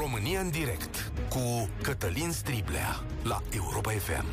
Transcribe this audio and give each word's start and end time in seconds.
România 0.00 0.40
în 0.40 0.50
direct 0.50 1.12
cu 1.28 1.68
Cătălin 1.82 2.30
Striblea 2.30 3.04
la 3.22 3.42
Europa 3.54 3.90
FM. 3.90 4.24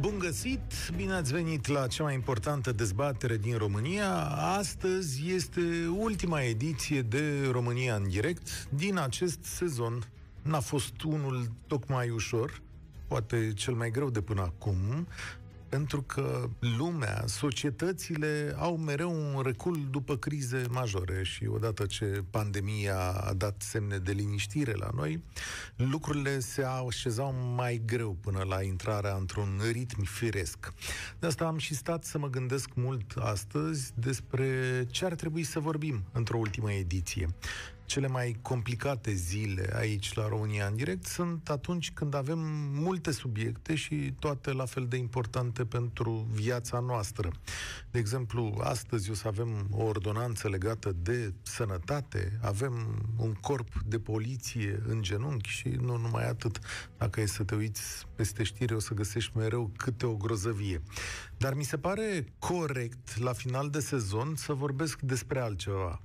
Bun 0.00 0.18
găsit! 0.18 0.60
Bine 0.96 1.12
ați 1.12 1.32
venit 1.32 1.66
la 1.66 1.86
cea 1.86 2.02
mai 2.02 2.14
importantă 2.14 2.72
dezbatere 2.72 3.36
din 3.36 3.56
România. 3.56 4.10
Astăzi 4.58 5.32
este 5.34 5.60
ultima 5.96 6.42
ediție 6.42 7.02
de 7.02 7.48
România 7.50 7.94
în 7.94 8.08
direct 8.08 8.68
din 8.68 8.98
acest 8.98 9.38
sezon. 9.42 10.08
N-a 10.42 10.60
fost 10.60 11.02
unul 11.02 11.50
tocmai 11.66 12.10
ușor, 12.10 12.60
poate 13.06 13.52
cel 13.54 13.74
mai 13.74 13.90
greu 13.90 14.10
de 14.10 14.20
până 14.20 14.40
acum, 14.40 15.06
pentru 15.74 16.02
că 16.02 16.48
lumea, 16.78 17.24
societățile 17.26 18.54
au 18.58 18.76
mereu 18.76 19.10
un 19.10 19.42
recul 19.42 19.86
după 19.90 20.16
crize 20.16 20.64
majore 20.70 21.22
și 21.22 21.46
odată 21.46 21.86
ce 21.86 22.24
pandemia 22.30 22.98
a 23.10 23.32
dat 23.32 23.62
semne 23.62 23.98
de 23.98 24.12
liniștire 24.12 24.72
la 24.72 24.88
noi, 24.94 25.22
lucrurile 25.76 26.38
se 26.38 26.62
așezau 26.62 27.34
mai 27.56 27.82
greu 27.86 28.16
până 28.20 28.44
la 28.48 28.62
intrarea 28.62 29.14
într-un 29.14 29.60
ritm 29.72 30.04
firesc. 30.04 30.72
De 31.18 31.26
asta 31.26 31.44
am 31.44 31.58
și 31.58 31.74
stat 31.74 32.04
să 32.04 32.18
mă 32.18 32.28
gândesc 32.28 32.68
mult 32.74 33.12
astăzi 33.18 33.92
despre 33.94 34.48
ce 34.90 35.04
ar 35.04 35.14
trebui 35.14 35.42
să 35.42 35.60
vorbim 35.60 36.04
într-o 36.12 36.38
ultimă 36.38 36.72
ediție 36.72 37.28
cele 37.86 38.06
mai 38.06 38.36
complicate 38.42 39.12
zile 39.12 39.70
aici 39.74 40.14
la 40.14 40.28
România 40.28 40.66
în 40.66 40.76
direct 40.76 41.04
sunt 41.06 41.48
atunci 41.50 41.92
când 41.92 42.14
avem 42.14 42.38
multe 42.72 43.12
subiecte 43.12 43.74
și 43.74 44.14
toate 44.18 44.52
la 44.52 44.64
fel 44.64 44.86
de 44.88 44.96
importante 44.96 45.64
pentru 45.64 46.28
viața 46.30 46.78
noastră. 46.78 47.30
De 47.90 47.98
exemplu, 47.98 48.60
astăzi 48.62 49.10
o 49.10 49.14
să 49.14 49.28
avem 49.28 49.66
o 49.70 49.82
ordonanță 49.82 50.48
legată 50.48 50.92
de 51.02 51.32
sănătate, 51.42 52.38
avem 52.42 53.04
un 53.16 53.32
corp 53.32 53.82
de 53.86 53.98
poliție 53.98 54.82
în 54.86 55.02
genunchi 55.02 55.48
și 55.48 55.68
nu 55.68 55.96
numai 55.96 56.28
atât. 56.28 56.58
Dacă 56.98 57.20
e 57.20 57.26
să 57.26 57.44
te 57.44 57.54
uiți 57.54 58.06
peste 58.14 58.42
știri, 58.42 58.74
o 58.74 58.78
să 58.78 58.94
găsești 58.94 59.36
mereu 59.36 59.70
câte 59.76 60.06
o 60.06 60.14
grozăvie. 60.14 60.82
Dar 61.36 61.54
mi 61.54 61.64
se 61.64 61.78
pare 61.78 62.24
corect, 62.38 63.18
la 63.18 63.32
final 63.32 63.70
de 63.70 63.80
sezon, 63.80 64.34
să 64.36 64.52
vorbesc 64.52 65.00
despre 65.00 65.40
altceva 65.40 66.00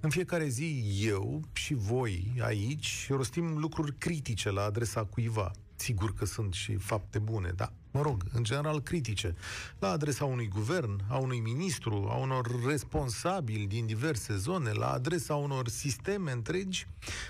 în 0.00 0.10
fiecare 0.10 0.48
zi 0.48 0.98
eu 1.02 1.42
și 1.52 1.74
voi 1.74 2.32
aici 2.40 3.06
rostim 3.10 3.58
lucruri 3.58 3.94
critice 3.98 4.50
la 4.50 4.62
adresa 4.62 5.04
cuiva. 5.04 5.50
Sigur 5.76 6.14
că 6.14 6.24
sunt 6.24 6.52
și 6.52 6.74
fapte 6.76 7.18
bune, 7.18 7.52
dar, 7.56 7.72
mă 7.90 8.02
rog, 8.02 8.24
în 8.32 8.42
general 8.42 8.80
critice. 8.80 9.34
La 9.78 9.90
adresa 9.90 10.24
unui 10.24 10.48
guvern, 10.48 11.04
a 11.08 11.16
unui 11.16 11.38
ministru, 11.38 12.08
a 12.10 12.16
unor 12.16 12.64
responsabili 12.66 13.66
din 13.66 13.86
diverse 13.86 14.36
zone, 14.36 14.72
la 14.72 14.92
adresa 14.92 15.34
unor 15.34 15.68
sisteme 15.68 16.32
întregi. 16.32 16.86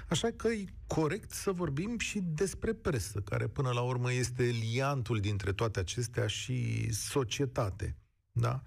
Așa 0.08 0.28
că 0.36 0.48
e 0.48 0.64
corect 0.86 1.30
să 1.32 1.52
vorbim 1.52 1.98
și 1.98 2.20
despre 2.24 2.72
presă, 2.72 3.20
care 3.20 3.46
până 3.46 3.70
la 3.70 3.80
urmă 3.80 4.12
este 4.12 4.42
liantul 4.42 5.20
dintre 5.20 5.52
toate 5.52 5.78
acestea 5.78 6.26
și 6.26 6.88
societate. 6.92 7.96
Da? 8.32 8.62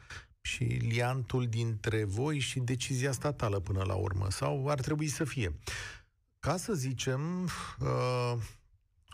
Și 0.45 0.63
liantul 0.63 1.47
dintre 1.47 2.03
voi 2.03 2.39
și 2.39 2.59
decizia 2.59 3.11
statală 3.11 3.59
până 3.59 3.83
la 3.83 3.93
urmă, 3.93 4.27
sau 4.29 4.67
ar 4.67 4.79
trebui 4.79 5.07
să 5.07 5.23
fie. 5.23 5.55
Ca 6.39 6.57
să 6.57 6.73
zicem, 6.73 7.49
uh, 7.79 8.33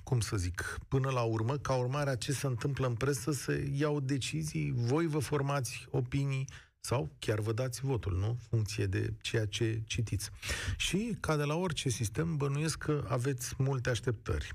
cum 0.03 0.19
să 0.19 0.37
zic, 0.37 0.79
până 0.87 1.09
la 1.09 1.21
urmă, 1.21 1.57
ca 1.57 1.73
urmare 1.73 2.09
a 2.09 2.15
ce 2.15 2.31
se 2.31 2.47
întâmplă 2.47 2.87
în 2.87 2.95
presă, 2.95 3.31
să 3.31 3.61
iau 3.73 3.99
decizii, 3.99 4.73
voi 4.75 5.07
vă 5.07 5.19
formați 5.19 5.87
opinii, 5.89 6.47
sau 6.79 7.09
chiar 7.19 7.39
vă 7.39 7.53
dați 7.53 7.81
votul, 7.81 8.17
nu? 8.17 8.37
Funcție 8.49 8.85
de 8.85 9.13
ceea 9.21 9.45
ce 9.45 9.81
citiți. 9.85 10.29
Și, 10.77 11.17
ca 11.19 11.35
de 11.35 11.43
la 11.43 11.55
orice 11.55 11.89
sistem, 11.89 12.37
bănuiesc 12.37 12.77
că 12.77 13.05
aveți 13.07 13.53
multe 13.57 13.89
așteptări. 13.89 14.51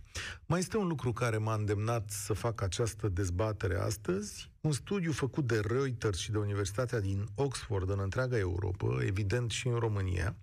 Mai 0.46 0.58
este 0.58 0.76
un 0.76 0.86
lucru 0.86 1.12
care 1.12 1.36
m-a 1.36 1.54
îndemnat 1.54 2.10
să 2.10 2.32
fac 2.32 2.60
această 2.60 3.08
dezbatere 3.08 3.76
astăzi. 3.76 4.50
Un 4.60 4.72
studiu 4.72 5.12
făcut 5.12 5.46
de 5.46 5.60
Reuters 5.60 6.18
și 6.18 6.30
de 6.30 6.38
Universitatea 6.38 7.00
din 7.00 7.26
Oxford 7.34 7.90
în 7.90 7.98
întreaga 8.00 8.38
Europa, 8.38 8.98
evident 9.00 9.50
și 9.50 9.66
în 9.66 9.74
România, 9.74 10.36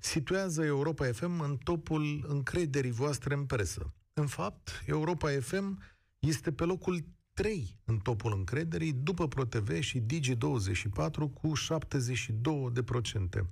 situează 0.00 0.64
Europa 0.64 1.06
FM 1.12 1.40
în 1.40 1.56
topul 1.56 2.24
încrederii 2.28 2.90
voastre 2.90 3.34
în 3.34 3.44
presă. 3.44 3.92
În 4.12 4.26
fapt, 4.26 4.82
Europa 4.86 5.30
FM 5.40 5.82
este 6.18 6.52
pe 6.52 6.64
locul 6.64 7.04
3 7.38 7.76
în 7.84 7.98
topul 7.98 8.32
încrederii, 8.36 8.92
după 8.92 9.28
ProTV 9.28 9.80
și 9.80 10.00
Digi24 10.00 11.32
cu 11.34 11.52
72%. 11.52 13.46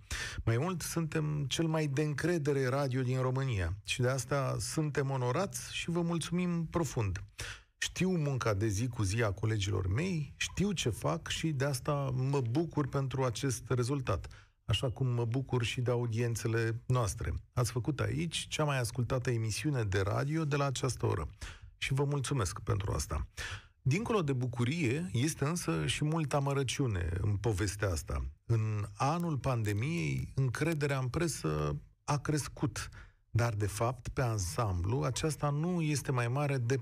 Mai 0.45 0.59
mult, 0.59 0.83
suntem 0.83 1.45
cel 1.49 1.67
mai 1.67 1.87
de 1.87 2.03
încredere 2.03 2.67
radio 2.67 3.03
din 3.03 3.21
România 3.21 3.77
și 3.85 4.01
de 4.01 4.09
asta 4.09 4.57
suntem 4.59 5.11
onorați 5.11 5.75
și 5.75 5.91
vă 5.91 6.03
mulțumim 6.03 6.67
profund. 6.71 7.23
Știu 7.79 8.11
munca 8.11 8.55
de 8.55 8.67
zi 8.67 8.89
cu 8.89 9.03
zi 9.03 9.23
a 9.23 9.31
colegilor 9.31 9.89
mei, 9.89 10.35
știu 10.37 10.73
ce 10.73 10.89
fac 10.89 11.29
și 11.29 11.49
de 11.49 11.65
asta 11.65 12.15
mă 12.15 12.41
bucur 12.51 12.89
pentru 12.89 13.25
acest 13.25 13.63
rezultat 13.69 14.27
așa 14.65 14.91
cum 14.91 15.07
mă 15.07 15.25
bucur 15.25 15.63
și 15.63 15.81
de 15.81 15.91
audiențele 15.91 16.83
noastre. 16.87 17.35
Ați 17.53 17.71
făcut 17.71 18.01
aici 18.01 18.47
cea 18.49 18.65
mai 18.65 18.79
ascultată 18.79 19.31
emisiune 19.31 19.83
de 19.83 20.01
radio 20.01 20.45
de 20.45 20.57
la 20.57 20.65
această 20.65 21.07
oră 21.07 21.29
și 21.79 21.95
vă 21.95 22.05
mulțumesc 22.05 22.61
pentru 22.61 22.93
asta. 22.93 23.27
Dincolo 23.89 24.23
de 24.23 24.33
bucurie, 24.33 25.11
este 25.13 25.45
însă 25.45 25.87
și 25.87 26.05
multă 26.05 26.37
amărăciune 26.37 27.09
în 27.21 27.37
povestea 27.37 27.91
asta. 27.91 28.25
În 28.47 28.87
anul 28.97 29.39
pandemiei, 29.39 30.33
încrederea 30.35 30.99
în 30.99 31.09
presă 31.09 31.77
a 32.05 32.19
crescut, 32.19 32.89
dar 33.31 33.55
de 33.55 33.67
fapt, 33.67 34.09
pe 34.09 34.23
ansamblu, 34.23 35.03
aceasta 35.03 35.51
nu 35.51 35.81
este 35.83 36.13
mai 36.13 36.29
mare 36.29 36.59
de 36.59 36.77
42%. 36.77 36.79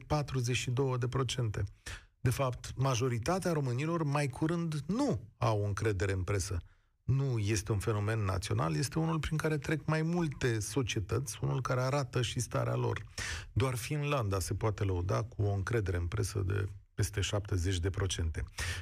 De 2.20 2.30
fapt, 2.30 2.72
majoritatea 2.76 3.52
românilor 3.52 4.02
mai 4.02 4.28
curând 4.28 4.80
nu 4.86 5.20
au 5.36 5.64
încredere 5.66 6.12
în 6.12 6.22
presă. 6.22 6.62
Nu 7.02 7.38
este 7.38 7.72
un 7.72 7.78
fenomen 7.78 8.18
național, 8.18 8.76
este 8.76 8.98
unul 8.98 9.18
prin 9.18 9.36
care 9.36 9.58
trec 9.58 9.86
mai 9.86 10.02
multe 10.02 10.58
societăți, 10.60 11.38
unul 11.42 11.60
care 11.60 11.80
arată 11.80 12.22
și 12.22 12.40
starea 12.40 12.74
lor. 12.74 13.04
Doar 13.52 13.74
Finlanda 13.74 14.40
se 14.40 14.54
poate 14.54 14.84
lăuda 14.84 15.22
cu 15.22 15.42
o 15.42 15.52
încredere 15.52 15.96
în 15.96 16.06
presă 16.06 16.42
de 16.46 16.68
peste 16.94 17.20
70%. 17.20 17.24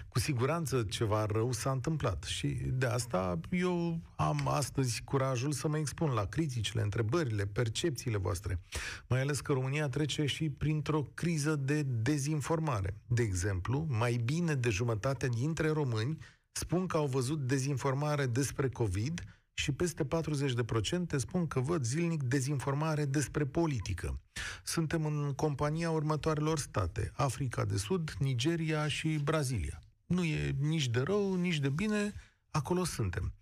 Cu 0.09 0.19
siguranță 0.19 0.83
ceva 0.83 1.27
rău 1.27 1.53
s-a 1.53 1.71
întâmplat 1.71 2.23
și 2.23 2.47
de 2.73 2.87
asta 2.87 3.41
eu 3.51 4.01
am 4.17 4.49
astăzi 4.49 5.03
curajul 5.05 5.53
să 5.53 5.69
mă 5.69 5.79
expun 5.79 6.11
la 6.11 6.25
criticile, 6.25 6.83
întrebările, 6.83 7.47
percepțiile 7.47 8.17
voastre. 8.17 8.61
Mai 9.09 9.21
ales 9.21 9.41
că 9.41 9.53
România 9.53 9.89
trece 9.89 10.27
și 10.27 10.51
printr-o 10.51 11.03
criză 11.15 11.57
de 11.57 11.83
dezinformare. 11.83 12.97
De 13.07 13.23
exemplu, 13.23 13.87
mai 13.89 14.21
bine 14.25 14.55
de 14.55 14.71
jumătate 14.71 15.29
dintre 15.29 15.69
români 15.69 16.19
spun 16.53 16.87
că 16.87 16.97
au 16.97 17.07
văzut 17.07 17.47
dezinformare 17.47 18.27
despre 18.27 18.69
COVID 18.69 19.23
și 19.55 19.73
peste 19.73 20.07
40% 20.07 21.17
spun 21.17 21.47
că 21.47 21.61
văd 21.61 21.85
zilnic 21.85 22.23
dezinformare 22.23 23.05
despre 23.05 23.47
politică. 23.47 24.21
Suntem 24.65 25.05
în 25.05 25.33
compania 25.37 25.91
următoarelor 25.91 26.59
state, 26.59 27.13
Africa 27.15 27.65
de 27.65 27.77
Sud, 27.77 28.11
Nigeria 28.19 28.89
și 28.89 29.21
Brazilia. 29.25 29.83
Nu 30.07 30.25
e 30.25 30.57
nici 30.61 30.89
de 30.89 31.01
rău, 31.01 31.35
nici 31.35 31.59
de 31.59 31.69
bine, 31.69 32.13
acolo 32.51 32.85
suntem. 32.85 33.33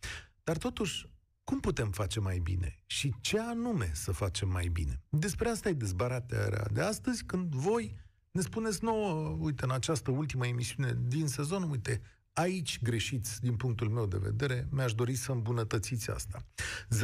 Dar 0.45 0.57
totuși, 0.57 1.07
cum 1.45 1.61
putem 1.61 1.91
face 1.91 2.21
mai 2.21 2.39
bine? 2.39 2.83
Și 2.87 3.15
ce 3.21 3.41
anume 3.41 3.91
să 3.95 4.13
facem 4.13 4.49
mai 4.49 4.69
bine? 4.69 5.03
Despre 5.09 5.49
asta 5.49 5.69
e 5.69 5.73
dezbaterea 5.73 6.67
de 6.73 6.81
astăzi, 6.81 7.25
când 7.25 7.55
voi 7.55 7.97
ne 8.31 8.41
spuneți 8.41 8.85
nouă, 8.85 9.37
uite, 9.41 9.65
în 9.65 9.71
această 9.71 10.11
ultimă 10.11 10.47
emisiune 10.47 10.99
din 11.07 11.27
sezon, 11.27 11.71
uite, 11.71 12.01
Aici 12.33 12.83
greșiți, 12.83 13.41
din 13.41 13.57
punctul 13.57 13.89
meu 13.89 14.07
de 14.07 14.19
vedere, 14.19 14.69
mi-aș 14.71 14.95
dori 14.95 15.15
să 15.15 15.33
îmbunătățiți 15.33 16.11
asta. 16.11 16.47
0372069599 16.89 16.95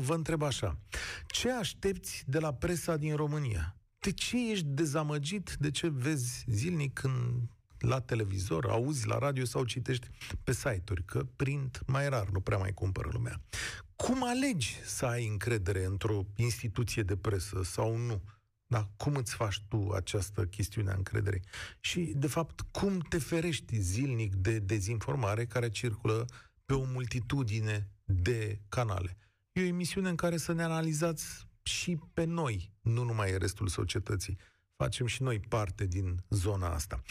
vă 0.00 0.14
întreb 0.14 0.42
așa. 0.42 0.78
Ce 1.26 1.50
aștepți 1.50 2.24
de 2.26 2.38
la 2.38 2.54
presa 2.54 2.96
din 2.96 3.16
România? 3.16 3.76
De 3.98 4.12
ce 4.12 4.50
ești 4.50 4.66
dezamăgit? 4.66 5.56
De 5.58 5.70
ce 5.70 5.88
vezi 5.88 6.44
zilnic 6.46 7.02
în 7.02 7.48
la 7.78 8.00
televizor, 8.00 8.70
auzi 8.70 9.06
la 9.06 9.18
radio 9.18 9.44
sau 9.44 9.64
citești 9.64 10.08
pe 10.44 10.52
site-uri, 10.52 11.04
că 11.04 11.26
print 11.36 11.82
mai 11.86 12.08
rar, 12.08 12.28
nu 12.28 12.40
prea 12.40 12.58
mai 12.58 12.74
cumpără 12.74 13.08
lumea. 13.12 13.40
Cum 13.96 14.24
alegi 14.24 14.80
să 14.84 15.06
ai 15.06 15.26
încredere 15.26 15.84
într-o 15.84 16.26
instituție 16.36 17.02
de 17.02 17.16
presă 17.16 17.62
sau 17.62 17.96
nu? 17.96 18.22
Da? 18.70 18.88
Cum 18.96 19.14
îți 19.14 19.34
faci 19.34 19.62
tu 19.68 19.90
această 19.90 20.44
chestiune 20.44 20.90
a 20.90 20.94
încrederei? 20.94 21.42
Și, 21.80 22.00
de 22.00 22.26
fapt, 22.26 22.60
cum 22.60 22.98
te 22.98 23.18
ferești 23.18 23.80
zilnic 23.80 24.34
de 24.34 24.58
dezinformare 24.58 25.46
care 25.46 25.68
circulă 25.68 26.24
pe 26.64 26.74
o 26.74 26.84
multitudine 26.84 27.90
de 28.04 28.60
canale? 28.68 29.16
E 29.52 29.60
o 29.60 29.64
emisiune 29.64 30.08
în 30.08 30.16
care 30.16 30.36
să 30.36 30.52
ne 30.52 30.62
analizați 30.62 31.46
și 31.62 31.98
pe 32.12 32.24
noi, 32.24 32.72
nu 32.80 33.02
numai 33.04 33.38
restul 33.38 33.68
societății. 33.68 34.38
Facem 34.76 35.06
și 35.06 35.22
noi 35.22 35.40
parte 35.40 35.86
din 35.86 36.24
zona 36.28 36.74
asta. 36.74 37.02
0372069599 37.02 37.06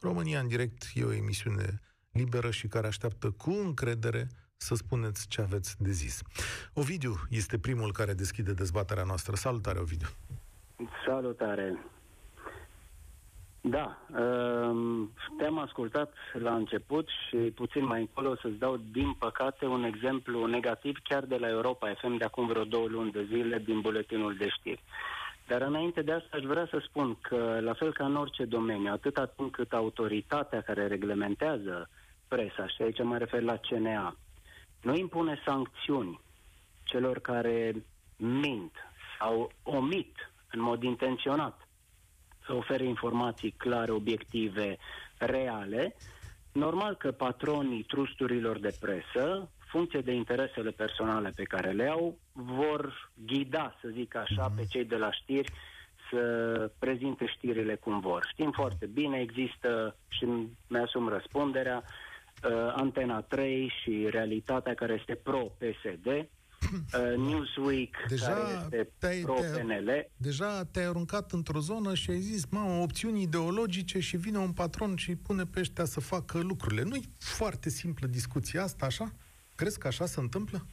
România 0.00 0.40
în 0.40 0.48
direct 0.48 0.90
e 0.94 1.04
o 1.04 1.12
emisiune 1.12 1.80
liberă 2.10 2.50
și 2.50 2.66
care 2.66 2.86
așteaptă 2.86 3.30
cu 3.30 3.50
încredere 3.50 4.28
să 4.62 4.74
spuneți 4.74 5.28
ce 5.28 5.40
aveți 5.40 5.82
de 5.82 5.90
zis. 5.90 6.22
Ovidiu 6.74 7.14
este 7.30 7.58
primul 7.58 7.92
care 7.92 8.12
deschide 8.12 8.52
dezbaterea 8.52 9.04
noastră. 9.04 9.34
Salutare, 9.34 9.78
Ovidiu! 9.78 10.08
Salutare! 11.06 11.78
Da, 13.64 13.98
um, 14.18 15.12
te-am 15.38 15.58
ascultat 15.58 16.12
la 16.32 16.54
început 16.54 17.08
și 17.28 17.36
puțin 17.36 17.84
mai 17.84 18.00
încolo 18.00 18.36
să-ți 18.36 18.58
dau, 18.58 18.80
din 18.92 19.12
păcate, 19.18 19.66
un 19.66 19.84
exemplu 19.84 20.46
negativ 20.46 20.98
chiar 21.02 21.24
de 21.24 21.36
la 21.36 21.48
Europa 21.48 21.94
FM 22.00 22.16
de 22.16 22.24
acum 22.24 22.46
vreo 22.46 22.64
două 22.64 22.86
luni 22.86 23.10
de 23.10 23.24
zile 23.24 23.58
din 23.58 23.80
buletinul 23.80 24.36
de 24.36 24.48
știri. 24.48 24.82
Dar 25.46 25.60
înainte 25.60 26.02
de 26.02 26.12
asta 26.12 26.36
aș 26.36 26.42
vrea 26.42 26.66
să 26.70 26.82
spun 26.88 27.18
că, 27.20 27.58
la 27.60 27.72
fel 27.72 27.92
ca 27.92 28.04
în 28.04 28.16
orice 28.16 28.44
domeniu, 28.44 28.92
atâta 28.92 29.26
timp 29.26 29.52
cât 29.52 29.72
autoritatea 29.72 30.60
care 30.60 30.86
reglementează 30.86 31.88
presa, 32.28 32.66
și 32.66 32.82
aici 32.82 33.02
mă 33.02 33.16
refer 33.18 33.42
la 33.42 33.56
CNA, 33.56 34.16
nu 34.82 34.96
impune 34.96 35.40
sancțiuni 35.44 36.20
celor 36.82 37.18
care 37.18 37.84
mint 38.16 38.72
sau 39.18 39.50
omit 39.62 40.32
în 40.50 40.60
mod 40.60 40.82
intenționat 40.82 41.68
să 42.46 42.52
ofere 42.54 42.84
informații 42.84 43.50
clare, 43.50 43.92
obiective, 43.92 44.78
reale, 45.18 45.94
normal 46.52 46.96
că 46.96 47.12
patronii 47.12 47.82
trusturilor 47.82 48.58
de 48.58 48.76
presă, 48.80 49.50
funcție 49.58 50.00
de 50.00 50.12
interesele 50.12 50.70
personale 50.70 51.32
pe 51.36 51.42
care 51.42 51.70
le 51.70 51.88
au, 51.88 52.18
vor 52.32 53.10
ghida, 53.26 53.74
să 53.80 53.88
zic 53.92 54.14
așa, 54.16 54.52
pe 54.56 54.64
cei 54.64 54.84
de 54.84 54.96
la 54.96 55.12
știri 55.12 55.52
să 56.10 56.70
prezinte 56.78 57.26
știrile 57.26 57.74
cum 57.74 58.00
vor. 58.00 58.26
Știm 58.30 58.50
foarte 58.50 58.86
bine, 58.86 59.20
există 59.20 59.96
și 60.08 60.26
mi-asum 60.68 61.08
răspunderea, 61.08 61.82
uh, 61.84 61.90
Antena 62.74 63.20
3 63.20 63.72
și 63.82 64.06
realitatea 64.10 64.74
care 64.74 64.96
este 64.98 65.14
pro-PSD, 65.14 66.06
uh, 66.06 66.24
Newsweek, 67.26 67.96
deja 68.08 68.26
care 68.26 68.62
este 68.62 68.92
te-ai, 68.98 69.20
pro-PNL. 69.20 70.10
Deja 70.16 70.64
te-ai 70.64 70.86
aruncat 70.86 71.32
într-o 71.32 71.58
zonă 71.58 71.94
și 71.94 72.10
ai 72.10 72.20
zis, 72.20 72.44
mă, 72.50 72.78
opțiuni 72.82 73.22
ideologice 73.22 73.98
și 73.98 74.16
vine 74.16 74.38
un 74.38 74.52
patron 74.52 74.96
și 74.96 75.08
îi 75.08 75.16
pune 75.16 75.44
pe 75.44 75.60
ăștia 75.60 75.84
să 75.84 76.00
facă 76.00 76.38
lucrurile. 76.38 76.82
Nu-i 76.82 77.04
foarte 77.18 77.68
simplă 77.68 78.06
discuția 78.06 78.62
asta, 78.62 78.86
așa? 78.86 79.12
Crezi 79.54 79.78
că 79.78 79.86
așa 79.86 80.06
se 80.06 80.20
întâmplă? 80.20 80.66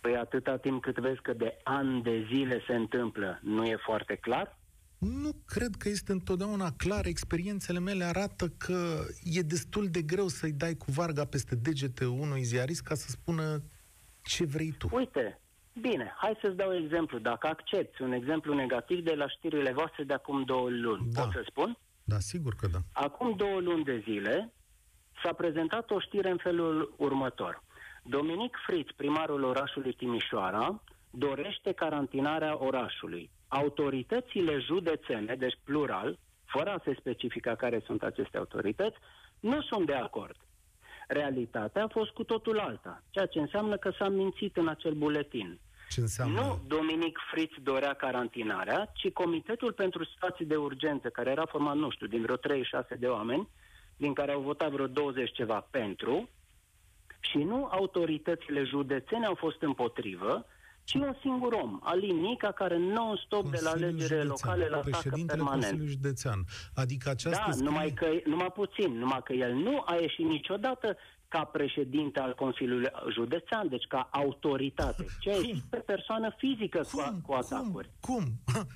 Păi 0.00 0.16
atâta 0.16 0.56
timp 0.56 0.82
cât 0.82 0.98
vezi 0.98 1.20
că 1.22 1.32
de 1.32 1.56
ani 1.62 2.02
de 2.02 2.26
zile 2.32 2.62
se 2.66 2.74
întâmplă, 2.74 3.40
nu 3.42 3.64
e 3.64 3.76
foarte 3.76 4.14
clar? 4.14 4.57
Nu 4.98 5.30
cred 5.46 5.74
că 5.78 5.88
este 5.88 6.12
întotdeauna 6.12 6.72
clar. 6.76 7.06
Experiențele 7.06 7.78
mele 7.78 8.04
arată 8.04 8.48
că 8.48 9.04
e 9.24 9.40
destul 9.40 9.88
de 9.88 10.02
greu 10.02 10.28
să-i 10.28 10.52
dai 10.52 10.74
cu 10.74 10.90
varga 10.90 11.24
peste 11.24 11.54
degete 11.54 12.06
unui 12.06 12.42
ziarist 12.42 12.82
ca 12.82 12.94
să 12.94 13.10
spună 13.10 13.62
ce 14.22 14.44
vrei 14.44 14.74
tu. 14.78 14.88
Uite, 14.92 15.40
bine, 15.80 16.12
hai 16.16 16.38
să-ți 16.42 16.56
dau 16.56 16.74
exemplu. 16.74 17.18
Dacă 17.18 17.46
accepti 17.46 18.02
un 18.02 18.12
exemplu 18.12 18.54
negativ 18.54 19.04
de 19.04 19.14
la 19.14 19.28
știrile 19.28 19.72
voastre 19.72 20.04
de 20.04 20.12
acum 20.12 20.44
două 20.44 20.68
luni, 20.70 21.08
da. 21.12 21.22
pot 21.22 21.32
să 21.32 21.44
spun? 21.48 21.78
Da, 22.04 22.18
sigur 22.18 22.54
că 22.54 22.66
da. 22.66 22.78
Acum 22.92 23.36
două 23.36 23.60
luni 23.60 23.84
de 23.84 24.02
zile 24.04 24.52
s-a 25.22 25.32
prezentat 25.32 25.90
o 25.90 26.00
știre 26.00 26.30
în 26.30 26.36
felul 26.36 26.94
următor. 26.96 27.62
Dominic 28.02 28.56
Fritz, 28.66 28.90
primarul 28.96 29.42
orașului 29.42 29.92
Timișoara, 29.92 30.82
dorește 31.10 31.72
carantinarea 31.72 32.64
orașului. 32.64 33.30
Autoritățile 33.48 34.58
județene, 34.58 35.34
deci 35.34 35.58
plural, 35.64 36.18
fără 36.44 36.70
a 36.70 36.80
se 36.84 36.94
specifica 36.98 37.54
care 37.54 37.82
sunt 37.84 38.02
aceste 38.02 38.36
autorități, 38.38 38.96
nu 39.40 39.62
sunt 39.62 39.86
de 39.86 39.94
acord. 39.94 40.36
Realitatea 41.08 41.84
a 41.84 41.88
fost 41.88 42.10
cu 42.10 42.24
totul 42.24 42.58
alta, 42.58 43.02
ceea 43.10 43.26
ce 43.26 43.38
înseamnă 43.38 43.76
că 43.76 43.90
s-a 43.98 44.08
mințit 44.08 44.56
în 44.56 44.68
acel 44.68 44.92
buletin. 44.92 45.58
Ce 45.88 46.00
înseamnă? 46.00 46.40
Nu 46.40 46.60
Dominic 46.66 47.18
Fritz 47.30 47.54
dorea 47.62 47.94
carantinarea, 47.94 48.90
ci 48.94 49.08
Comitetul 49.08 49.72
pentru 49.72 50.04
Situații 50.04 50.44
de 50.44 50.56
Urgență, 50.56 51.08
care 51.08 51.30
era 51.30 51.46
format, 51.46 51.76
nu 51.76 51.90
știu, 51.90 52.06
din 52.06 52.22
vreo 52.22 52.36
36 52.36 52.94
de 52.94 53.06
oameni, 53.06 53.48
din 53.96 54.12
care 54.12 54.32
au 54.32 54.40
votat 54.40 54.70
vreo 54.70 54.86
20 54.86 55.32
ceva 55.32 55.66
pentru, 55.70 56.28
și 57.20 57.38
nu 57.38 57.68
autoritățile 57.70 58.64
județene 58.64 59.26
au 59.26 59.34
fost 59.34 59.62
împotrivă, 59.62 60.46
ci 60.88 60.94
un 60.94 61.14
singur 61.20 61.52
om, 61.52 61.80
Alin 61.82 62.16
Nica, 62.16 62.52
care 62.52 62.78
non-stop 62.78 63.50
de 63.50 63.58
la 63.62 63.70
alegere 63.70 63.96
județean, 63.98 64.26
locale 64.26 64.66
la 64.68 64.76
atacă 64.76 65.16
permanent. 65.26 65.62
Consiliul 65.62 65.88
Județean. 65.88 66.44
Adică 66.74 67.08
această 67.10 67.42
Da, 67.46 67.52
scrie... 67.52 67.68
numai, 67.68 67.90
că, 67.92 68.06
numai 68.24 68.52
puțin, 68.54 68.98
numai 68.98 69.20
că 69.24 69.32
el 69.32 69.52
nu 69.54 69.82
a 69.84 69.94
ieșit 69.94 70.26
niciodată 70.26 70.96
ca 71.28 71.44
președinte 71.44 72.20
al 72.20 72.34
Consiliului 72.34 72.88
Județean, 73.12 73.68
deci 73.68 73.86
ca 73.86 74.08
autoritate, 74.12 75.04
ci 75.20 75.26
a 75.26 75.30
ieșit 75.32 75.62
pe 75.70 75.76
persoană 75.76 76.34
fizică 76.36 76.80
cum? 76.92 77.02
cu, 77.04 77.20
cu 77.26 77.32
atacuri. 77.32 77.90
Cum? 78.00 78.24
Cum? 78.52 78.66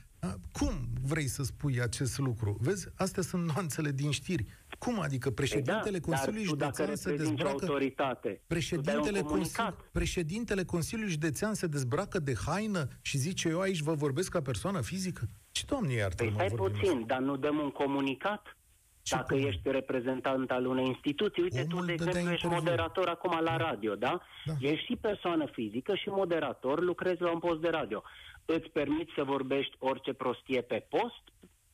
Cum 0.52 0.88
vrei 1.02 1.26
să 1.26 1.42
spui 1.42 1.80
acest 1.80 2.18
lucru? 2.18 2.56
Vezi, 2.60 2.88
astea 2.94 3.22
sunt 3.22 3.52
nuanțele 3.52 3.90
din 3.90 4.10
știri. 4.10 4.44
Cum 4.78 5.00
adică 5.00 5.30
președintele 5.30 5.98
da, 5.98 6.06
Consiliului 6.06 6.44
Județean 6.44 6.96
se 6.96 7.16
dezbracă... 7.16 7.50
autoritate, 7.50 8.40
președintele, 8.46 9.20
Consili... 9.20 9.74
președintele 9.92 10.64
Consiliului 10.64 11.12
Județean 11.12 11.54
se 11.54 11.66
dezbracă 11.66 12.18
de 12.18 12.34
haină 12.46 12.88
și 13.00 13.18
zice 13.18 13.48
eu 13.48 13.60
aici 13.60 13.80
vă 13.80 13.94
vorbesc 13.94 14.30
ca 14.30 14.42
persoană 14.42 14.80
fizică? 14.80 15.28
Ce 15.50 15.64
doamne 15.66 15.92
iartă 15.92 16.24
păi 16.24 16.32
stai 16.34 16.48
puțin, 16.48 16.90
asta? 16.90 17.04
dar 17.06 17.18
nu 17.20 17.36
dăm 17.36 17.58
un 17.58 17.70
comunicat? 17.70 18.56
Ce 19.02 19.14
Dacă 19.14 19.34
cum? 19.34 19.46
ești 19.46 19.70
reprezentant 19.70 20.50
al 20.50 20.66
unei 20.66 20.86
instituții, 20.86 21.42
uite, 21.42 21.66
Omul 21.72 21.80
tu, 21.80 21.84
de 21.84 21.92
exemplu, 21.92 22.32
ești 22.32 22.46
moderator 22.46 23.08
acum 23.08 23.40
la 23.40 23.56
da. 23.56 23.56
radio, 23.56 23.94
da? 23.94 24.20
da? 24.44 24.52
Ești 24.60 24.84
și 24.84 24.96
persoană 24.96 25.46
fizică 25.52 25.94
și 25.94 26.08
moderator, 26.08 26.82
lucrezi 26.82 27.20
la 27.22 27.32
un 27.32 27.38
post 27.38 27.60
de 27.60 27.68
radio. 27.68 28.02
Îți 28.44 28.68
permiți 28.68 29.12
să 29.16 29.22
vorbești 29.24 29.76
orice 29.78 30.12
prostie 30.12 30.60
pe 30.60 30.86
post? 30.88 31.22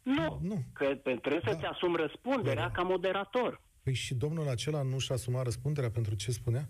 Nu. 0.03 0.39
nu. 0.43 0.65
Că 0.73 0.85
trebuie 0.85 1.41
da. 1.45 1.51
să-ți 1.51 1.65
asumi 1.65 1.97
răspunderea 1.97 2.67
da. 2.67 2.71
ca 2.71 2.83
moderator. 2.83 3.61
Păi 3.83 3.95
și 3.95 4.15
domnul 4.15 4.49
acela 4.49 4.83
nu 4.83 4.99
și-a 4.99 5.15
asumat 5.15 5.45
răspunderea 5.45 5.91
pentru 5.91 6.15
ce 6.15 6.31
spunea? 6.31 6.69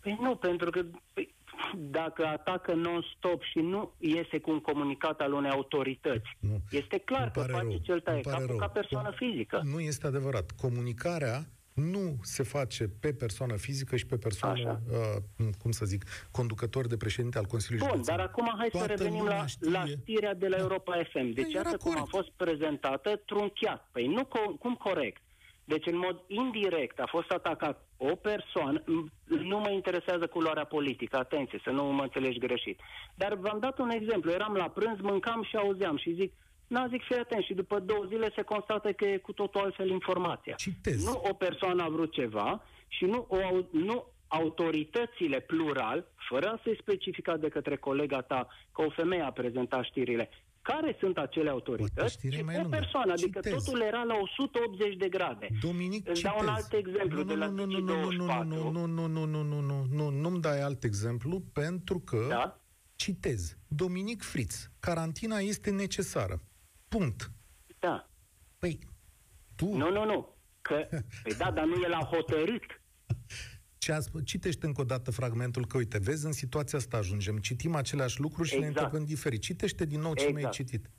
Păi 0.00 0.18
nu, 0.20 0.36
pentru 0.36 0.70
că 0.70 0.82
păi, 1.12 1.34
dacă 1.76 2.26
atacă 2.26 2.74
non-stop 2.74 3.42
și 3.42 3.58
nu 3.58 3.92
iese 3.98 4.38
cu 4.38 4.50
un 4.50 4.60
comunicat 4.60 5.20
al 5.20 5.32
unei 5.32 5.50
autorități, 5.50 6.36
nu. 6.40 6.60
este 6.70 6.98
clar 6.98 7.30
că 7.30 7.40
face 7.40 7.62
rău. 7.62 7.78
cel 7.82 8.00
taie 8.00 8.20
capul 8.20 8.56
ca 8.56 8.68
persoană 8.68 9.10
fizică. 9.14 9.60
Nu 9.64 9.80
este 9.80 10.06
adevărat. 10.06 10.50
Comunicarea 10.50 11.46
nu 11.76 12.16
se 12.22 12.42
face 12.42 12.88
pe 13.00 13.12
persoană 13.12 13.56
fizică 13.56 13.96
și 13.96 14.06
pe 14.06 14.16
persoană, 14.16 14.80
uh, 14.90 15.46
cum 15.58 15.70
să 15.70 15.84
zic, 15.84 16.04
conducător 16.30 16.86
de 16.86 16.96
președinte 16.96 17.38
al 17.38 17.44
Consiliului 17.44 17.88
Bun, 17.92 18.02
dar 18.04 18.20
acum 18.20 18.54
hai 18.56 18.68
Toată 18.68 18.86
să 18.86 18.94
revenim 18.94 19.24
la, 19.24 19.44
la 19.58 19.84
știrea 19.86 20.34
de 20.34 20.48
la 20.48 20.56
da. 20.56 20.62
Europa 20.62 21.02
FM. 21.10 21.30
Deci 21.32 21.52
păi 21.52 21.60
asta 21.64 21.76
cum 21.76 21.96
a 21.98 22.04
fost 22.08 22.30
prezentată, 22.30 23.22
trunchiat. 23.26 23.88
Păi 23.92 24.06
nu 24.06 24.22
co- 24.22 24.58
cum 24.58 24.74
corect. 24.74 25.22
Deci 25.64 25.86
în 25.86 25.98
mod 25.98 26.22
indirect 26.26 26.98
a 27.00 27.06
fost 27.08 27.30
atacat 27.30 27.85
o 27.96 28.14
persoană, 28.14 28.82
nu 29.24 29.58
mă 29.58 29.70
interesează 29.70 30.26
culoarea 30.26 30.64
politică, 30.64 31.16
atenție, 31.16 31.60
să 31.64 31.70
nu 31.70 31.84
mă 31.84 32.02
înțelegi 32.02 32.38
greșit. 32.38 32.80
Dar 33.14 33.34
v-am 33.34 33.58
dat 33.58 33.78
un 33.78 33.90
exemplu, 33.90 34.30
eram 34.30 34.54
la 34.54 34.68
prânz, 34.68 35.00
mâncam 35.00 35.42
și 35.42 35.56
auzeam 35.56 35.96
și 35.96 36.14
zic, 36.14 36.32
N-a 36.66 36.86
zic, 36.86 37.02
fii 37.02 37.16
atent, 37.16 37.44
și 37.44 37.54
după 37.54 37.78
două 37.78 38.04
zile 38.08 38.32
se 38.34 38.42
constată 38.42 38.92
că 38.92 39.04
e 39.04 39.16
cu 39.16 39.32
totul 39.32 39.60
altfel 39.60 39.88
informația. 39.90 40.54
Citez. 40.54 41.04
Nu 41.04 41.22
o 41.30 41.34
persoană 41.34 41.82
a 41.82 41.88
vrut 41.88 42.12
ceva 42.12 42.62
și 42.88 43.04
nu, 43.04 43.26
o, 43.28 43.38
nu 43.70 44.06
autoritățile 44.28 45.40
plural, 45.40 46.06
fără 46.28 46.48
a 46.48 46.60
se 46.64 46.76
specifica 46.80 47.36
de 47.36 47.48
către 47.48 47.76
colega 47.76 48.20
ta 48.20 48.48
că 48.72 48.82
o 48.82 48.90
femeie 48.90 49.22
a 49.22 49.30
prezentat 49.30 49.84
știrile, 49.84 50.28
care 50.66 50.96
sunt 50.98 51.18
acele 51.18 51.50
autorități 51.50 52.28
și 52.30 52.42
mai 52.42 52.62
o 52.64 52.68
persoană, 52.68 53.12
adică 53.12 53.40
citez. 53.40 53.64
totul 53.64 53.80
era 53.80 54.02
la 54.02 54.14
180 54.14 54.96
de 54.96 55.08
grade. 55.08 55.48
Dominic, 55.60 56.08
Îți 56.08 56.22
dau 56.22 56.36
un 56.40 56.48
alt 56.48 56.72
exemplu 56.72 57.18
nu, 57.18 57.24
de 57.24 57.34
la 57.34 57.46
nu, 57.46 57.64
nu, 57.64 57.78
nu, 57.78 58.10
nu, 58.10 58.42
nu, 58.42 58.70
nu, 58.70 58.86
nu, 58.86 59.06
nu, 59.06 59.24
nu, 59.24 59.42
nu, 59.42 59.60
nu, 59.60 59.86
nu, 59.90 60.10
nu-mi 60.10 60.40
dai 60.40 60.60
alt 60.60 60.84
exemplu 60.84 61.40
pentru 61.52 61.98
că 62.00 62.26
da? 62.28 62.60
citez. 62.96 63.56
Dominic 63.68 64.22
Fritz, 64.22 64.70
carantina 64.80 65.38
este 65.38 65.70
necesară. 65.70 66.42
Punct. 66.88 67.30
Da. 67.78 68.08
Păi, 68.58 68.78
tu... 69.56 69.76
Nu, 69.76 69.90
nu, 69.90 70.04
nu. 70.04 70.36
Că, 70.60 70.88
păi 71.22 71.34
da, 71.38 71.50
dar 71.50 71.64
nu 71.64 71.82
el 71.84 71.92
a 71.92 72.04
hotărât. 72.04 72.82
Ce 73.86 73.92
a 73.92 74.00
spus? 74.00 74.24
Citește 74.24 74.66
încă 74.66 74.80
o 74.80 74.84
dată 74.84 75.10
fragmentul, 75.10 75.66
că 75.66 75.76
uite, 75.76 75.98
vezi, 75.98 76.26
în 76.26 76.32
situația 76.32 76.78
asta 76.78 76.96
ajungem. 76.96 77.38
Citim 77.38 77.74
aceleași 77.74 78.20
lucruri 78.20 78.48
și 78.48 78.54
exact. 78.54 78.74
ne 78.74 78.80
întrebăm 78.80 79.06
diferit. 79.06 79.40
Citește 79.40 79.84
din 79.84 80.00
nou 80.00 80.14
ce 80.14 80.24
exact. 80.24 80.38
mi-ai 80.38 80.50
citit. 80.50 80.90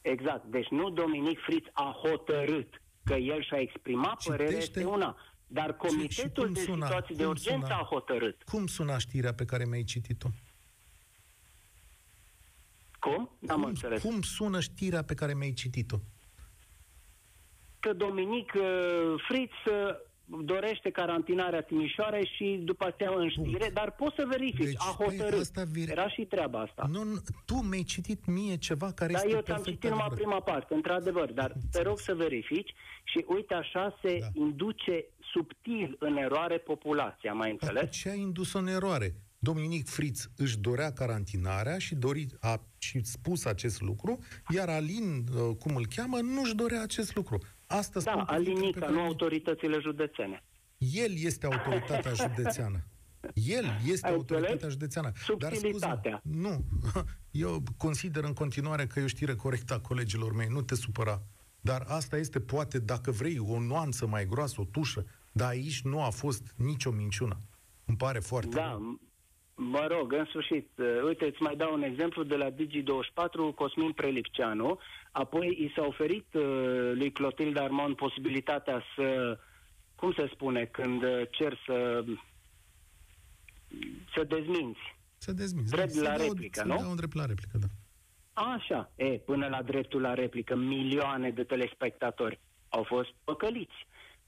Exact. 0.00 0.44
Deci 0.44 0.68
nu 0.68 0.90
Dominic 0.90 1.38
Fritz 1.38 1.66
a 1.72 1.96
hotărât 2.02 2.82
că 3.04 3.14
el 3.14 3.42
și-a 3.42 3.60
exprimat 3.60 4.18
Citește... 4.18 4.30
părerea 4.30 4.58
este 4.58 4.84
una. 4.84 5.16
Dar 5.46 5.76
Comitetul 5.76 6.52
de 6.52 6.60
suna? 6.60 6.86
Situații 6.86 7.14
cum 7.14 7.24
de 7.24 7.26
Urgență 7.26 7.66
suna? 7.66 7.78
a 7.78 7.84
hotărât. 7.84 8.42
Cum 8.42 8.66
suna 8.66 8.98
știrea 8.98 9.34
pe 9.34 9.44
care 9.44 9.64
mi-ai 9.64 9.84
citit-o? 9.84 10.28
Cum? 12.98 13.30
Am 13.48 13.60
cum, 13.60 13.64
înțeles. 13.64 14.02
Cum 14.02 14.22
sună 14.22 14.60
știrea 14.60 15.02
pe 15.02 15.14
care 15.14 15.34
mi-ai 15.34 15.52
citit-o? 15.52 15.96
Că 17.80 17.92
Dominic 17.92 18.52
uh, 18.54 19.14
Fritz 19.28 19.52
uh, 19.66 20.05
dorește 20.26 20.90
carantinarea 20.90 21.60
Timișoarei 21.60 22.30
și 22.36 22.60
după 22.64 22.86
aceea 22.86 23.10
în 23.16 23.28
știre, 23.28 23.58
Punct. 23.58 23.74
dar 23.74 23.90
poți 23.90 24.14
să 24.14 24.24
verifici, 24.28 24.64
deci, 24.64 24.74
a 24.78 24.94
păi, 24.98 25.06
hotărât. 25.06 25.40
Asta 25.40 25.62
ver... 25.72 25.88
Era 25.90 26.08
și 26.08 26.22
treaba 26.22 26.60
asta. 26.60 26.86
Nu, 26.90 27.02
tu 27.44 27.54
mi-ai 27.54 27.82
citit 27.82 28.26
mie 28.26 28.56
ceva 28.56 28.92
care 28.92 29.12
da, 29.12 29.18
este 29.18 29.30
eu 29.30 29.40
ți-am 29.40 29.62
citit 29.62 29.90
numai 29.90 30.08
prima 30.14 30.40
parte, 30.40 30.74
într-adevăr, 30.74 31.32
dar 31.32 31.52
te 31.70 31.82
rog 31.82 31.98
să 31.98 32.14
verifici 32.14 32.74
și 33.04 33.24
uite 33.28 33.54
așa 33.54 33.98
se 34.02 34.18
da. 34.20 34.26
induce 34.32 35.04
subtil 35.32 35.96
în 35.98 36.16
eroare 36.16 36.58
populația, 36.58 37.32
mai 37.32 37.50
înțeles? 37.50 37.90
ce 37.90 38.10
a 38.10 38.14
indus 38.14 38.52
în 38.52 38.66
eroare? 38.66 39.14
Dominic 39.38 39.88
Friț 39.88 40.24
își 40.36 40.58
dorea 40.58 40.92
carantinarea 40.92 41.78
și 41.78 41.94
dori, 41.94 42.26
a 42.40 42.60
și 42.78 43.04
spus 43.04 43.44
acest 43.44 43.80
lucru, 43.80 44.18
iar 44.48 44.68
Alin, 44.68 45.24
uh, 45.34 45.56
cum 45.58 45.76
îl 45.76 45.86
cheamă, 45.94 46.18
nu-și 46.18 46.54
dorea 46.54 46.82
acest 46.82 47.14
lucru. 47.14 47.38
Asta 47.66 48.00
da, 48.00 48.12
Alinica, 48.12 48.88
nu 48.88 49.00
autoritățile 49.00 49.78
județene. 49.78 50.44
El 50.78 51.12
este 51.16 51.46
autoritatea 51.46 52.12
județeană. 52.26 52.84
El 53.34 53.64
este 53.84 54.06
Ai 54.06 54.12
autoritatea 54.12 54.52
înțeles? 54.52 54.72
județeană. 54.72 55.12
Dar 55.38 55.54
scuze, 55.54 56.20
nu. 56.22 56.64
Eu 57.30 57.62
consider 57.76 58.24
în 58.24 58.32
continuare 58.32 58.86
că 58.86 59.00
e 59.00 59.04
o 59.04 59.06
știre 59.06 59.34
corectă 59.34 59.74
a 59.74 59.80
colegilor 59.80 60.32
mei. 60.34 60.48
Nu 60.48 60.62
te 60.62 60.74
supăra. 60.74 61.22
Dar 61.60 61.84
asta 61.88 62.16
este, 62.16 62.40
poate, 62.40 62.78
dacă 62.78 63.10
vrei, 63.10 63.38
o 63.38 63.60
nuanță 63.60 64.06
mai 64.06 64.26
groasă, 64.26 64.60
o 64.60 64.64
tușă. 64.64 65.04
Dar 65.32 65.48
aici 65.48 65.82
nu 65.82 66.02
a 66.02 66.10
fost 66.10 66.54
nicio 66.56 66.90
minciună. 66.90 67.38
Îmi 67.84 67.96
pare 67.96 68.18
foarte 68.18 68.48
Da, 68.54 68.68
rău. 68.70 69.00
Mă 69.58 69.86
rog, 69.90 70.12
în 70.12 70.24
sfârșit, 70.24 70.68
uh, 70.76 70.86
uite, 71.04 71.24
îți 71.24 71.42
mai 71.42 71.56
dau 71.56 71.72
un 71.72 71.82
exemplu 71.82 72.22
de 72.22 72.36
la 72.36 72.50
Digi24, 72.50 73.54
Cosmin 73.54 73.92
Prelipceanu, 73.92 74.78
apoi 75.12 75.46
i 75.46 75.72
s-a 75.74 75.84
oferit 75.86 76.34
uh, 76.34 76.42
lui 76.94 77.12
Clotilde 77.12 77.60
Armon 77.60 77.94
posibilitatea 77.94 78.82
să, 78.94 79.38
cum 79.94 80.12
se 80.12 80.30
spune, 80.32 80.64
când 80.64 81.02
uh, 81.02 81.22
cer 81.30 81.58
să 81.66 82.04
să 84.14 84.24
dezminți. 84.24 84.80
Să 85.18 85.32
dezminți. 85.32 85.70
Drept 85.70 85.94
da. 85.94 86.02
la 86.02 86.16
replică, 86.16 86.64
nu? 86.64 86.78
Să 86.78 86.86
un 86.86 86.96
drept 86.96 87.14
la 87.14 87.24
replică, 87.24 87.58
da. 87.58 87.66
Așa, 88.32 88.90
e, 88.94 89.06
până 89.06 89.46
la 89.48 89.62
dreptul 89.62 90.00
la 90.00 90.14
replică, 90.14 90.54
milioane 90.54 91.30
de 91.30 91.44
telespectatori 91.44 92.40
au 92.68 92.82
fost 92.82 93.10
păcăliți. 93.24 93.86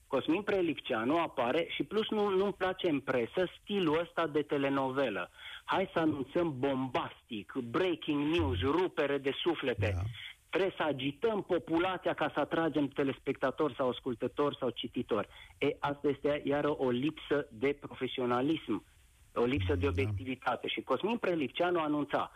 Cosmin 0.09 0.41
Prelipceanu 0.41 1.17
apare 1.17 1.65
și 1.69 1.83
plus 1.83 2.09
nu, 2.09 2.29
nu-mi 2.29 2.53
place 2.53 2.89
în 2.89 2.99
presă 2.99 3.51
stilul 3.61 3.99
ăsta 3.99 4.27
de 4.27 4.41
telenovelă. 4.41 5.29
Hai 5.63 5.89
să 5.93 5.99
anunțăm 5.99 6.55
bombastic, 6.59 7.53
breaking 7.53 8.35
news, 8.35 8.59
rupere 8.61 9.17
de 9.17 9.31
suflete. 9.43 9.91
Da. 9.95 10.01
Trebuie 10.49 10.73
să 10.77 10.83
agităm 10.83 11.41
populația 11.41 12.13
ca 12.13 12.31
să 12.33 12.39
atragem 12.39 12.87
telespectatori 12.87 13.75
sau 13.75 13.89
ascultători 13.89 14.57
sau 14.57 14.69
cititori. 14.69 15.27
E, 15.57 15.75
asta 15.79 16.07
este 16.07 16.41
iară 16.45 16.75
o 16.77 16.89
lipsă 16.89 17.47
de 17.51 17.77
profesionalism, 17.79 18.85
o 19.33 19.43
lipsă 19.43 19.75
de 19.75 19.85
da. 19.85 19.87
obiectivitate. 19.87 20.67
Și 20.67 20.81
Cosmin 20.81 21.17
Prelipceanu 21.17 21.79
anunța 21.79 22.31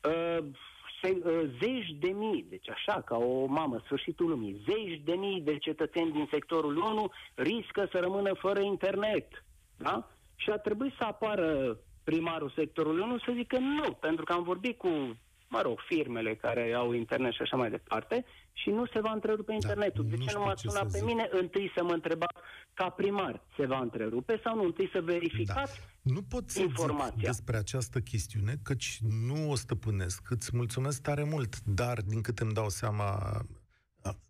uh, 0.00 0.44
se, 1.02 1.20
uh, 1.24 1.50
zeci 1.60 1.90
de 2.00 2.08
mii, 2.08 2.46
deci 2.48 2.70
așa, 2.70 3.00
ca 3.00 3.16
o 3.16 3.46
mamă, 3.46 3.80
sfârșitul 3.84 4.28
lumii, 4.28 4.60
zeci 4.68 5.00
de 5.04 5.12
mii 5.12 5.40
de 5.40 5.56
cetățeni 5.58 6.12
din 6.12 6.28
sectorul 6.30 6.76
1 6.76 7.10
riscă 7.34 7.88
să 7.90 7.98
rămână 7.98 8.34
fără 8.34 8.60
internet. 8.60 9.44
Da? 9.76 10.08
Și 10.36 10.50
a 10.50 10.56
trebuit 10.56 10.92
să 10.98 11.04
apară 11.04 11.78
primarul 12.04 12.52
sectorului 12.54 13.02
1 13.02 13.18
să 13.18 13.32
zică 13.34 13.58
nu, 13.58 13.92
pentru 13.92 14.24
că 14.24 14.32
am 14.32 14.42
vorbit 14.42 14.78
cu, 14.78 15.16
mă 15.48 15.60
rog, 15.62 15.78
firmele 15.88 16.34
care 16.34 16.72
au 16.72 16.92
internet 16.92 17.32
și 17.32 17.42
așa 17.42 17.56
mai 17.56 17.70
departe 17.70 18.24
și 18.52 18.70
nu 18.70 18.86
se 18.86 19.00
va 19.00 19.10
întrerupe 19.12 19.50
da, 19.50 19.54
internetul. 19.54 20.04
Da, 20.04 20.16
de 20.16 20.24
ce 20.24 20.32
nu 20.34 20.44
m-ați 20.44 20.62
sunat 20.62 20.82
pe 20.82 20.98
zic. 20.98 21.06
mine? 21.06 21.28
Întâi 21.30 21.72
să 21.76 21.82
mă 21.84 21.92
întrebați 21.92 22.40
ca 22.74 22.88
primar, 22.88 23.42
se 23.56 23.66
va 23.66 23.78
întrerupe 23.78 24.40
sau 24.44 24.56
nu? 24.56 24.64
Întâi 24.64 24.88
să 24.92 25.00
verificați 25.00 25.80
da. 25.80 26.12
Nu 26.12 26.22
pot 26.22 26.50
să 26.50 26.60
informația. 26.60 27.14
zic 27.16 27.26
despre 27.26 27.56
această 27.56 28.00
chestiune, 28.00 28.56
căci 28.62 28.98
nu 29.26 29.50
o 29.50 29.54
stăpânesc. 29.54 30.30
Îți 30.30 30.56
mulțumesc 30.56 31.02
tare 31.02 31.24
mult, 31.24 31.60
dar 31.60 32.00
din 32.00 32.20
câte 32.20 32.42
îmi 32.42 32.52
dau 32.52 32.68
seama, 32.68 33.40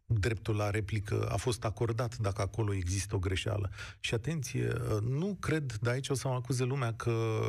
dreptul 0.06 0.56
la 0.56 0.70
replică 0.70 1.28
a 1.30 1.36
fost 1.36 1.64
acordat 1.64 2.16
dacă 2.16 2.42
acolo 2.42 2.74
există 2.74 3.14
o 3.14 3.18
greșeală. 3.18 3.70
Și 4.00 4.14
atenție, 4.14 4.72
nu 5.02 5.36
cred, 5.40 5.72
de 5.72 5.90
aici 5.90 6.08
o 6.08 6.14
să 6.14 6.28
mă 6.28 6.34
acuze 6.34 6.64
lumea 6.64 6.92
că 6.94 7.40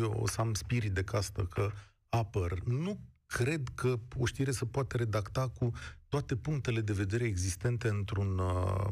eu 0.00 0.18
o 0.20 0.26
să 0.26 0.40
am 0.40 0.54
spirit 0.54 0.92
de 0.92 1.02
castă, 1.02 1.42
că 1.42 1.70
apăr. 2.10 2.62
Nu 2.64 3.00
cred 3.26 3.68
că 3.74 4.00
o 4.16 4.26
știre 4.26 4.50
se 4.50 4.66
poate 4.66 4.96
redacta 4.96 5.48
cu 5.48 5.70
toate 6.08 6.36
punctele 6.36 6.80
de 6.80 6.92
vedere 6.92 7.24
existente 7.24 7.88
într-un 7.88 8.38
uh, 8.38 8.88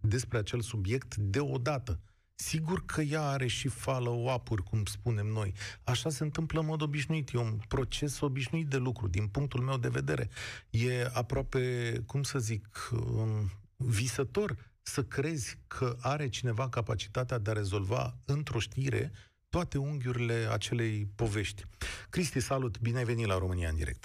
despre 0.00 0.38
acel 0.38 0.60
subiect 0.60 1.16
deodată. 1.16 2.00
Sigur 2.34 2.84
că 2.84 3.00
ea 3.00 3.22
are 3.22 3.46
și 3.46 3.68
follow-up-uri, 3.68 4.62
cum 4.62 4.84
spunem 4.84 5.26
noi. 5.26 5.54
Așa 5.84 6.10
se 6.10 6.22
întâmplă 6.22 6.60
în 6.60 6.66
mod 6.66 6.82
obișnuit. 6.82 7.32
E 7.32 7.38
un 7.38 7.58
proces 7.68 8.20
obișnuit 8.20 8.68
de 8.68 8.76
lucru, 8.76 9.08
din 9.08 9.26
punctul 9.26 9.60
meu 9.60 9.78
de 9.78 9.88
vedere. 9.88 10.28
E 10.70 11.10
aproape, 11.12 11.92
cum 12.06 12.22
să 12.22 12.38
zic, 12.38 12.90
um, 12.92 13.50
visător 13.76 14.72
să 14.82 15.04
crezi 15.04 15.58
că 15.66 15.96
are 16.00 16.28
cineva 16.28 16.68
capacitatea 16.68 17.38
de 17.38 17.50
a 17.50 17.52
rezolva 17.52 18.16
într-o 18.24 18.58
știre 18.58 19.12
toate 19.56 19.78
unghiurile 19.78 20.46
acelei 20.50 21.06
povești. 21.16 21.62
Cristi, 22.10 22.40
salut! 22.40 22.80
Bine 22.80 22.98
ai 22.98 23.04
venit 23.04 23.26
la 23.26 23.38
România 23.38 23.68
în 23.68 23.76
direct! 23.76 24.04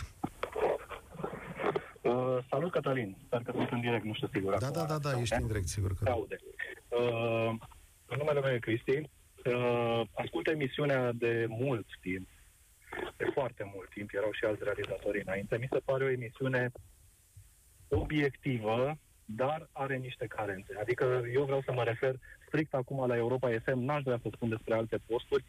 Uh, 2.02 2.38
salut, 2.50 2.72
Cătălin! 2.72 3.18
Sper 3.26 3.42
că 3.42 3.52
sunt 3.56 3.70
în 3.72 3.82
direct, 3.82 4.04
nu 4.04 4.14
știu 4.14 4.30
sigur. 4.34 4.58
Da, 4.58 4.70
da, 4.70 4.84
da, 4.86 4.98
da, 4.98 5.20
ești 5.20 5.36
în 5.42 5.48
direct, 5.48 5.68
sigur 5.68 5.94
că. 5.94 6.10
Aude. 6.10 6.38
Uh, 6.88 7.52
în 8.06 8.18
numele 8.18 8.40
meu 8.42 8.54
e 8.54 8.60
Cristi. 8.60 8.98
Uh, 9.46 10.02
ascult 10.14 10.48
emisiunea 10.48 11.12
de 11.12 11.46
mult 11.50 11.88
timp, 12.02 12.28
de 13.18 13.26
foarte 13.34 13.72
mult 13.74 13.90
timp, 13.90 14.10
erau 14.14 14.32
și 14.32 14.46
alți 14.46 14.64
realizatori 14.64 15.22
înainte. 15.26 15.58
Mi 15.58 15.70
se 15.72 15.80
pare 15.80 16.04
o 16.04 16.10
emisiune 16.10 16.72
obiectivă, 17.88 18.98
dar 19.26 19.70
are 19.72 19.96
niște 19.98 20.26
carențe. 20.28 20.74
Adică 20.80 21.22
eu 21.34 21.44
vreau 21.44 21.62
să 21.62 21.72
mă 21.72 21.84
refer 21.84 22.16
strict 22.50 22.74
acum 22.74 23.08
la 23.08 23.16
Europa 23.16 23.50
FM, 23.64 23.80
n-aș 23.80 24.04
vrea 24.04 24.20
să 24.22 24.30
spun 24.34 24.50
despre 24.50 24.74
alte 24.74 24.98
posturi, 25.06 25.44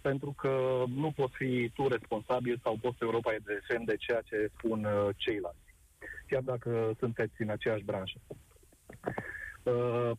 pentru 0.00 0.34
că 0.36 0.84
nu 0.94 1.10
poți 1.10 1.36
fi 1.36 1.70
tu 1.74 1.88
responsabil 1.88 2.60
sau 2.62 2.78
poți 2.80 2.96
Europa 3.00 3.30
FM 3.66 3.84
de 3.84 3.96
ceea 3.96 4.20
ce 4.20 4.50
spun 4.56 4.84
uh, 4.84 5.08
ceilalți, 5.16 5.74
chiar 6.26 6.42
dacă 6.42 6.94
sunteți 6.98 7.42
în 7.42 7.50
aceeași 7.50 7.84
branșă. 7.84 8.18
Uh, 9.62 10.10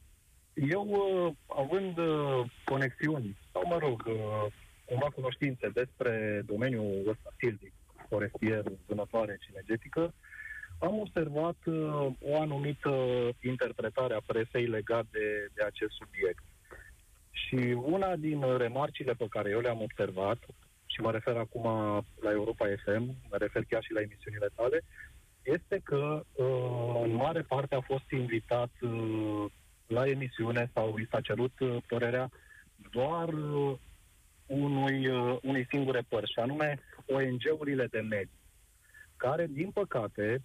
eu, 0.53 0.86
uh, 0.88 1.34
având 1.48 1.98
uh, 1.98 2.46
conexiuni, 2.63 3.38
sau 3.51 3.63
mă 3.67 3.77
rog, 3.77 4.03
uh, 4.08 4.46
cumva 4.86 5.10
cunoștințe 5.15 5.70
despre 5.74 6.41
domeniul 6.46 7.08
ăsta 7.08 7.29
silvic, 7.38 7.74
forestier, 8.10 8.63
vânătoare 8.86 9.38
și 9.41 9.50
energetică, 9.51 10.13
am 10.80 11.00
observat 11.00 11.56
uh, 11.66 12.08
o 12.22 12.40
anumită 12.40 12.90
interpretare 13.42 14.14
a 14.14 14.22
presei 14.26 14.66
legat 14.66 15.06
de, 15.12 15.48
de 15.54 15.64
acest 15.64 15.92
subiect. 15.92 16.44
Și 17.32 17.78
una 17.82 18.16
din 18.16 18.58
remarcile 18.58 19.14
pe 19.14 19.28
care 19.30 19.50
eu 19.50 19.60
le-am 19.60 19.82
observat, 19.82 20.38
și 20.86 21.02
mă 21.02 21.12
refer 21.12 21.36
acum 21.36 21.64
la 22.22 22.32
Europa 22.32 22.66
FM, 22.84 23.16
mă 23.30 23.38
refer 23.38 23.64
chiar 23.70 23.84
și 23.84 23.94
la 23.94 24.02
emisiunile 24.02 24.50
tale, 24.56 24.84
este 25.44 25.82
că 25.84 26.24
uh, 26.34 27.02
în 27.04 27.16
mare 27.16 27.42
parte 27.42 27.76
a 27.76 27.82
fost 27.82 28.12
invitat 28.12 28.70
uh, 28.82 29.46
la 29.88 30.08
emisiune 30.08 30.70
sau 30.74 30.98
i 30.98 31.08
s-a 31.12 31.22
cerut 31.22 31.60
uh, 31.60 31.78
părerea 31.88 32.30
doar 32.92 33.28
uh, 33.28 33.78
unui, 34.46 35.08
uh, 35.08 35.38
unui 35.42 35.68
singur 35.70 35.96
repăr, 35.96 36.28
și 36.28 36.40
anume 36.40 36.80
ONG-urile 37.06 37.86
de 37.86 38.00
mediu, 38.00 38.38
care, 39.16 39.48
din 39.50 39.72
păcate, 39.72 40.42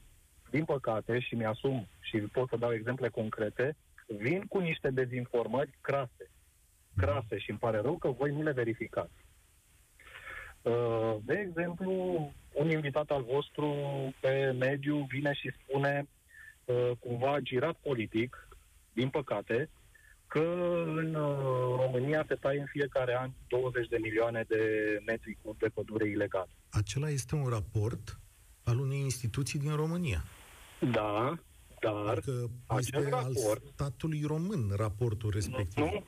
din 0.53 0.65
păcate, 0.65 1.19
și 1.21 1.35
mi-asum 1.35 1.89
și 2.01 2.19
pot 2.19 2.49
să 2.49 2.57
dau 2.57 2.73
exemple 2.73 3.09
concrete, 3.09 3.77
vin 4.07 4.41
cu 4.49 4.59
niște 4.59 4.91
dezinformări 4.91 5.79
crase. 5.81 6.31
Crase 6.97 7.39
și 7.39 7.51
îmi 7.51 7.59
pare 7.59 7.81
rău 7.81 7.97
că 7.97 8.09
voi 8.09 8.31
nu 8.31 8.43
le 8.43 8.53
verificați. 8.53 9.21
Uh, 10.63 11.17
de 11.25 11.45
exemplu, 11.47 11.93
un 12.53 12.71
invitat 12.71 13.11
al 13.11 13.23
vostru 13.23 13.75
pe 14.21 14.55
mediu 14.59 15.07
vine 15.09 15.33
și 15.33 15.53
spune 15.63 16.09
uh, 16.65 16.91
cumva 16.99 17.39
girat 17.41 17.77
politic, 17.83 18.49
din 18.93 19.09
păcate, 19.09 19.69
că 20.27 20.45
în 20.87 21.15
uh, 21.15 21.37
România 21.85 22.25
se 22.29 22.35
taie 22.35 22.61
în 22.61 22.67
fiecare 22.67 23.17
an 23.19 23.31
20 23.49 23.89
de 23.89 23.99
milioane 24.01 24.45
de 24.49 24.63
metri 25.07 25.39
cub 25.43 25.59
de 25.59 25.69
pădure 25.69 26.09
ilegal. 26.09 26.49
Acela 26.71 27.09
este 27.09 27.35
un 27.35 27.47
raport 27.49 28.21
al 28.65 28.79
unei 28.79 28.99
instituții 28.99 29.59
din 29.59 29.75
România. 29.75 30.25
Da, 30.91 31.39
dar 31.81 32.07
adică 32.07 32.51
este 32.79 33.09
raport, 33.09 33.63
al 33.63 33.63
statului 33.73 34.23
român 34.27 34.73
raportul 34.77 35.31
respectiv. 35.31 35.85
Nu, 35.85 36.05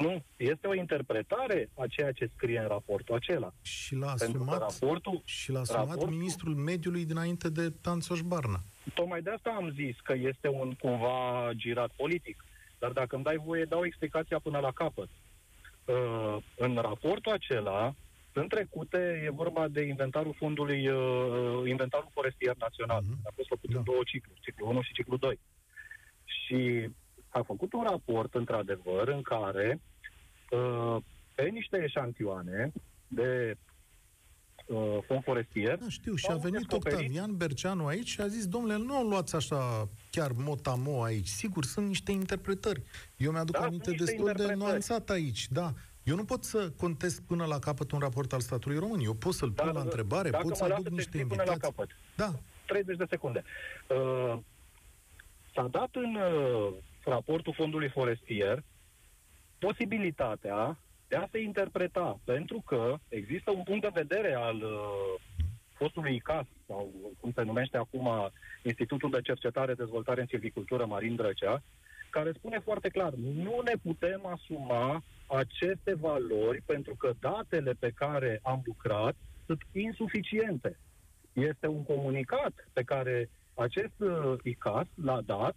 nu, 0.00 0.22
este 0.36 0.66
o 0.66 0.74
interpretare 0.74 1.70
a 1.74 1.86
ceea 1.86 2.12
ce 2.12 2.30
scrie 2.34 2.58
în 2.58 2.68
raportul 2.68 3.14
acela. 3.14 3.52
Și 3.62 3.94
l-a 3.94 4.10
asumat, 4.10 4.58
raportul, 4.58 5.22
și 5.24 5.50
l-a 5.50 5.60
asumat 5.60 5.86
raportul, 5.86 6.16
ministrul 6.16 6.54
mediului 6.54 7.04
dinainte 7.04 7.48
de 7.48 7.70
Tanțoș 7.82 8.20
Barna. 8.20 8.60
Tocmai 8.94 9.22
de 9.22 9.30
asta 9.30 9.50
am 9.50 9.70
zis 9.70 9.96
că 10.00 10.12
este 10.12 10.48
un 10.48 10.74
cumva 10.74 11.50
girat 11.54 11.90
politic. 11.96 12.44
dar 12.78 12.90
dacă 12.90 13.14
îmi 13.14 13.24
dai 13.24 13.36
voie, 13.44 13.64
dau 13.64 13.84
explicația 13.84 14.38
până 14.38 14.58
la 14.58 14.72
capăt. 14.72 15.08
Uh, 15.84 16.36
în 16.56 16.74
raportul 16.74 17.32
acela 17.32 17.94
sunt 18.38 18.50
trecute, 18.50 19.22
e 19.24 19.30
vorba 19.30 19.68
de 19.68 19.82
inventarul 19.82 20.34
fondului, 20.38 20.88
uh, 20.88 21.68
inventarul 21.68 22.10
forestier 22.12 22.54
național. 22.58 23.02
Uh-huh. 23.02 23.26
A 23.28 23.32
fost 23.34 23.48
făcut 23.48 23.70
da. 23.70 23.78
în 23.78 23.84
două 23.84 24.02
cicluri, 24.04 24.40
ciclul 24.40 24.68
1 24.68 24.82
și 24.82 24.92
ciclul 24.92 25.18
2. 25.18 25.38
Și 26.24 26.90
a 27.28 27.42
făcut 27.42 27.72
un 27.72 27.82
raport, 27.82 28.34
într-adevăr, 28.34 29.08
în 29.08 29.22
care 29.22 29.80
uh, 30.50 30.96
pe 31.34 31.48
niște 31.48 31.82
eșantioane 31.82 32.72
de 33.08 33.56
uh, 34.66 34.98
fond 35.06 35.22
forestier. 35.22 35.76
Da, 35.76 35.88
știu, 35.88 36.14
și 36.14 36.26
a 36.30 36.36
venit 36.36 36.58
descoperit... 36.58 36.98
Octavian 36.98 37.36
Berceanu 37.36 37.86
aici 37.86 38.08
și 38.08 38.20
a 38.20 38.26
zis, 38.26 38.46
domnule, 38.46 38.76
nu 38.76 39.00
o 39.00 39.02
luați 39.02 39.34
așa 39.34 39.88
chiar 40.10 40.30
motamo 40.32 41.02
aici. 41.02 41.28
Sigur, 41.28 41.64
sunt 41.64 41.86
niște 41.86 42.12
interpretări. 42.12 42.82
Eu 43.16 43.30
mi-aduc 43.30 43.56
da, 43.56 43.64
aminte 43.64 43.90
destul 43.90 44.32
de 44.36 44.54
nuanțat 44.54 45.10
aici, 45.10 45.48
da. 45.50 45.72
Eu 46.08 46.16
nu 46.16 46.24
pot 46.24 46.44
să 46.44 46.70
contest 46.70 47.22
până 47.22 47.44
la 47.44 47.58
capăt 47.58 47.90
un 47.90 47.98
raport 47.98 48.32
al 48.32 48.40
statului 48.40 48.78
român. 48.78 49.00
Eu 49.00 49.14
pot 49.14 49.32
să-l 49.32 49.50
pun 49.50 49.66
da, 49.66 49.72
la 49.72 49.80
întrebare, 49.80 50.30
pot 50.30 50.56
să 50.56 50.64
aduc 50.64 50.88
niște 50.88 51.18
invitații. 51.18 51.44
Până 51.44 51.58
la 51.60 51.68
capăt. 51.68 51.96
Da. 52.16 52.32
30 52.66 52.96
de 52.96 53.06
secunde. 53.08 53.44
Uh, 53.88 54.38
s-a 55.54 55.66
dat 55.70 55.88
în 55.92 56.14
uh, 56.14 56.72
raportul 57.04 57.54
fondului 57.56 57.88
forestier 57.88 58.62
posibilitatea 59.58 60.78
de 61.08 61.16
a 61.16 61.28
se 61.30 61.40
interpreta, 61.40 62.20
pentru 62.24 62.62
că 62.66 62.98
există 63.08 63.50
un 63.50 63.62
punct 63.62 63.82
de 63.82 63.90
vedere 63.92 64.34
al 64.34 64.56
uh, 64.56 65.20
fostului 65.72 66.14
ICAS, 66.14 66.46
sau 66.66 66.92
cum 67.20 67.32
se 67.34 67.42
numește 67.42 67.76
acum 67.76 68.30
Institutul 68.62 69.10
de 69.10 69.20
Cercetare 69.20 69.74
Dezvoltare 69.74 70.20
în 70.20 70.26
Silvicultură 70.26 70.86
Marin 70.86 71.16
Drăcea, 71.16 71.62
care 72.10 72.32
spune 72.32 72.58
foarte 72.58 72.88
clar, 72.88 73.12
nu 73.14 73.60
ne 73.64 73.72
putem 73.82 74.26
asuma 74.26 75.02
aceste 75.26 75.94
valori 75.94 76.62
pentru 76.66 76.94
că 76.94 77.12
datele 77.20 77.72
pe 77.72 77.90
care 77.90 78.40
am 78.42 78.62
lucrat 78.64 79.16
sunt 79.46 79.62
insuficiente. 79.72 80.78
Este 81.32 81.66
un 81.66 81.84
comunicat 81.84 82.68
pe 82.72 82.82
care 82.82 83.30
acest 83.54 83.92
uh, 83.96 84.34
ICAS 84.42 84.86
l-a 84.94 85.20
dat 85.20 85.56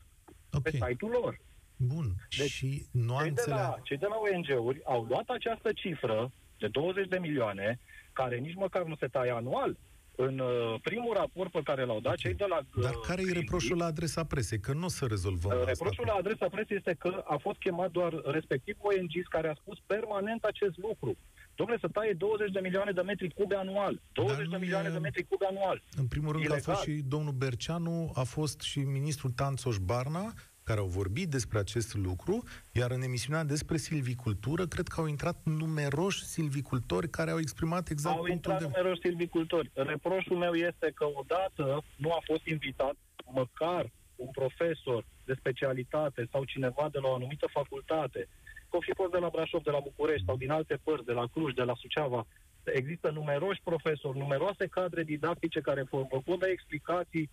okay. 0.52 0.62
pe 0.62 0.70
site-ul 0.72 1.12
lor. 1.12 1.40
Bun. 1.78 2.06
Deci, 2.38 2.50
și 2.50 2.86
nuanțele... 2.92 3.36
cei, 3.36 3.46
de 3.46 3.52
la, 3.52 3.80
cei 3.84 3.98
de 3.98 4.06
la 4.06 4.16
ONG-uri 4.16 4.82
au 4.84 5.04
luat 5.04 5.30
această 5.30 5.74
cifră 5.74 6.32
de 6.60 6.68
20 6.68 7.08
de 7.08 7.18
milioane, 7.18 7.80
care 8.14 8.38
nici 8.38 8.56
măcar 8.56 8.84
nu 8.84 8.96
se 8.96 9.08
taie 9.08 9.32
anual, 9.32 9.78
în 10.16 10.40
uh, 10.40 10.80
primul 10.82 11.14
raport 11.14 11.52
pe 11.52 11.62
care 11.64 11.86
l-au 11.86 12.00
dat 12.00 12.16
cei 12.16 12.34
de 12.34 12.46
la... 12.50 12.60
Uh, 12.76 12.84
Dar 12.84 12.94
care 13.08 13.22
e 13.30 13.32
reproșul 13.32 13.78
la 13.78 13.86
adresa 13.86 14.24
presei? 14.24 14.60
Că 14.60 14.74
nu 14.74 14.86
o 14.86 14.90
să 14.90 15.06
rezolvăm 15.06 15.58
uh, 15.60 15.66
Reproșul 15.66 16.04
la 16.08 16.14
adresa 16.14 16.48
presei 16.48 16.78
este 16.78 16.96
că 17.00 17.24
a 17.28 17.38
fost 17.38 17.60
chemat 17.60 17.92
doar 17.92 18.14
respectiv 18.26 18.76
ONG 18.80 19.12
care 19.30 19.48
a 19.50 19.54
spus 19.54 19.78
permanent 19.86 20.44
acest 20.44 20.78
lucru. 20.78 21.18
Domnule, 21.56 21.80
să 21.82 21.88
taie 21.88 22.14
20 22.14 22.52
de 22.52 22.60
milioane 22.60 22.92
de 22.92 23.02
metri 23.02 23.34
cube 23.34 23.56
anual. 23.56 24.02
20 24.12 24.50
de 24.50 24.58
milioane 24.58 24.88
e... 24.88 24.92
de 24.92 24.98
metri 24.98 25.24
cube 25.24 25.46
anual. 25.46 25.82
În 25.96 26.08
primul 26.08 26.32
rând 26.32 26.44
Ilegal. 26.44 26.64
a 26.68 26.72
fost 26.72 26.84
și 26.84 26.92
domnul 26.92 27.34
Berceanu, 27.34 28.12
a 28.14 28.24
fost 28.24 28.62
și 28.62 28.80
ministrul 28.80 29.32
Tanțoș 29.32 29.78
Barna, 29.78 30.34
care 30.72 30.84
au 30.84 31.00
vorbit 31.02 31.30
despre 31.30 31.60
acest 31.60 31.96
lucru, 31.96 32.44
iar 32.72 32.92
în 32.92 33.02
emisiunea 33.02 33.44
despre 33.44 33.78
silvicultură, 33.78 34.64
cred 34.66 34.88
că 34.88 35.00
au 35.00 35.08
intrat 35.08 35.38
numeroși 35.44 36.26
silvicultori 36.26 37.10
care 37.10 37.32
au 37.32 37.40
exprimat 37.40 37.90
exact 37.90 38.18
Au 38.18 38.26
intrat 38.26 38.60
de... 38.60 38.64
numeroși 38.64 39.02
silvicultori. 39.02 39.72
Reproșul 39.74 40.38
meu 40.38 40.54
este 40.54 40.92
că 40.96 41.06
odată 41.22 41.84
nu 41.96 42.12
a 42.12 42.22
fost 42.24 42.46
invitat 42.46 42.96
măcar 43.34 43.92
un 44.16 44.28
profesor 44.32 45.06
de 45.26 45.34
specialitate 45.38 46.28
sau 46.32 46.44
cineva 46.44 46.90
de 46.92 47.00
la 47.02 47.08
o 47.08 47.14
anumită 47.14 47.48
facultate, 47.60 48.28
că 48.70 48.78
fi 48.80 48.94
fost 48.94 49.12
de 49.12 49.18
la 49.18 49.30
Brașov, 49.30 49.64
de 49.64 49.72
la 49.72 49.80
București 49.80 50.26
sau 50.26 50.38
din 50.38 50.52
alte 50.52 50.80
părți, 50.84 51.06
de 51.06 51.12
la 51.12 51.26
Cluj, 51.34 51.54
de 51.54 51.64
la 51.64 51.76
Suceava, 51.76 52.28
există 52.64 53.10
numeroși 53.10 53.62
profesori, 53.64 54.18
numeroase 54.18 54.68
cadre 54.68 55.04
didactice 55.04 55.60
care 55.60 55.84
vor 55.92 56.38
da 56.40 56.50
explicații 56.50 57.30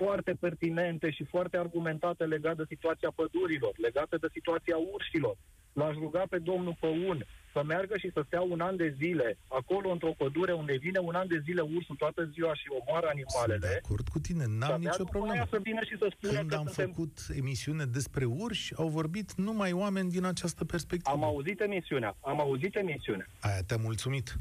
foarte 0.00 0.32
pertinente 0.40 1.10
și 1.10 1.24
foarte 1.24 1.56
argumentate 1.56 2.24
legate 2.24 2.62
de 2.62 2.72
situația 2.74 3.10
pădurilor, 3.14 3.72
legate 3.76 4.16
de 4.16 4.28
situația 4.32 4.76
urșilor. 4.92 5.36
L-aș 5.72 5.94
ruga 5.94 6.24
pe 6.30 6.38
domnul 6.38 6.76
Păun 6.80 7.26
să 7.52 7.62
meargă 7.64 7.94
și 7.98 8.10
să 8.14 8.22
stea 8.26 8.40
un 8.40 8.60
an 8.60 8.76
de 8.76 8.94
zile 9.00 9.38
acolo 9.48 9.90
într-o 9.90 10.14
pădure 10.16 10.52
unde 10.52 10.76
vine 10.76 10.98
un 10.98 11.14
an 11.14 11.26
de 11.28 11.38
zile 11.44 11.60
ursul 11.60 11.96
toată 11.96 12.24
ziua 12.32 12.54
și 12.54 12.66
omoară 12.78 13.06
animalele. 13.06 13.58
Sunt 13.60 13.72
de 13.72 13.80
acord 13.84 14.08
cu 14.08 14.18
tine, 14.18 14.44
n-am 14.58 14.80
nicio 14.80 15.04
problemă. 15.04 15.46
Să 15.50 15.58
vină 15.62 15.82
și 15.88 15.96
să 15.98 16.06
spună 16.16 16.38
Când 16.38 16.50
că 16.50 16.56
am 16.56 16.66
suntem... 16.66 16.86
făcut 16.86 17.16
emisiune 17.36 17.84
despre 17.84 18.24
urși, 18.24 18.74
au 18.76 18.88
vorbit 18.88 19.34
numai 19.34 19.72
oameni 19.72 20.10
din 20.10 20.24
această 20.24 20.64
perspectivă. 20.64 21.16
Am 21.16 21.24
auzit 21.24 21.60
emisiunea, 21.60 22.16
am 22.20 22.40
auzit 22.40 22.76
emisiunea. 22.76 23.26
Aia 23.40 23.62
te-a 23.66 23.76
mulțumit. 23.76 24.36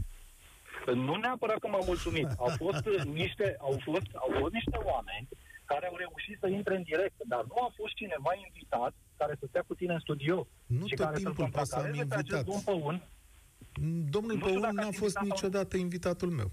Nu 0.93 1.15
neapărat 1.15 1.59
că 1.59 1.67
m-a 1.67 1.83
mulțumit. 1.85 2.27
Au 2.37 2.51
fost 2.57 2.83
niște, 3.21 3.55
au 3.59 3.79
fost, 3.83 4.07
au 4.13 4.29
fost 4.39 4.53
niște 4.53 4.77
oameni 4.83 5.27
care 5.71 5.85
au 5.87 5.95
reușit 6.03 6.37
să 6.41 6.47
intre 6.47 6.75
în 6.75 6.83
direct, 6.91 7.17
dar 7.33 7.43
nu 7.51 7.57
a 7.67 7.69
fost 7.79 7.93
cineva 8.01 8.31
invitat 8.45 8.93
care 9.17 9.33
să 9.39 9.45
stea 9.49 9.63
cu 9.67 9.75
tine 9.75 9.93
în 9.93 9.99
studio 9.99 10.47
nu 10.65 10.85
și 10.87 10.95
tot 10.95 11.05
care 11.05 11.17
timpul 11.17 11.49
să-l 11.63 11.85
am 11.85 11.93
invitat. 11.93 12.45
Domn 12.45 12.61
Păun. 12.65 12.97
Domnul 14.15 14.37
Păun 14.37 14.69
n-a 14.71 14.91
fost 14.91 15.17
niciodată 15.19 15.77
invitatul 15.77 16.29
meu. 16.29 16.49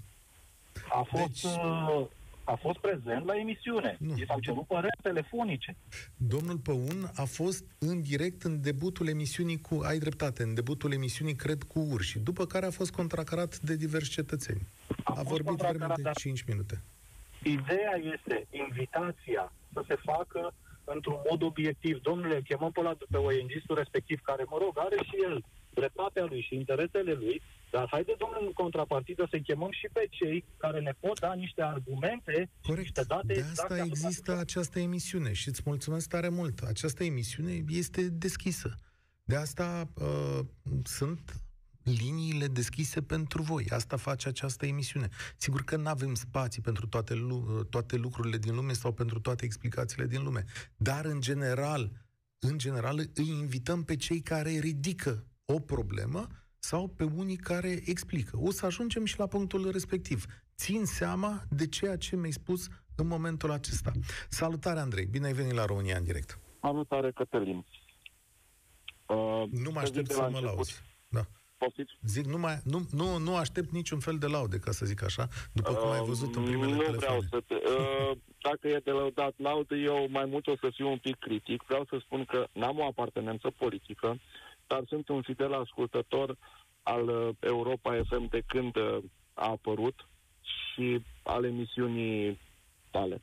A 0.89 1.03
fost, 1.03 1.43
deci... 1.43 1.43
uh, 1.43 2.07
a 2.45 2.55
fost 2.55 2.79
prezent 2.79 3.25
la 3.25 3.37
emisiune. 3.37 3.97
Nu. 4.01 4.17
I 4.17 4.25
s-au 4.27 4.41
cerut 4.41 4.67
păreri 4.67 4.99
telefonice. 5.03 5.77
Domnul 6.17 6.57
Păun 6.57 7.11
a 7.15 7.25
fost 7.25 7.65
în 7.79 8.03
direct 8.03 8.43
în 8.43 8.61
debutul 8.61 9.09
emisiunii 9.09 9.61
cu, 9.61 9.81
ai 9.83 9.99
dreptate, 9.99 10.43
în 10.43 10.55
debutul 10.55 10.93
emisiunii, 10.93 11.35
cred, 11.35 11.63
cu 11.63 11.79
urși, 11.79 12.19
după 12.19 12.47
care 12.47 12.67
a 12.67 12.71
fost 12.71 12.91
contracarat 12.91 13.59
de 13.59 13.77
diversi 13.77 14.11
cetățeni. 14.11 14.67
A, 15.05 15.15
a 15.17 15.23
vorbit 15.23 15.55
vreme 15.55 15.87
de 15.97 16.11
5 16.15 16.45
minute. 16.49 16.83
Ideea 17.45 17.97
este 18.15 18.47
invitația 18.51 19.53
să 19.73 19.85
se 19.89 19.95
facă 19.95 20.55
într-un 20.85 21.21
mod 21.31 21.43
obiectiv. 21.43 22.01
Domnule, 22.01 22.43
chemăm 22.43 22.73
pe 22.73 22.81
la 22.81 22.97
pe 23.11 23.17
ONG-istul 23.17 23.77
respectiv, 23.77 24.21
care, 24.21 24.45
mă 24.49 24.59
rog, 24.61 24.79
are 24.79 24.97
și 25.03 25.17
el 25.23 25.45
dreptatea 25.75 26.25
lui 26.25 26.41
și 26.41 26.55
interesele 26.55 27.13
lui, 27.13 27.43
dar 27.71 27.89
haide, 27.91 28.15
domnule, 28.19 28.47
în 28.47 28.53
contrapartidă 28.53 29.27
să 29.31 29.39
chemăm 29.39 29.71
și 29.71 29.89
pe 29.93 30.07
cei 30.11 30.45
care 30.57 30.81
ne 30.81 30.93
pot 31.01 31.21
da 31.21 31.35
niște 31.35 31.63
argumente 31.63 32.51
Corect. 32.63 32.83
niște 32.83 33.03
date 33.07 33.33
De 33.33 33.41
asta 33.41 33.77
exact 33.77 33.87
există 33.87 34.37
această 34.39 34.79
emisiune 34.79 35.33
și 35.33 35.49
îți 35.49 35.63
mulțumesc 35.65 36.09
tare 36.09 36.29
mult. 36.29 36.59
Această 36.59 37.05
emisiune 37.05 37.65
este 37.69 38.03
deschisă. 38.03 38.79
De 39.25 39.37
asta 39.37 39.89
uh, 39.95 40.41
sunt 40.85 41.44
liniile 41.85 42.47
deschise 42.47 43.03
pentru 43.03 43.43
voi. 43.43 43.67
Asta 43.69 43.97
face 43.97 44.29
această 44.29 44.67
emisiune. 44.67 45.09
Sigur 45.37 45.63
că 45.63 45.77
nu 45.77 45.89
avem 45.89 46.15
spații 46.15 46.63
pentru 46.63 46.87
toate, 46.87 47.27
toate 47.71 47.97
lucrurile 47.97 48.39
din 48.39 48.55
lume 48.55 48.73
sau 48.73 48.93
pentru 48.93 49.21
toate 49.21 49.45
explicațiile 49.45 50.07
din 50.07 50.23
lume, 50.23 50.45
dar 50.77 51.05
în 51.05 51.21
general, 51.21 51.91
în 52.39 52.59
general 52.59 52.99
îi 53.15 53.29
invităm 53.29 53.85
pe 53.85 53.97
cei 53.97 54.21
care 54.21 54.51
ridică 54.51 55.25
o 55.45 55.59
problemă 55.59 56.27
sau 56.59 56.89
pe 56.89 57.05
unii 57.05 57.37
care 57.37 57.81
explică. 57.85 58.39
O 58.41 58.51
să 58.51 58.67
ajungem 58.67 59.05
și 59.05 59.19
la 59.19 59.27
punctul 59.27 59.71
respectiv. 59.71 60.25
Țin 60.57 60.85
seama 60.85 61.43
de 61.49 61.67
ceea 61.67 61.97
ce 61.97 62.17
mi-ai 62.17 62.33
spus 62.33 62.69
în 62.97 63.07
momentul 63.07 63.51
acesta. 63.51 63.93
Salutare, 64.29 64.81
Andrei! 64.81 65.07
Bine 65.07 65.27
ai 65.27 65.33
venit 65.33 65.53
la 65.53 65.65
România 65.65 65.97
în 65.97 66.05
direct! 66.05 66.39
Salutare, 66.61 67.11
Cătălin! 67.13 67.65
Uh, 69.07 69.45
nu 69.51 69.71
mă 69.71 69.81
aștept 69.81 70.11
să 70.11 70.29
mă 70.33 70.41
lauzi. 70.41 70.83
Da. 71.09 71.27
Poftiți? 71.65 71.93
Zic, 72.03 72.25
nu, 72.25 72.39
mai, 72.39 72.57
nu, 72.65 72.79
nu, 72.91 73.19
nu 73.19 73.37
aștept 73.37 73.71
niciun 73.71 73.99
fel 73.99 74.19
de 74.19 74.27
laude, 74.27 74.59
ca 74.59 74.71
să 74.71 74.87
zic 74.87 75.03
așa, 75.03 75.29
după 75.53 75.73
cum 75.75 75.91
ai 75.91 76.05
văzut 76.07 76.35
în 76.35 76.45
primele 76.45 76.73
nu 76.73 76.83
telefoane. 76.83 76.99
vreau 77.01 77.21
să 77.31 77.39
te, 77.47 77.55
uh, 77.55 78.17
dacă 78.43 78.69
e 78.69 78.81
de 78.85 78.91
lăudat 78.91 79.35
laudă, 79.37 79.75
eu 79.75 80.07
mai 80.11 80.25
mult 80.25 80.47
o 80.47 80.57
să 80.57 80.69
fiu 80.75 80.89
un 80.91 80.99
pic 80.99 81.17
critic. 81.19 81.63
Vreau 81.63 81.85
să 81.91 81.97
spun 82.01 82.25
că 82.25 82.47
n-am 82.53 82.79
o 82.79 82.85
apartenență 82.85 83.51
politică, 83.51 84.21
dar 84.67 84.83
sunt 84.89 85.09
un 85.09 85.23
fidel 85.23 85.53
ascultător 85.55 86.37
al 86.83 87.09
uh, 87.09 87.29
Europa 87.41 88.01
FM 88.09 88.29
de 88.29 88.43
când 88.47 88.77
uh, 88.77 88.99
a 89.35 89.49
apărut 89.49 90.09
și 90.41 91.05
al 91.23 91.45
emisiunii 91.45 92.41
tale. 92.91 93.23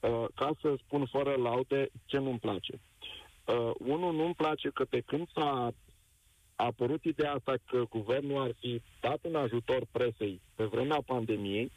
Uh, 0.00 0.24
ca 0.34 0.50
să 0.60 0.74
spun 0.84 1.06
fără 1.06 1.34
laude 1.36 1.90
ce 2.04 2.18
nu-mi 2.18 2.38
place. 2.38 2.80
Uh, 3.44 3.70
unul, 3.78 4.14
nu-mi 4.14 4.34
place 4.34 4.68
că 4.68 4.84
pe 4.84 5.00
când 5.00 5.28
s-a 5.34 5.72
a 6.60 6.64
apărut 6.64 7.04
ideea 7.04 7.32
asta 7.32 7.54
că 7.64 7.84
guvernul 7.88 8.42
ar 8.42 8.54
fi 8.60 8.82
dat 9.00 9.18
în 9.22 9.34
ajutor 9.34 9.86
presei 9.90 10.40
pe 10.54 10.64
vremea 10.64 11.02
pandemiei, 11.06 11.72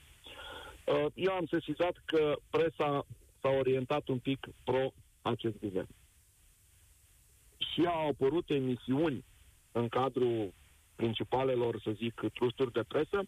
uh, 0.86 1.06
eu 1.14 1.34
am 1.34 1.46
sesizat 1.46 2.02
că 2.06 2.36
presa 2.50 3.06
s-a 3.42 3.50
orientat 3.50 4.08
un 4.08 4.20
pic 4.20 4.48
pro 4.64 4.94
acest 5.22 5.60
guvern. 5.60 5.88
Și 7.58 7.86
au 7.86 8.08
apărut 8.08 8.50
emisiuni 8.50 9.24
în 9.72 9.88
cadrul 9.88 10.54
principalelor, 10.96 11.82
să 11.84 11.92
zic, 11.92 12.22
trusturi 12.34 12.72
de 12.72 12.84
presă, 12.88 13.24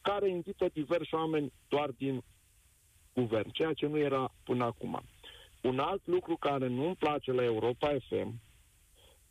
care 0.00 0.28
invită 0.28 0.68
diversi 0.72 1.14
oameni 1.14 1.52
doar 1.68 1.90
din 1.90 2.22
guvern, 3.14 3.50
ceea 3.50 3.72
ce 3.72 3.86
nu 3.86 3.98
era 3.98 4.32
până 4.44 4.64
acum. 4.64 5.02
Un 5.62 5.78
alt 5.78 6.06
lucru 6.06 6.36
care 6.36 6.66
nu-mi 6.66 6.96
place 6.96 7.32
la 7.32 7.44
Europa 7.44 7.96
FM 8.08 8.40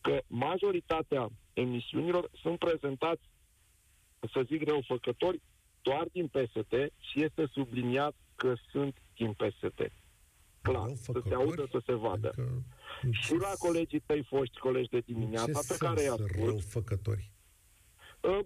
că 0.02 0.22
majoritatea 0.28 1.30
emisiunilor 1.54 2.30
sunt 2.42 2.60
prezentați, 2.60 3.22
să 4.34 4.44
zic 4.46 4.68
răufăcători, 4.68 5.42
doar 5.82 6.08
din 6.12 6.28
PST 6.28 6.74
și 7.00 7.24
este 7.24 7.50
subliniat 7.52 8.16
că 8.36 8.54
sunt 8.72 8.96
din 9.16 9.34
PST. 9.34 9.92
Clar, 10.62 10.92
să 10.96 11.22
se 11.28 11.34
audă, 11.34 11.68
să 11.72 11.82
se 11.86 11.94
vadă. 11.94 12.28
Adică, 12.28 12.64
și 13.12 13.34
la 13.34 13.52
colegii 13.58 14.00
tăi 14.00 14.24
foști 14.24 14.60
colegi 14.60 14.90
de 14.90 15.00
dimineața, 15.00 15.60
pe 15.68 15.76
care 15.78 16.02
i-a 16.02 16.16
răufăcători? 16.46 17.32
Uh, 18.22 18.40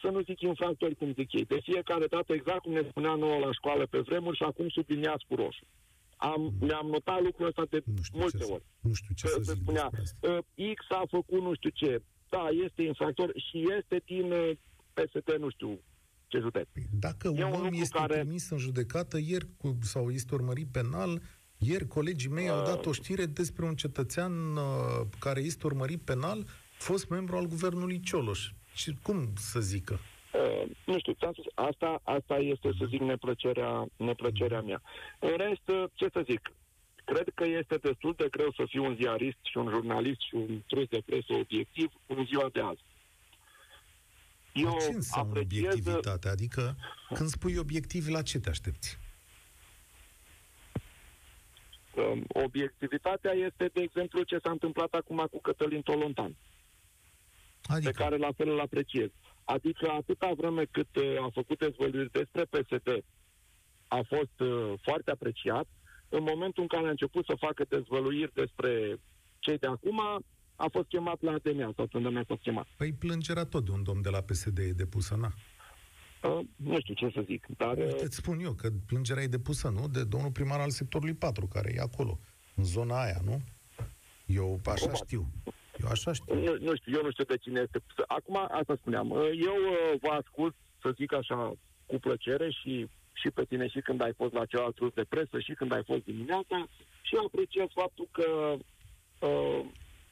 să 0.00 0.08
nu 0.08 0.20
zic 0.20 0.40
infractori, 0.40 0.94
cum 0.94 1.12
zic 1.12 1.32
ei. 1.32 1.44
De 1.44 1.58
fiecare 1.62 2.06
dată, 2.06 2.32
exact 2.32 2.60
cum 2.60 2.72
ne 2.72 2.82
spunea 2.88 3.14
nouă 3.14 3.38
la 3.38 3.52
școală 3.52 3.86
pe 3.86 3.98
vremuri 3.98 4.36
și 4.36 4.42
acum 4.42 4.68
subliniați 4.68 5.24
cu 5.28 5.34
roșu. 5.34 5.66
Am, 6.16 6.40
mm. 6.40 6.52
mi-am 6.60 6.86
notat 6.86 7.22
lucrul 7.22 7.46
ăsta 7.46 7.64
de 7.70 7.82
nu 7.84 8.02
știu 8.02 8.18
multe 8.18 8.38
ce 8.38 8.44
ori. 8.44 8.64
Nu 8.80 8.92
știu 8.92 9.14
ce 9.14 9.26
să, 9.26 9.40
să 9.42 9.52
zic 9.52 9.62
spunea, 9.62 9.90
uh, 10.20 10.74
X 10.74 10.84
a 10.88 11.02
făcut 11.08 11.40
nu 11.40 11.54
știu 11.54 11.70
ce. 11.70 12.02
Da, 12.28 12.48
este 12.64 12.82
infractor 12.82 13.32
și 13.36 13.64
este 13.78 14.02
din 14.04 14.32
uh, 14.32 14.50
PST, 14.94 15.38
nu 15.38 15.50
știu 15.50 15.80
ce 16.26 16.38
județ. 16.38 16.68
Păi 16.72 16.82
dacă 17.00 17.28
un, 17.28 17.42
un 17.42 17.52
om 17.52 17.72
este 17.72 17.98
care... 17.98 18.14
trimis 18.14 18.50
în 18.50 18.58
judecată 18.58 19.18
ieri 19.18 19.46
cu, 19.56 19.78
sau 19.80 20.10
este 20.10 20.34
urmărit 20.34 20.66
penal, 20.72 21.20
ieri 21.58 21.86
colegii 21.86 22.30
mei 22.30 22.48
uh... 22.48 22.50
au 22.50 22.64
dat 22.64 22.86
o 22.86 22.92
știre 22.92 23.26
despre 23.26 23.64
un 23.64 23.74
cetățean 23.74 24.56
uh, 24.56 25.06
care 25.18 25.40
este 25.40 25.66
urmărit 25.66 26.00
penal, 26.00 26.46
fost 26.78 27.08
membru 27.08 27.36
al 27.36 27.46
guvernului 27.46 28.00
Cioloș. 28.00 28.50
Și 28.74 28.96
cum 29.02 29.32
să 29.36 29.60
zică? 29.60 29.98
Uh, 30.34 30.70
nu 30.86 30.98
știu, 30.98 31.14
spus, 31.14 31.44
asta, 31.54 32.00
asta 32.02 32.36
este, 32.36 32.70
să 32.78 32.84
zic, 32.88 33.00
neplăcerea, 33.00 33.86
neplăcerea 33.96 34.60
mea. 34.60 34.82
În 35.18 35.36
rest, 35.36 35.68
uh, 35.68 35.84
ce 35.94 36.08
să 36.12 36.22
zic, 36.24 36.52
cred 37.12 37.28
că 37.34 37.44
este 37.44 37.76
destul 37.76 38.14
de 38.16 38.28
greu 38.30 38.50
să 38.56 38.64
fii 38.66 38.78
un 38.78 38.94
ziarist 38.94 39.38
și 39.42 39.56
un 39.56 39.68
jurnalist 39.68 40.20
și 40.20 40.34
un 40.34 40.62
trus 40.66 40.86
de 40.88 41.02
presă 41.06 41.32
obiectiv 41.32 41.90
în 42.06 42.24
ziua 42.24 42.48
de 42.52 42.60
azi. 42.60 42.84
Eu 44.52 44.76
ce 44.80 44.92
înseamnă 44.94 45.30
apreciez... 45.30 45.62
obiectivitate? 45.62 46.28
Adică, 46.28 46.76
când 47.14 47.28
spui 47.28 47.56
obiectiv, 47.56 48.08
la 48.08 48.22
ce 48.22 48.38
te 48.38 48.48
aștepți? 48.48 48.98
Um, 51.94 52.24
obiectivitatea 52.28 53.32
este, 53.32 53.70
de 53.72 53.80
exemplu, 53.80 54.22
ce 54.22 54.38
s-a 54.42 54.50
întâmplat 54.50 54.92
acum 54.92 55.26
cu 55.30 55.40
Cătălin 55.40 55.82
Tolontan, 55.82 56.36
adică? 57.62 57.90
pe 57.90 58.02
care 58.02 58.16
la 58.16 58.32
fel 58.36 58.48
îl 58.48 58.60
apreciez. 58.60 59.10
Adică 59.44 59.90
atâta 59.90 60.32
vreme 60.36 60.64
cât 60.64 60.96
uh, 60.96 61.22
a 61.22 61.30
făcut 61.32 61.58
dezvăluiri 61.58 62.10
despre 62.10 62.44
PSD, 62.44 63.04
a 63.88 64.00
fost 64.08 64.40
uh, 64.40 64.72
foarte 64.82 65.10
apreciat. 65.10 65.66
În 66.08 66.22
momentul 66.22 66.62
în 66.62 66.68
care 66.68 66.86
a 66.86 66.90
început 66.90 67.24
să 67.24 67.34
facă 67.38 67.64
dezvăluiri 67.68 68.32
despre 68.34 68.98
cei 69.38 69.58
de 69.58 69.66
acum, 69.66 70.00
a 70.56 70.66
fost 70.72 70.88
chemat 70.88 71.22
la 71.22 71.32
ADMA 71.32 71.72
sau 71.76 71.86
când 71.86 72.16
a 72.16 72.22
fost 72.26 72.42
chemat. 72.42 72.66
Păi 72.76 72.92
plângerea 72.92 73.44
tot 73.44 73.64
de 73.64 73.70
un 73.70 73.82
domn 73.82 74.02
de 74.02 74.08
la 74.08 74.20
PSD 74.20 74.58
e 74.58 74.70
depusă, 74.70 75.14
na? 75.14 75.32
Uh, 76.22 76.44
nu 76.56 76.80
știu 76.80 76.94
ce 76.94 77.10
să 77.14 77.22
zic, 77.26 77.46
dar... 77.56 77.76
Uite, 77.76 78.04
îți 78.04 78.16
spun 78.16 78.38
eu 78.40 78.52
că 78.52 78.68
plângerea 78.86 79.22
e 79.22 79.26
depusă, 79.26 79.68
nu? 79.68 79.88
De 79.88 80.04
domnul 80.04 80.30
primar 80.30 80.60
al 80.60 80.70
sectorului 80.70 81.14
4, 81.14 81.46
care 81.46 81.72
e 81.76 81.80
acolo, 81.80 82.18
în 82.54 82.64
zona 82.64 83.02
aia, 83.02 83.20
nu? 83.24 83.40
Eu 84.26 84.60
așa 84.64 84.74
Probabil. 84.74 85.04
știu. 85.04 85.26
Eu 85.82 85.88
așa 85.88 86.12
știu. 86.12 86.34
Nu, 86.34 86.56
nu 86.60 86.76
știu, 86.76 86.92
eu 86.96 87.02
nu 87.02 87.10
știu 87.10 87.24
de 87.24 87.36
cine 87.36 87.60
este. 87.60 87.82
Acum, 88.06 88.48
asta 88.50 88.76
spuneam. 88.76 89.10
Eu 89.46 89.54
vă 90.00 90.08
ascult, 90.08 90.54
să 90.80 90.92
zic 90.96 91.12
așa, 91.12 91.52
cu 91.86 91.98
plăcere 91.98 92.50
și, 92.50 92.86
și 93.20 93.30
pe 93.30 93.44
tine 93.44 93.68
și 93.68 93.80
când 93.80 94.00
ai 94.00 94.12
fost 94.12 94.32
la 94.32 94.44
celălalt 94.44 94.76
grup 94.76 94.94
de 94.94 95.04
presă 95.08 95.38
și 95.40 95.52
când 95.54 95.72
ai 95.72 95.84
fost 95.84 96.04
dimineața. 96.04 96.68
Și 97.02 97.14
apreciez 97.26 97.66
faptul 97.74 98.08
că 98.12 98.56
uh, 99.26 99.60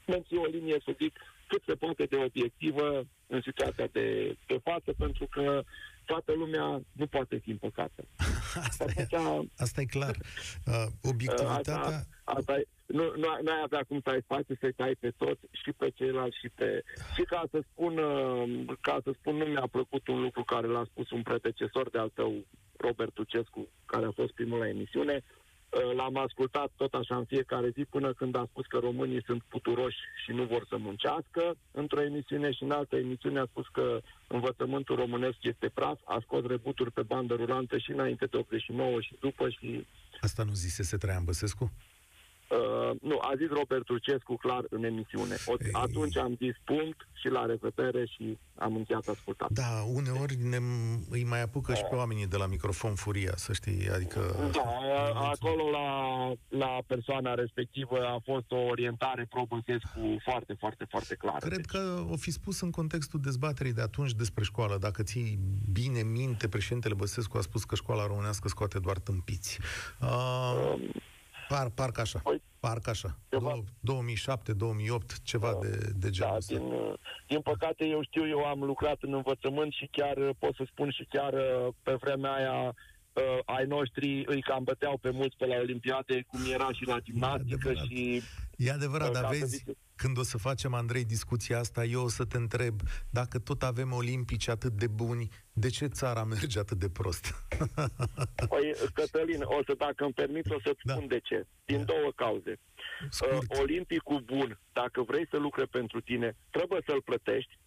menții 0.07 0.37
o 0.37 0.45
linie, 0.45 0.79
să 0.85 0.93
zic, 0.99 1.19
cât 1.47 1.63
se 1.67 1.75
poate 1.75 2.05
de 2.05 2.17
obiectivă 2.17 3.07
în 3.27 3.41
situația 3.41 3.89
de, 3.93 4.37
de 4.47 4.59
față, 4.63 4.93
pentru 4.99 5.27
că 5.31 5.63
toată 6.07 6.33
lumea 6.33 6.81
nu 6.93 7.07
poate 7.07 7.37
fi 7.37 7.51
împăcată. 7.51 8.03
Asta, 8.69 8.85
Atunci, 8.89 9.13
e, 9.13 9.49
asta 9.57 9.81
e 9.81 9.85
clar. 9.85 10.17
Uh, 10.67 10.87
obiectivitatea... 11.03 11.79
Asta, 11.79 12.07
asta 12.25 12.53
e, 12.57 12.65
nu, 12.87 13.03
nu, 13.03 13.29
nu 13.43 13.51
ai 13.53 13.61
avea 13.65 13.85
cum 13.89 14.01
să 14.05 14.11
ai 14.11 14.21
spațiu 14.23 14.57
să-i 14.61 14.73
tai 14.73 14.97
pe 15.01 15.11
toți 15.17 15.41
și 15.51 15.73
pe 15.73 15.91
ceilalți 15.91 16.39
și 16.39 16.49
pe... 16.49 16.85
Și 17.15 17.23
ca 17.23 17.43
să 17.51 17.65
spun, 17.71 17.99
uh, 17.99 18.77
ca 18.81 19.01
să 19.05 19.11
spun, 19.19 19.37
nu 19.37 19.45
mi-a 19.45 19.69
plăcut 19.71 20.09
un 20.09 20.21
lucru 20.21 20.45
care 20.45 20.67
l-a 20.67 20.85
spus 20.91 21.11
un 21.11 21.23
predecesor 21.23 21.91
de 21.91 21.99
al 21.99 22.11
tău, 22.15 22.45
Robert 22.77 23.15
Tucescu, 23.15 23.69
care 23.87 24.07
a 24.07 24.11
fost 24.11 24.33
primul 24.33 24.59
la 24.59 24.69
emisiune, 24.69 25.25
Uh, 25.25 25.46
l-am 25.97 26.17
ascultat 26.17 26.71
tot 26.77 26.95
așa 26.95 27.17
în 27.17 27.25
fiecare 27.25 27.69
zi 27.69 27.85
până 27.85 28.13
când 28.13 28.37
a 28.37 28.47
spus 28.51 28.67
că 28.67 28.79
românii 28.79 29.23
sunt 29.25 29.43
puturoși 29.49 29.99
și 30.25 30.33
nu 30.33 30.45
vor 30.45 30.67
să 30.69 30.77
muncească 30.77 31.57
într-o 31.71 32.03
emisiune 32.03 32.53
și 32.53 32.63
în 32.63 32.71
altă 32.71 32.97
emisiune 32.97 33.41
a 33.41 33.47
spus 33.51 33.67
că 33.73 34.01
învățământul 34.27 34.97
românesc 34.97 35.37
este 35.41 35.69
praf, 35.75 36.01
a 36.05 36.19
scos 36.23 36.45
rebuturi 36.45 36.93
pe 36.93 37.03
bandă 37.03 37.35
rulantă 37.35 37.79
și 37.79 37.91
înainte 37.91 38.27
de 38.27 38.37
89 38.37 39.01
și 39.01 39.17
după 39.21 39.49
și... 39.49 39.87
Asta 40.21 40.43
nu 40.43 40.53
zisese 40.53 40.97
Traian 40.97 41.25
Băsescu? 41.25 41.73
Uh, 42.49 42.97
nu, 43.01 43.19
a 43.21 43.33
zis 43.37 43.49
Robert 43.49 43.85
Turcescu 43.85 44.37
clar 44.37 44.65
în 44.71 44.85
emisiune. 44.85 45.37
O, 45.47 45.55
atunci 45.73 46.17
am 46.17 46.37
zis 46.39 46.55
punct 46.65 47.09
și 47.13 47.29
la 47.29 47.47
revedere 47.47 48.05
și 48.05 48.39
am 48.55 48.77
încheiat 48.77 49.07
ascultat. 49.07 49.51
Da, 49.51 49.85
uneori 49.93 50.37
ne, 50.43 50.57
îi 51.11 51.25
mai 51.25 51.43
apucă 51.43 51.73
da. 51.73 51.79
și 51.79 51.85
pe 51.91 51.95
oamenii 51.95 52.27
de 52.27 52.37
la 52.37 52.47
microfon 52.47 52.95
furia, 52.95 53.33
să 53.37 53.53
știi, 53.53 53.91
adică... 53.91 54.51
Da, 54.53 55.16
acolo 55.41 55.71
la, 55.71 55.89
la 56.49 56.79
persoana 56.87 57.35
respectivă 57.35 58.07
a 58.07 58.21
fost 58.25 58.51
o 58.51 58.57
orientare 58.57 59.27
pro 59.31 59.45
cu 59.47 59.63
foarte, 60.23 60.55
foarte, 60.59 60.87
foarte 60.89 61.15
clară. 61.15 61.39
Cred 61.39 61.57
deci. 61.57 61.67
că 61.67 62.05
o 62.11 62.17
fi 62.17 62.31
spus 62.31 62.61
în 62.61 62.71
contextul 62.71 63.21
dezbaterii 63.21 63.73
de 63.73 63.81
atunci 63.81 64.13
despre 64.13 64.45
școală. 64.45 64.77
Dacă 64.79 65.03
ții 65.03 65.39
bine 65.73 66.03
minte, 66.03 66.49
președintele 66.49 66.95
Băsescu 66.95 67.37
a 67.37 67.41
spus 67.41 67.65
că 67.65 67.75
școala 67.75 68.07
românească 68.07 68.49
scoate 68.49 68.79
doar 68.79 68.99
tâmpiți. 68.99 69.59
Uh, 70.01 70.71
um, 70.75 70.81
Par, 71.49 71.71
parcă 71.71 72.01
așa. 72.01 72.19
Păi, 72.19 72.43
parcă 72.61 72.91
așa. 72.91 73.19
Ceva... 73.29 73.63
2007, 73.81 74.53
2008, 74.53 75.23
ceva 75.23 75.53
da, 75.53 75.59
de, 75.59 75.91
de 75.97 76.11
genul 76.11 76.39
da, 76.49 76.55
din, 76.55 76.97
din 77.27 77.41
păcate, 77.41 77.87
eu 77.87 78.03
știu, 78.03 78.29
eu 78.29 78.45
am 78.45 78.63
lucrat 78.63 78.97
în 79.01 79.13
învățământ 79.15 79.73
și 79.73 79.89
chiar, 79.91 80.35
pot 80.39 80.55
să 80.55 80.65
spun 80.71 80.91
și 80.91 81.07
chiar 81.11 81.35
pe 81.83 81.95
vremea 81.95 82.33
aia, 82.33 82.75
uh, 83.17 83.39
ai 83.45 83.67
noștri 83.67 84.25
îi 84.27 84.43
cam 84.43 84.65
băteau 84.65 84.99
pe 84.99 85.11
mulți 85.11 85.37
pe 85.37 85.47
la 85.47 85.57
Olimpiade, 85.57 86.25
cum 86.27 86.41
era 86.53 86.73
și 86.73 86.87
la 86.87 87.01
gimnastică 87.01 87.71
e 87.71 87.75
și... 87.75 88.23
E 88.57 88.71
adevărat, 88.71 89.13
dar 89.13 89.27
vezi, 89.27 89.65
când 89.97 90.19
o 90.19 90.23
să 90.23 90.39
facem, 90.39 90.75
Andrei, 90.75 91.05
discuția 91.05 91.59
asta, 91.59 91.85
eu 91.85 92.03
o 92.03 92.09
să 92.09 92.25
te 92.25 92.37
întreb, 92.37 92.81
dacă 93.11 93.39
tot 93.39 93.63
avem 93.63 93.93
olimpici 93.93 94.49
atât 94.49 94.73
de 94.73 94.87
buni, 94.87 95.29
de 95.53 95.69
ce 95.69 95.87
țara 95.87 96.25
merge 96.25 96.59
atât 96.59 96.79
de 96.79 96.89
prost? 96.89 97.25
Păi, 98.53 98.75
Cătălin, 98.95 99.43
o 99.43 99.61
să, 99.67 99.75
dacă 99.79 100.05
îmi 100.05 100.13
permit, 100.13 100.51
o 100.51 100.61
să-ți 100.65 100.81
da. 100.85 100.93
spun 100.93 101.07
de 101.07 101.19
ce. 101.19 101.47
Din 101.65 101.79
da. 101.79 101.85
două 101.85 102.13
cauze. 102.15 102.61
Uh, 103.21 103.39
olimpicul 103.61 104.21
bun, 104.21 104.61
dacă 104.73 105.03
vrei 105.03 105.27
să 105.31 105.37
lucre 105.37 105.65
pentru 105.65 106.01
tine, 106.01 106.37
trebuie 106.51 106.83
să-l 106.87 107.03
plătești 107.03 107.59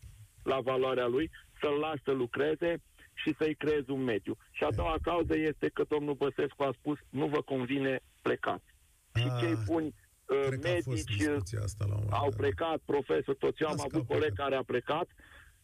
la 0.44 0.60
valoarea 0.60 1.08
lui, 1.08 1.32
să-l 1.62 1.78
lași 1.80 2.04
să 2.04 2.12
lucreze 2.12 2.82
și 3.24 3.36
să-i 3.38 3.56
creezi 3.56 3.90
un 3.90 4.04
mediu. 4.04 4.38
Și 4.52 4.64
a 4.64 4.72
doua 4.72 4.96
cauză 5.02 5.38
este 5.38 5.70
că 5.74 5.84
domnul 5.90 6.14
Băsescu 6.14 6.64
a 6.64 6.76
spus, 6.80 6.98
nu 7.10 7.28
vă 7.28 7.42
convine 7.42 8.00
plecați. 8.22 8.70
Și 9.16 9.28
ah. 9.30 9.40
cei 9.40 9.58
buni 9.66 9.94
Cred 10.48 10.62
medici 10.62 11.54
asta 11.64 11.86
la 11.86 12.18
au 12.18 12.34
plecat, 12.38 12.78
profesor, 12.86 13.36
toți 13.36 13.62
eu 13.62 13.68
am 13.68 13.82
avut 13.92 14.08
coleg 14.08 14.34
care 14.34 14.56
a 14.56 14.64
plecat 14.64 15.08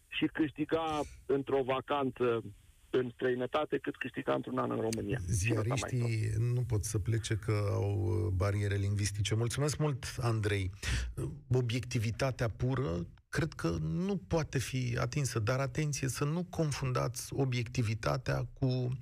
și 0.08 0.26
câștiga 0.26 1.02
într-o 1.26 1.63
vacanță 1.63 2.44
în 2.89 3.10
străinătate 3.13 3.78
cât 3.78 3.98
câștiga 3.98 4.34
într-un 4.34 4.58
an 4.58 4.72
în 4.72 4.80
România. 4.80 5.20
Ziariștii 5.28 6.30
nu 6.38 6.62
pot 6.62 6.84
să 6.84 7.00
plece 7.00 7.36
că 7.36 7.70
au 7.72 8.04
uh, 8.04 8.32
bariere 8.36 8.76
lingvistice. 8.76 9.36
Mulțumesc 9.36 9.78
mult, 9.78 10.15
Andrei. 10.22 10.72
Obiectivitatea 11.52 12.50
pură 12.50 13.08
cred 13.36 13.54
că 13.54 13.78
nu 13.82 14.17
poate 14.17 14.58
fi 14.58 14.98
atinsă, 15.00 15.39
dar 15.39 15.60
atenție 15.60 16.08
să 16.08 16.24
nu 16.24 16.43
confundați 16.43 17.34
obiectivitatea 17.34 18.48
cu 18.54 18.98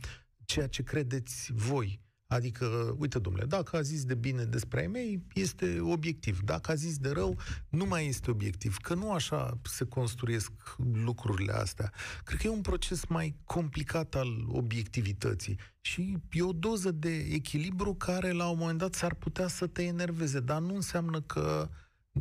ceea 0.46 0.68
ce 0.68 0.84
credeți 0.84 1.52
voi. 1.54 2.02
Adică, 2.28 2.96
uite, 2.98 3.20
domnule, 3.20 3.46
dacă 3.46 3.78
a 3.78 3.82
zis 3.82 4.06
de 4.06 4.16
bine 4.16 4.44
despre 4.44 4.80
ai 4.80 4.88
mei, 4.88 5.24
este 5.34 5.80
obiectiv. 5.80 6.40
Dacă 6.40 6.72
a 6.72 6.74
zis 6.74 6.98
de 6.98 7.10
rău, 7.10 7.38
nu 7.70 7.86
mai 7.86 8.08
este 8.08 8.32
obiectiv. 8.32 8.78
Că 8.78 8.94
nu 8.94 9.12
așa 9.12 9.60
se 9.64 9.86
construiesc 9.86 10.52
lucrurile 10.94 11.52
astea. 11.52 11.92
Cred 12.24 12.40
că 12.40 12.48
e 12.48 12.50
un 12.50 12.62
proces 12.62 13.06
mai 13.06 13.36
complicat 13.46 14.16
al 14.16 14.46
obiectivității. 14.48 15.60
Și 15.82 16.18
e 16.32 16.42
o 16.42 16.54
doză 16.54 16.92
de 16.92 17.16
echilibru 17.18 17.94
care, 17.94 18.32
la 18.32 18.50
un 18.50 18.58
moment 18.58 18.78
dat, 18.78 18.94
s-ar 18.94 19.14
putea 19.14 19.48
să 19.48 19.68
te 19.68 19.84
enerveze. 19.84 20.40
Dar 20.40 20.62
nu 20.62 20.76
înseamnă 20.76 21.22
că 21.22 21.70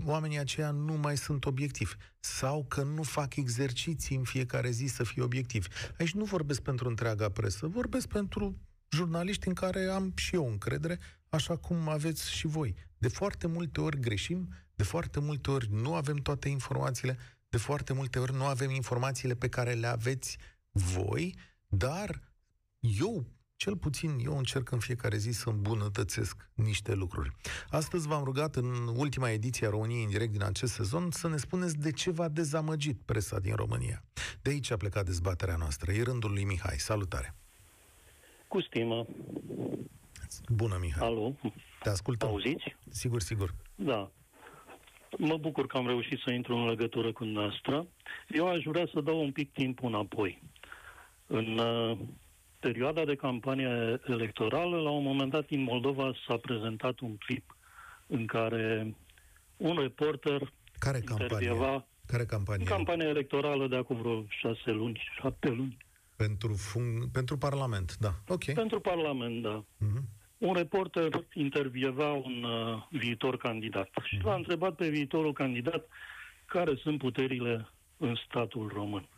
oamenii 0.05 0.39
aceia 0.39 0.71
nu 0.71 0.93
mai 0.93 1.17
sunt 1.17 1.45
obiectivi 1.45 1.95
sau 2.21 2.65
că 2.69 2.83
nu 2.83 3.03
fac 3.03 3.37
exerciții 3.37 4.17
în 4.17 4.25
fiecare 4.25 4.71
zi 4.71 4.87
să 4.87 5.05
fie 5.05 5.23
obiectivi. 5.23 5.69
Aici 5.99 6.13
nu 6.13 6.25
vorbesc 6.25 6.61
pentru 6.61 6.89
întreaga 6.89 7.29
presă, 7.29 7.67
vorbesc 7.67 8.07
pentru 8.07 8.59
jurnaliști 8.91 9.49
în 9.49 9.55
care 9.55 9.85
am 9.85 10.13
și 10.17 10.35
eu 10.35 10.49
încredere, 10.49 10.99
așa 11.29 11.57
cum 11.57 11.89
aveți 11.89 12.31
și 12.31 12.47
voi. 12.47 12.75
De 12.99 13.09
foarte 13.09 13.47
multe 13.47 13.81
ori 13.81 14.01
greșim, 14.01 14.49
de 14.75 14.83
foarte 14.83 15.21
multe 15.21 15.51
ori 15.51 15.69
nu 15.73 15.95
avem 15.95 16.17
toate 16.17 16.49
informațiile, 16.49 17.19
de 17.49 17.57
foarte 17.57 17.93
multe 17.93 18.19
ori 18.19 18.35
nu 18.35 18.45
avem 18.45 18.71
informațiile 18.71 19.35
pe 19.35 19.49
care 19.49 19.73
le 19.73 19.87
aveți 19.87 20.37
voi, 20.71 21.37
dar 21.67 22.23
eu 22.81 23.27
cel 23.63 23.77
puțin 23.77 24.19
eu 24.25 24.37
încerc 24.37 24.71
în 24.71 24.79
fiecare 24.79 25.17
zi 25.17 25.31
să 25.31 25.49
îmbunătățesc 25.49 26.49
niște 26.55 26.95
lucruri. 26.95 27.31
Astăzi 27.71 28.09
v-am 28.09 28.25
rugat 28.25 28.57
în 28.57 28.67
ultima 28.97 29.31
ediție 29.31 29.67
a 29.67 29.71
României 29.71 30.03
în 30.03 30.09
direct 30.09 30.33
din 30.33 30.43
acest 30.43 30.73
sezon 30.73 31.11
să 31.11 31.29
ne 31.29 31.37
spuneți 31.37 31.79
de 31.79 31.91
ce 31.91 32.11
v-a 32.11 32.29
dezamăgit 32.29 32.99
presa 33.05 33.39
din 33.39 33.55
România. 33.55 34.03
De 34.43 34.51
aici 34.51 34.71
a 34.71 34.77
plecat 34.77 35.05
dezbaterea 35.05 35.57
noastră. 35.57 35.93
E 35.93 36.03
rândul 36.03 36.31
lui 36.33 36.45
Mihai. 36.45 36.79
Salutare! 36.79 37.35
Cu 38.49 38.61
stimă. 38.61 39.07
Bună, 40.49 40.77
Mihai. 40.81 41.07
Alo? 41.07 41.37
Te 41.83 41.89
ascultăm. 41.89 42.29
Auziți? 42.29 42.77
Sigur, 42.91 43.21
sigur. 43.21 43.55
Da. 43.75 44.11
Mă 45.19 45.37
bucur 45.37 45.67
că 45.67 45.77
am 45.77 45.87
reușit 45.87 46.19
să 46.19 46.31
intru 46.31 46.57
în 46.57 46.69
legătură 46.69 47.13
cu 47.13 47.25
noastră. 47.25 47.87
Eu 48.29 48.49
aș 48.49 48.63
vrea 48.65 48.89
să 48.93 49.01
dau 49.01 49.21
un 49.21 49.33
pic 49.33 49.53
timp 49.53 49.83
înapoi. 49.83 50.43
În 51.27 51.59
uh, 51.59 51.99
perioada 52.67 53.05
de 53.05 53.15
campanie 53.15 54.01
electorală, 54.07 54.77
la 54.81 54.91
un 54.91 55.03
moment 55.03 55.31
dat, 55.31 55.47
în 55.51 55.63
Moldova 55.63 56.13
s-a 56.27 56.37
prezentat 56.37 57.01
un 57.01 57.17
clip 57.17 57.57
în 58.07 58.27
care 58.27 58.95
un 59.57 59.77
reporter 59.77 60.53
Care 60.79 61.01
campanie? 61.01 61.85
Care 62.07 62.25
campanie? 62.25 62.65
Campania 62.65 63.09
electorală 63.09 63.67
de 63.67 63.77
acum 63.77 63.97
vreo 63.97 64.25
șase 64.29 64.71
luni, 64.71 65.03
șapte 65.21 65.49
luni. 65.49 65.77
Pentru, 66.17 66.55
fun- 66.55 67.11
pentru 67.13 67.37
Parlament, 67.37 67.97
da. 67.97 68.13
Ok. 68.29 68.45
Pentru 68.45 68.81
Parlament, 68.81 69.43
da. 69.43 69.65
Uh-huh. 69.65 70.03
Un 70.39 70.55
reporter 70.55 71.27
intervieva 71.35 72.13
un 72.13 72.43
uh, 72.43 72.83
viitor 72.91 73.37
candidat 73.37 73.89
și 74.05 74.21
l-a 74.25 74.35
întrebat 74.35 74.75
pe 74.75 74.89
viitorul 74.89 75.33
candidat 75.33 75.89
care 76.45 76.75
sunt 76.75 76.99
puterile 76.99 77.69
în 77.97 78.15
statul 78.29 78.71
român. 78.75 79.09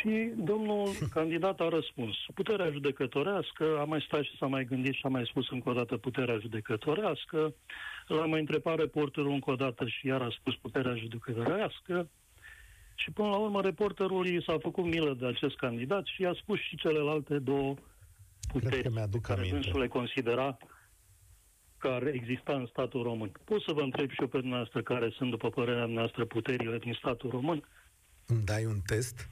Și 0.00 0.32
domnul 0.36 0.88
candidat 1.16 1.60
a 1.60 1.68
răspuns, 1.68 2.16
puterea 2.34 2.70
judecătorească, 2.70 3.78
a 3.78 3.84
mai 3.84 4.04
stat 4.06 4.22
și 4.22 4.36
s-a 4.38 4.46
mai 4.46 4.64
gândit 4.64 4.92
și 4.94 5.02
a 5.02 5.08
mai 5.08 5.26
spus 5.26 5.50
încă 5.50 5.68
o 5.68 5.72
dată 5.72 5.96
puterea 5.96 6.38
judecătorească, 6.38 7.54
l-a 8.06 8.26
mai 8.26 8.40
întrebat 8.40 8.76
reporterul 8.78 9.30
încă 9.30 9.50
o 9.50 9.54
dată 9.54 9.86
și 9.86 10.06
iar 10.06 10.22
a 10.22 10.36
spus 10.38 10.54
puterea 10.56 10.94
judecătorească, 10.94 12.08
și 12.94 13.10
până 13.10 13.28
la 13.28 13.36
urmă 13.36 13.60
reporterul 13.60 14.26
i 14.26 14.42
s-a 14.46 14.56
făcut 14.60 14.84
milă 14.84 15.14
de 15.14 15.26
acest 15.26 15.56
candidat 15.56 16.04
și 16.06 16.22
i-a 16.22 16.36
spus 16.42 16.58
și 16.60 16.76
celelalte 16.76 17.38
două 17.38 17.74
puteri 18.52 18.70
Cred 18.70 18.82
că 18.82 18.90
mi-aduc 18.90 19.20
care 19.20 19.40
aminte. 19.40 19.58
dânsul 19.58 19.80
le 19.80 19.88
considera 19.88 20.56
care 21.78 22.10
exista 22.14 22.52
în 22.52 22.66
statul 22.66 23.02
român. 23.02 23.32
Pot 23.44 23.62
să 23.62 23.72
vă 23.72 23.80
întreb 23.80 24.10
și 24.10 24.20
eu 24.20 24.26
pe 24.26 24.38
dumneavoastră 24.38 24.82
care 24.82 25.10
sunt, 25.16 25.30
după 25.30 25.48
părerea 25.50 25.86
noastră, 25.86 26.24
puterile 26.24 26.78
din 26.78 26.92
statul 26.92 27.30
român? 27.30 27.68
Îmi 28.26 28.44
dai 28.44 28.64
un 28.64 28.80
test? 28.86 29.28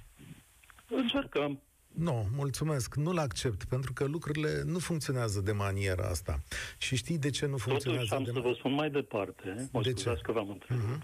Încercăm. 0.97 1.61
Nu, 1.95 2.27
mulțumesc. 2.37 2.95
Nu-l 2.95 3.19
accept, 3.19 3.65
pentru 3.65 3.93
că 3.93 4.05
lucrurile 4.05 4.63
nu 4.65 4.79
funcționează 4.79 5.41
de 5.41 5.53
maniera 5.53 6.09
asta. 6.09 6.39
Și 6.79 6.97
știi 6.97 7.19
de 7.19 7.31
ce 7.31 7.47
nu 7.47 7.57
funcționează 7.57 8.07
Totuși 8.09 8.15
am 8.15 8.35
de 8.35 8.41
să 8.41 8.49
vă 8.49 8.55
spun 8.59 8.73
mai 8.73 8.91
departe. 8.91 9.69
Mă 9.73 9.83
De 9.83 9.91
scuzați 9.91 10.17
ce? 10.17 10.23
că 10.23 10.33
v-am 10.33 10.51
întrerupt. 10.51 10.89
Mhm. 10.89 11.03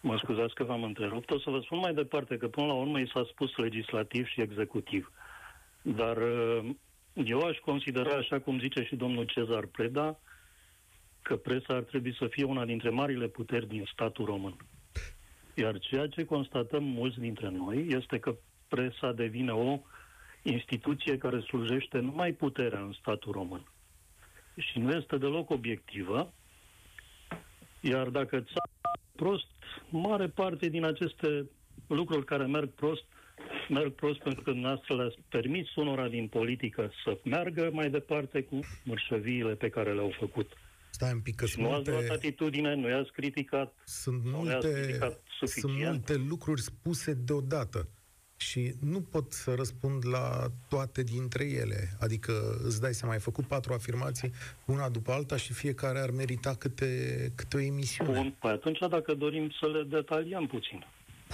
Mă 0.00 0.16
scuzați 0.22 0.54
că 0.54 0.64
v-am 0.64 0.82
întrerupt. 0.82 1.30
O 1.30 1.38
să 1.38 1.50
vă 1.50 1.60
spun 1.64 1.78
mai 1.78 1.94
departe 1.94 2.36
că 2.36 2.48
până 2.48 2.66
la 2.66 2.72
urmă 2.72 3.00
i 3.00 3.10
s-a 3.14 3.26
spus 3.30 3.56
legislativ 3.56 4.26
și 4.26 4.40
executiv. 4.40 5.12
Dar 5.82 6.16
uh, 6.16 6.70
eu 7.24 7.40
aș 7.40 7.56
considera, 7.56 8.14
așa 8.16 8.40
cum 8.40 8.58
zice 8.58 8.82
și 8.82 8.96
domnul 8.96 9.24
Cezar 9.24 9.66
Preda, 9.66 10.18
că 11.22 11.36
presa 11.36 11.74
ar 11.74 11.82
trebui 11.82 12.14
să 12.18 12.26
fie 12.30 12.44
una 12.44 12.64
dintre 12.64 12.90
marile 12.90 13.26
puteri 13.26 13.66
din 13.68 13.88
statul 13.92 14.24
român. 14.24 14.56
Iar 15.54 15.78
ceea 15.78 16.06
ce 16.06 16.24
constatăm 16.24 16.84
mulți 16.84 17.18
dintre 17.18 17.48
noi 17.50 17.86
este 17.88 18.18
că 18.18 18.36
presa 18.68 19.12
devine 19.12 19.52
o 19.52 19.80
instituție 20.42 21.18
care 21.18 21.40
slujește 21.40 21.98
numai 21.98 22.32
puterea 22.32 22.80
în 22.80 22.92
statul 23.00 23.32
român. 23.32 23.66
Și 24.56 24.78
nu 24.78 24.96
este 24.96 25.16
deloc 25.16 25.50
obiectivă, 25.50 26.32
iar 27.80 28.08
dacă 28.08 28.36
țara 28.36 28.98
prost, 29.16 29.46
mare 29.90 30.28
parte 30.28 30.68
din 30.68 30.84
aceste 30.84 31.50
lucruri 31.86 32.24
care 32.24 32.46
merg 32.46 32.70
prost, 32.70 33.04
merg 33.68 33.92
prost 33.92 34.18
pentru 34.18 34.42
că 34.42 34.50
dumneavoastră 34.50 34.96
le-ați 34.96 35.16
permis 35.28 35.74
unora 35.74 36.08
din 36.08 36.28
politică 36.28 36.90
să 37.04 37.18
meargă 37.24 37.70
mai 37.72 37.90
departe 37.90 38.42
cu 38.42 38.60
mărșăviile 38.84 39.54
pe 39.54 39.68
care 39.68 39.94
le-au 39.94 40.12
făcut. 40.18 40.52
Stai 40.90 41.12
un 41.12 41.20
pic, 41.20 41.34
că 41.34 41.46
Și 41.46 41.52
sunt 41.52 41.66
nu 41.66 41.72
ați 41.72 41.88
luat 41.88 41.98
multe, 41.98 42.14
atitudine, 42.14 42.74
nu 42.74 42.88
i-ați 42.88 43.12
criticat. 43.12 43.74
sunt 43.84 44.24
nu 44.24 44.44
le-ați 44.44 44.66
multe, 44.66 44.80
criticat 44.80 45.20
sunt 45.38 45.50
suficient. 45.50 45.92
multe 45.92 46.14
lucruri 46.28 46.60
spuse 46.60 47.12
deodată. 47.12 47.88
Și 48.36 48.74
nu 48.80 49.00
pot 49.00 49.32
să 49.32 49.54
răspund 49.54 50.06
la 50.06 50.46
toate 50.68 51.02
dintre 51.02 51.44
ele. 51.44 51.96
Adică, 52.00 52.58
îți 52.64 52.80
dai 52.80 52.94
seama, 52.94 53.14
ai 53.14 53.20
făcut 53.20 53.44
patru 53.44 53.72
afirmații, 53.72 54.32
una 54.64 54.88
după 54.88 55.12
alta 55.12 55.36
și 55.36 55.52
fiecare 55.52 55.98
ar 55.98 56.10
merita 56.10 56.54
câte, 56.54 57.32
câte 57.34 57.56
o 57.56 57.60
emisiune. 57.60 58.12
Bun, 58.12 58.34
păi 58.40 58.50
atunci 58.50 58.78
dacă 58.90 59.14
dorim 59.14 59.50
să 59.60 59.66
le 59.66 59.82
detaliem 59.82 60.46
puțin. 60.46 60.84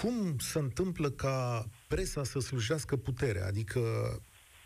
Cum 0.03 0.39
se 0.39 0.59
întâmplă 0.59 1.11
ca 1.11 1.67
presa 1.89 2.25
să 2.25 2.39
slujească 2.41 2.97
puterea? 2.97 3.47
Adică, 3.47 3.81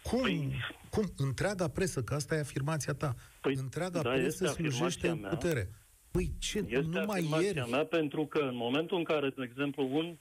cum, 0.03 0.29
Păi- 0.29 0.75
cum 0.91 1.13
întreaga 1.17 1.69
presă, 1.69 2.03
că 2.03 2.15
asta 2.15 2.35
e 2.35 2.41
afirmația 2.41 2.93
ta, 2.93 3.15
Păi, 3.41 3.55
întreaga 3.55 4.03
da, 4.03 4.11
presă 4.11 4.27
este 4.27 4.47
slujește 4.47 4.77
afirmația 4.85 5.11
în 5.13 5.21
mea. 5.21 5.31
putere. 5.31 5.71
Păi 6.11 6.33
ce, 6.39 6.59
Este 6.59 6.81
numai 6.81 7.19
afirmația 7.19 7.47
ierți... 7.47 7.71
mea 7.71 7.85
pentru 7.85 8.27
că 8.27 8.39
în 8.39 8.57
momentul 8.57 8.97
în 8.99 9.05
care, 9.05 9.29
de 9.37 9.43
exemplu, 9.51 9.89
un, 9.97 10.17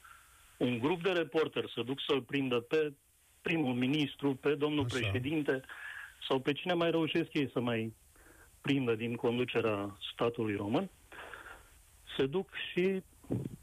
un 0.58 0.80
grup 0.80 1.04
de 1.04 1.12
reporteri 1.12 1.72
se 1.76 1.84
duc 1.84 2.00
să-l 2.08 2.22
prindă 2.22 2.60
pe 2.60 2.94
primul 3.42 3.74
ministru, 3.74 4.36
pe 4.36 4.56
domnul 4.56 4.86
Așa. 4.86 4.98
președinte 4.98 5.62
sau 6.28 6.40
pe 6.40 6.54
cine 6.54 6.74
mai 6.74 6.92
reușesc 6.92 7.34
ei 7.34 7.50
să 7.52 7.60
mai 7.60 7.94
prindă 8.62 8.96
din 8.96 9.16
conducerea 9.16 9.98
statului 10.14 10.56
român, 10.56 10.90
se 12.18 12.26
duc 12.26 12.50
și 12.72 13.02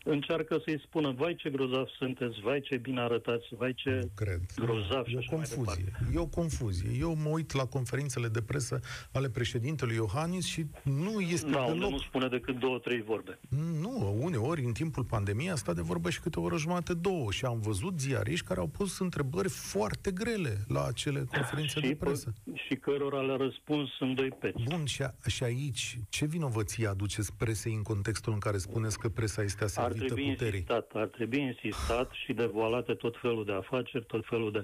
încearcă 0.04 0.60
să-i 0.64 0.80
spună, 0.86 1.10
vai 1.10 1.34
ce 1.34 1.50
grozav 1.50 1.86
sunteți, 1.98 2.40
vai 2.40 2.60
ce 2.60 2.76
bine 2.76 3.00
arătați, 3.00 3.46
vai 3.58 3.74
ce 3.74 3.90
Nu 3.90 4.10
cred. 4.14 4.40
grozav 4.56 5.06
și 5.06 5.12
E 5.12 5.16
o 5.16 5.18
așa 5.18 5.36
mai 5.36 5.44
confuzie. 5.54 5.84
departe. 5.84 6.10
E 6.14 6.18
o 6.18 6.26
confuzie. 6.26 6.90
Eu 6.98 7.16
mă 7.22 7.28
uit 7.28 7.52
la 7.52 7.64
conferințele 7.64 8.28
de 8.28 8.40
presă 8.42 8.80
ale 9.12 9.28
președintelui 9.28 9.94
Iohannis 9.94 10.44
și 10.46 10.66
nu 10.82 11.20
este 11.20 11.50
Da, 11.50 11.58
unde 11.60 11.72
deloc... 11.72 11.90
nu 11.90 11.98
spune 11.98 12.28
decât 12.28 12.58
două, 12.58 12.78
trei 12.78 13.02
vorbe. 13.02 13.38
Nu, 13.80 14.16
uneori, 14.20 14.64
în 14.64 14.72
timpul 14.72 15.04
pandemiei, 15.04 15.50
a 15.50 15.54
stat 15.54 15.74
de 15.74 15.80
vorbă 15.82 16.10
și 16.10 16.20
câte 16.20 16.38
o 16.40 16.42
oră 16.42 16.56
jumate, 16.56 16.94
două. 16.94 17.30
Și 17.30 17.44
am 17.44 17.60
văzut 17.60 18.00
ziariști 18.00 18.46
care 18.46 18.60
au 18.60 18.66
pus 18.66 18.98
întrebări 18.98 19.48
foarte 19.48 20.10
grele 20.10 20.64
la 20.68 20.84
acele 20.84 21.24
conferințe 21.34 21.80
de 21.80 21.86
Și, 21.86 21.94
presă. 21.94 22.32
și 22.54 22.74
cărora 22.74 23.20
le-a 23.20 23.36
răspuns 23.36 23.88
în 24.00 24.14
doi 24.14 24.28
peți. 24.28 24.62
Bun, 24.68 24.84
și, 24.84 25.02
a, 25.02 25.14
și 25.26 25.42
aici, 25.44 25.98
ce 26.08 26.26
vinovăție 26.26 26.86
aduceți 26.86 27.32
presei 27.36 27.74
în 27.74 27.82
contextul 27.82 28.32
în 28.32 28.38
care 28.38 28.56
spuneți 28.58 28.98
că 28.98 29.08
presa 29.08 29.42
este 29.42 29.51
Ar 29.60 29.64
aservită 29.64 30.04
trebui 30.04 30.30
puterii? 30.30 30.58
insistat, 30.58 30.90
ar 30.94 31.06
trebui 31.06 31.40
insistat 31.40 32.10
și 32.24 32.32
devoalate 32.32 32.94
tot 32.94 33.16
felul 33.20 33.44
de 33.44 33.52
afaceri, 33.52 34.04
tot 34.04 34.24
felul 34.26 34.52
de... 34.52 34.62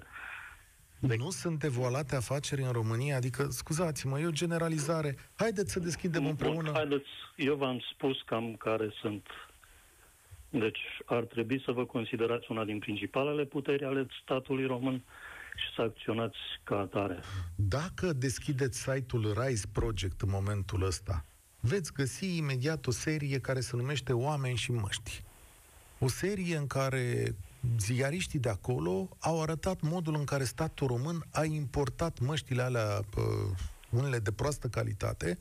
Nu 1.16 1.30
sunt 1.30 1.64
evoluate 1.64 2.16
afaceri 2.16 2.62
în 2.62 2.72
România? 2.72 3.16
Adică, 3.16 3.46
scuzați-mă, 3.50 4.18
e 4.18 4.26
o 4.26 4.30
generalizare. 4.30 5.16
Haideți 5.34 5.72
să 5.72 5.80
deschidem 5.80 6.20
Bun, 6.22 6.30
împreună... 6.30 6.70
haideți, 6.72 7.08
eu 7.36 7.54
v-am 7.54 7.80
spus 7.92 8.22
cam 8.22 8.54
care 8.56 8.90
sunt. 9.00 9.26
Deci 10.50 10.80
ar 11.04 11.24
trebui 11.24 11.62
să 11.64 11.72
vă 11.72 11.84
considerați 11.84 12.46
una 12.50 12.64
din 12.64 12.78
principalele 12.78 13.44
puteri 13.44 13.84
ale 13.84 14.06
statului 14.22 14.66
român 14.66 15.04
și 15.56 15.74
să 15.74 15.82
acționați 15.82 16.36
ca 16.64 16.78
atare. 16.78 17.20
Dacă 17.54 18.12
deschideți 18.12 18.78
site-ul 18.78 19.34
Rise 19.42 19.66
Project 19.72 20.20
în 20.20 20.28
momentul 20.30 20.82
ăsta, 20.82 21.24
veți 21.68 21.92
găsi 21.92 22.36
imediat 22.36 22.86
o 22.86 22.90
serie 22.90 23.38
care 23.38 23.60
se 23.60 23.76
numește 23.76 24.12
Oameni 24.12 24.56
și 24.56 24.72
măști. 24.72 25.22
O 25.98 26.08
serie 26.08 26.56
în 26.56 26.66
care 26.66 27.34
ziariștii 27.78 28.38
de 28.38 28.48
acolo 28.48 29.08
au 29.18 29.42
arătat 29.42 29.80
modul 29.80 30.14
în 30.14 30.24
care 30.24 30.44
statul 30.44 30.86
român 30.86 31.24
a 31.30 31.44
importat 31.44 32.18
măștile 32.18 32.62
alea, 32.62 33.00
pă, 33.10 33.20
unele 33.90 34.18
de 34.18 34.32
proastă 34.32 34.68
calitate, 34.68 35.38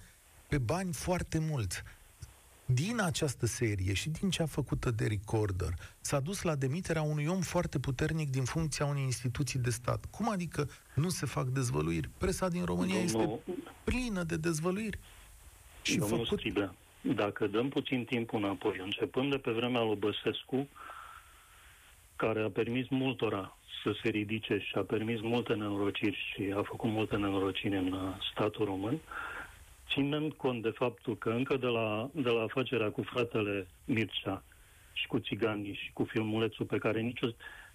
pe 0.47 0.57
bani 0.57 0.93
foarte 0.93 1.39
mulți. 1.39 1.83
Din 2.65 3.01
această 3.01 3.45
serie 3.45 3.93
și 3.93 4.09
din 4.09 4.29
ce 4.29 4.41
a 4.41 4.45
făcută 4.45 4.91
de 4.91 5.07
Recorder, 5.07 5.73
s-a 6.01 6.19
dus 6.19 6.41
la 6.41 6.55
demiterea 6.55 7.01
unui 7.01 7.25
om 7.25 7.41
foarte 7.41 7.79
puternic 7.79 8.29
din 8.29 8.43
funcția 8.43 8.85
unei 8.85 9.03
instituții 9.03 9.59
de 9.59 9.69
stat. 9.69 10.05
Cum 10.09 10.29
adică 10.29 10.69
nu 10.95 11.09
se 11.09 11.25
fac 11.25 11.47
dezvăluiri? 11.47 12.09
Presa 12.17 12.47
din 12.47 12.65
România 12.65 12.99
este 12.99 13.17
Domnul, 13.17 13.41
plină 13.83 14.23
de 14.23 14.37
dezvăluiri. 14.37 14.99
Și 15.91 15.97
domnul 15.97 16.23
făcut... 16.23 16.39
Striblea, 16.39 16.73
dacă 17.01 17.47
dăm 17.47 17.69
puțin 17.69 18.05
timp 18.05 18.33
înapoi, 18.33 18.79
începând 18.83 19.29
de 19.29 19.37
pe 19.37 19.51
vremea 19.51 19.83
lui 19.83 19.95
Băsescu, 19.95 20.67
care 22.15 22.41
a 22.41 22.49
permis 22.49 22.87
multora 22.89 23.57
să 23.83 23.95
se 24.01 24.09
ridice 24.09 24.57
și 24.57 24.75
a 24.75 24.81
permis 24.81 25.21
multe 25.21 25.53
nenorociri 25.53 26.17
și 26.33 26.53
a 26.55 26.61
făcut 26.61 26.89
multe 26.89 27.15
nenorociri 27.15 27.75
în 27.75 27.91
uh, 27.91 27.99
statul 28.31 28.65
român, 28.65 28.99
ținând 29.93 30.33
cont 30.33 30.61
de 30.61 30.69
faptul 30.69 31.17
că 31.17 31.29
încă 31.29 31.57
de 31.57 31.67
la, 31.67 32.09
de 32.11 32.29
la 32.29 32.41
afacerea 32.41 32.89
cu 32.89 33.01
fratele 33.01 33.67
Mircea 33.85 34.43
și 34.93 35.07
cu 35.07 35.19
Țiganii 35.19 35.73
și 35.73 35.91
cu 35.93 36.03
filmulețul 36.03 36.65
pe 36.65 36.77
care 36.77 37.01
nicio 37.01 37.27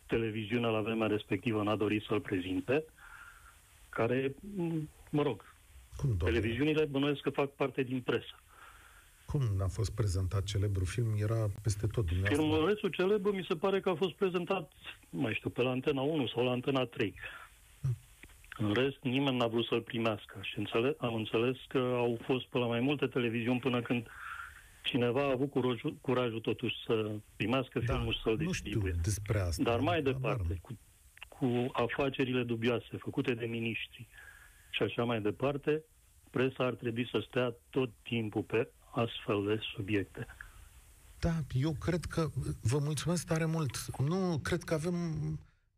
televiziune 0.07 0.66
la 0.66 0.81
vremea 0.81 1.07
respectivă 1.07 1.62
n-a 1.62 1.77
dorit 1.77 2.03
să-l 2.03 2.20
prezinte, 2.20 2.85
care, 3.88 4.35
mă 5.11 5.22
rog, 5.22 5.52
Cum, 5.96 6.16
televiziunile 6.16 6.85
bănuiesc 6.85 7.20
că 7.20 7.31
fac 7.31 7.50
parte 7.50 7.83
din 7.83 8.00
presă. 8.00 8.35
Cum 9.26 9.40
n-a 9.57 9.68
fost 9.68 9.90
prezentat 9.94 10.42
celebru 10.44 10.85
film? 10.85 11.14
Era 11.18 11.50
peste 11.62 11.87
tot 11.87 12.07
dumneavoastră. 12.07 12.42
Filmulețul 12.42 12.88
celebru 12.88 13.33
mi 13.33 13.44
se 13.48 13.55
pare 13.55 13.81
că 13.81 13.88
a 13.88 13.94
fost 13.94 14.12
prezentat, 14.12 14.72
mai 15.11 15.35
știu, 15.35 15.50
pe 15.50 15.62
la 15.62 15.70
Antena 15.70 16.00
1 16.00 16.26
sau 16.26 16.44
la 16.44 16.50
Antena 16.50 16.85
3. 16.85 17.14
În 18.59 18.72
rest, 18.72 18.96
nimeni 19.02 19.37
n-a 19.37 19.46
vrut 19.46 19.66
să-l 19.66 19.81
primească 19.81 20.38
și 20.42 20.59
înțeles, 20.59 20.94
am 20.98 21.14
înțeles 21.14 21.57
că 21.68 21.78
au 21.78 22.18
fost 22.22 22.46
pe 22.46 22.59
la 22.59 22.66
mai 22.66 22.81
multe 22.81 23.07
televiziuni 23.07 23.61
până 23.61 23.83
când 23.83 24.07
cineva 24.83 25.22
a 25.22 25.31
avut 25.31 25.50
curajul, 25.50 25.96
curajul 26.00 26.40
totuși 26.40 26.74
să 26.87 27.11
primească 27.37 27.78
da, 27.78 27.92
filmul 27.92 28.12
și 28.12 28.20
să-l 28.22 28.37
distribuie. 28.37 28.94
despre 29.02 29.38
asta. 29.38 29.62
Dar 29.62 29.81
mai 29.81 30.02
departe, 30.02 30.59
cu, 30.62 30.78
cu 31.28 31.70
afacerile 31.72 32.42
dubioase 32.42 32.96
făcute 32.96 33.35
de 33.35 33.44
miniștri 33.44 34.07
și 34.73 34.83
așa 34.83 35.05
mai 35.05 35.21
departe, 35.21 35.85
presa 36.31 36.65
ar 36.65 36.75
trebui 36.75 37.09
să 37.11 37.25
stea 37.29 37.57
tot 37.71 37.91
timpul 38.03 38.43
pe 38.43 38.73
astfel 38.91 39.45
de 39.47 39.61
subiecte. 39.75 40.27
Da, 41.19 41.35
eu 41.53 41.73
cred 41.73 42.05
că, 42.05 42.29
vă 42.63 42.79
mulțumesc 42.79 43.27
tare 43.27 43.45
mult, 43.45 43.99
nu 43.99 44.39
cred 44.43 44.63
că 44.63 44.75
avem 44.75 44.97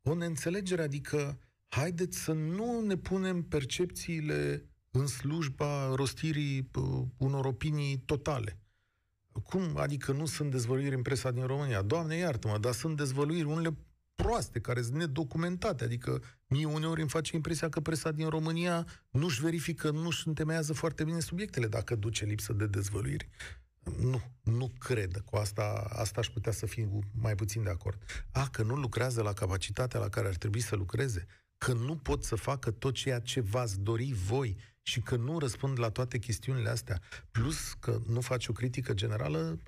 o 0.02 0.14
neînțelegere, 0.14 0.82
adică 0.82 1.38
haideți 1.68 2.18
să 2.18 2.32
nu 2.32 2.80
ne 2.80 2.96
punem 2.96 3.42
percepțiile 3.42 4.68
în 4.90 5.06
slujba 5.06 5.94
rostirii 5.94 6.70
uh, 6.74 7.06
unor 7.16 7.44
opinii 7.44 7.98
totale. 7.98 8.58
Cum? 9.42 9.76
Adică 9.76 10.12
nu 10.12 10.26
sunt 10.26 10.50
dezvăluiri 10.50 10.94
în 10.94 11.02
presa 11.02 11.30
din 11.30 11.46
România. 11.46 11.82
Doamne, 11.82 12.16
iartă-mă, 12.16 12.58
dar 12.58 12.72
sunt 12.72 12.96
dezvăluiri, 12.96 13.46
unele 13.46 13.76
proaste, 14.14 14.60
care 14.60 14.82
sunt 14.82 14.94
nedocumentate. 14.94 15.84
Adică 15.84 16.22
mie 16.46 16.66
uneori 16.66 17.00
îmi 17.00 17.10
face 17.10 17.36
impresia 17.36 17.68
că 17.68 17.80
presa 17.80 18.10
din 18.10 18.28
România 18.28 18.86
nu-și 19.10 19.40
verifică, 19.40 19.90
nu-și 19.90 20.28
întemeiază 20.28 20.72
foarte 20.72 21.04
bine 21.04 21.20
subiectele 21.20 21.66
dacă 21.66 21.94
duce 21.94 22.24
lipsă 22.24 22.52
de 22.52 22.66
dezvăluiri. 22.66 23.28
Nu, 24.00 24.22
nu 24.42 24.70
cred. 24.78 25.22
Cu 25.24 25.36
asta, 25.36 25.86
asta 25.88 26.20
aș 26.20 26.28
putea 26.28 26.52
să 26.52 26.66
fiu 26.66 26.98
mai 27.20 27.34
puțin 27.34 27.62
de 27.62 27.70
acord. 27.70 28.02
A, 28.32 28.48
că 28.48 28.62
nu 28.62 28.74
lucrează 28.74 29.22
la 29.22 29.32
capacitatea 29.32 30.00
la 30.00 30.08
care 30.08 30.28
ar 30.28 30.36
trebui 30.36 30.60
să 30.60 30.76
lucreze 30.76 31.26
că 31.58 31.72
nu 31.72 31.96
pot 31.96 32.24
să 32.24 32.34
facă 32.34 32.70
tot 32.70 32.94
ceea 32.94 33.18
ce 33.18 33.40
v-ați 33.40 33.80
dori 33.80 34.12
voi 34.12 34.56
și 34.82 35.00
că 35.00 35.16
nu 35.16 35.38
răspund 35.38 35.78
la 35.78 35.90
toate 35.90 36.18
chestiunile 36.18 36.68
astea, 36.68 37.00
plus 37.30 37.72
că 37.72 38.00
nu 38.06 38.20
face 38.20 38.50
o 38.50 38.52
critică 38.52 38.94
generală, 38.94 39.58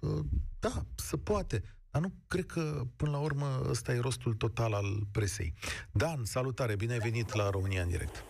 da, 0.59 0.87
se 0.95 1.17
poate. 1.17 1.63
Dar 1.97 2.05
nu 2.05 2.13
cred 2.29 2.47
că, 2.47 2.63
până 2.97 3.11
la 3.11 3.21
urmă, 3.29 3.47
ăsta 3.71 3.93
e 3.93 4.01
rostul 4.01 4.35
total 4.35 4.73
al 4.73 4.89
presei. 5.13 5.53
Dan, 5.93 6.25
salutare, 6.25 6.75
bine 6.77 6.93
ai 6.93 6.99
venit 6.99 7.35
la 7.35 7.51
România 7.51 7.83
în 7.83 7.89
direct. 7.89 8.25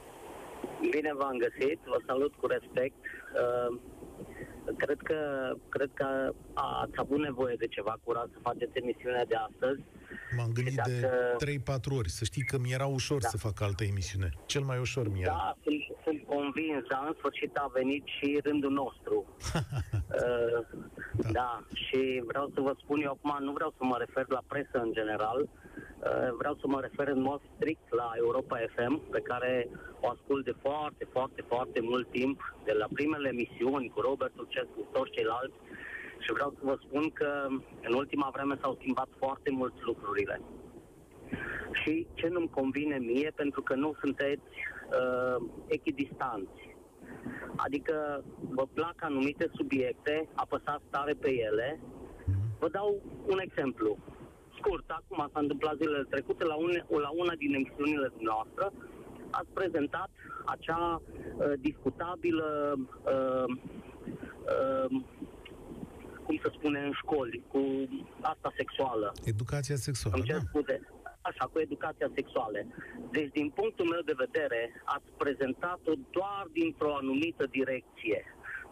Bine 0.90 1.10
v-am 1.18 1.36
găsit, 1.44 1.78
vă 1.92 1.98
salut 2.06 2.32
cu 2.40 2.46
respect. 2.46 2.96
Uh, 3.04 3.78
cred 4.76 5.00
că, 5.02 5.18
cred 5.68 5.90
că 5.94 6.32
ați 6.54 6.96
avut 6.96 7.18
nevoie 7.18 7.54
de 7.58 7.66
ceva 7.66 7.98
curaj 8.04 8.26
să 8.32 8.38
faceți 8.42 8.78
emisiunea 8.78 9.24
de 9.24 9.34
astăzi 9.34 9.80
M-am 10.36 10.50
gândit 10.52 10.74
dacă... 10.74 10.90
de 11.38 11.60
3-4 11.92 11.98
ori. 11.98 12.10
Să 12.10 12.24
știi 12.24 12.42
că 12.42 12.58
mi-era 12.58 12.86
ușor 12.86 13.20
da. 13.20 13.28
să 13.28 13.36
fac 13.36 13.60
altă 13.60 13.84
emisiune. 13.84 14.30
Cel 14.46 14.62
mai 14.62 14.78
ușor 14.78 15.08
mi-era. 15.12 15.32
Da, 15.32 15.56
sunt, 15.62 15.80
sunt 16.04 16.20
convins, 16.34 16.82
dar 16.88 17.04
în 17.06 17.14
sfârșit 17.18 17.56
a 17.56 17.70
venit 17.72 18.04
și 18.06 18.40
rândul 18.44 18.70
nostru. 18.70 19.16
uh, 19.54 20.60
da. 21.16 21.28
da, 21.32 21.64
și 21.74 22.22
vreau 22.26 22.50
să 22.54 22.60
vă 22.60 22.74
spun, 22.82 23.00
eu 23.00 23.10
acum 23.10 23.44
nu 23.44 23.52
vreau 23.52 23.74
să 23.78 23.84
mă 23.84 23.96
refer 23.98 24.24
la 24.28 24.42
presă 24.46 24.78
în 24.86 24.92
general, 24.92 25.40
uh, 25.40 26.30
vreau 26.38 26.54
să 26.60 26.66
mă 26.66 26.80
refer 26.80 27.08
în 27.08 27.22
mod 27.22 27.40
strict 27.54 27.94
la 27.94 28.10
Europa 28.16 28.56
FM, 28.74 29.10
pe 29.10 29.20
care 29.20 29.68
o 30.00 30.08
ascult 30.08 30.44
de 30.44 30.54
foarte, 30.60 31.04
foarte, 31.12 31.42
foarte 31.46 31.80
mult 31.80 32.10
timp, 32.10 32.54
de 32.64 32.72
la 32.72 32.86
primele 32.92 33.28
emisiuni 33.28 33.92
cu 33.94 34.00
Robert 34.56 34.76
Lucescu, 34.76 34.88
toți 34.92 35.10
ceilalți, 35.10 35.56
și 36.18 36.32
vreau 36.32 36.50
să 36.50 36.60
vă 36.62 36.76
spun 36.84 37.10
că 37.10 37.46
în 37.88 37.94
ultima 37.94 38.30
vreme 38.32 38.58
s-au 38.60 38.74
schimbat 38.74 39.08
foarte 39.18 39.50
mult 39.50 39.74
lucrurile. 39.84 40.40
Și 41.72 42.06
ce 42.14 42.28
nu-mi 42.28 42.50
convine 42.50 42.98
mie, 42.98 43.32
pentru 43.34 43.62
că 43.62 43.74
nu 43.74 43.96
sunteți 44.00 44.52
uh, 45.00 45.46
echidistanți. 45.66 46.74
Adică 47.56 48.24
vă 48.50 48.66
plac 48.72 48.94
anumite 48.98 49.50
subiecte, 49.54 50.28
apăsați 50.34 50.84
tare 50.90 51.12
pe 51.12 51.30
ele. 51.30 51.80
Vă 52.58 52.68
dau 52.68 53.02
un 53.26 53.38
exemplu. 53.38 53.98
Scurt, 54.58 54.90
acum 54.90 55.28
s-a 55.32 55.40
întâmplat 55.40 55.76
zilele 55.76 56.06
trecute 56.10 56.44
la, 56.44 56.54
une, 56.54 56.86
la 56.88 57.10
una 57.10 57.34
din 57.34 57.54
emisiunile 57.54 58.12
noastre, 58.18 58.70
ați 59.30 59.50
prezentat 59.52 60.10
acea 60.44 61.02
uh, 61.02 61.52
discutabilă 61.60 62.74
uh, 62.78 63.56
uh, 64.54 64.88
cum 66.26 66.36
să 66.42 66.50
spune, 66.56 66.78
în 66.88 66.92
școli, 67.02 67.42
cu 67.52 67.62
asta 68.20 68.52
sexuală. 68.56 69.12
Educația 69.24 69.76
sexuală, 69.76 70.16
Îmi 70.16 70.26
cer 70.26 70.36
da. 70.36 70.48
scuze. 70.48 70.76
Așa, 71.20 71.44
cu 71.52 71.58
educația 71.58 72.08
sexuală. 72.14 72.58
Deci, 73.10 73.30
din 73.38 73.48
punctul 73.58 73.86
meu 73.94 74.02
de 74.10 74.16
vedere, 74.24 74.60
ați 74.84 75.08
prezentat-o 75.22 75.92
doar 76.10 76.44
dintr-o 76.52 76.94
anumită 76.94 77.44
direcție. 77.58 78.20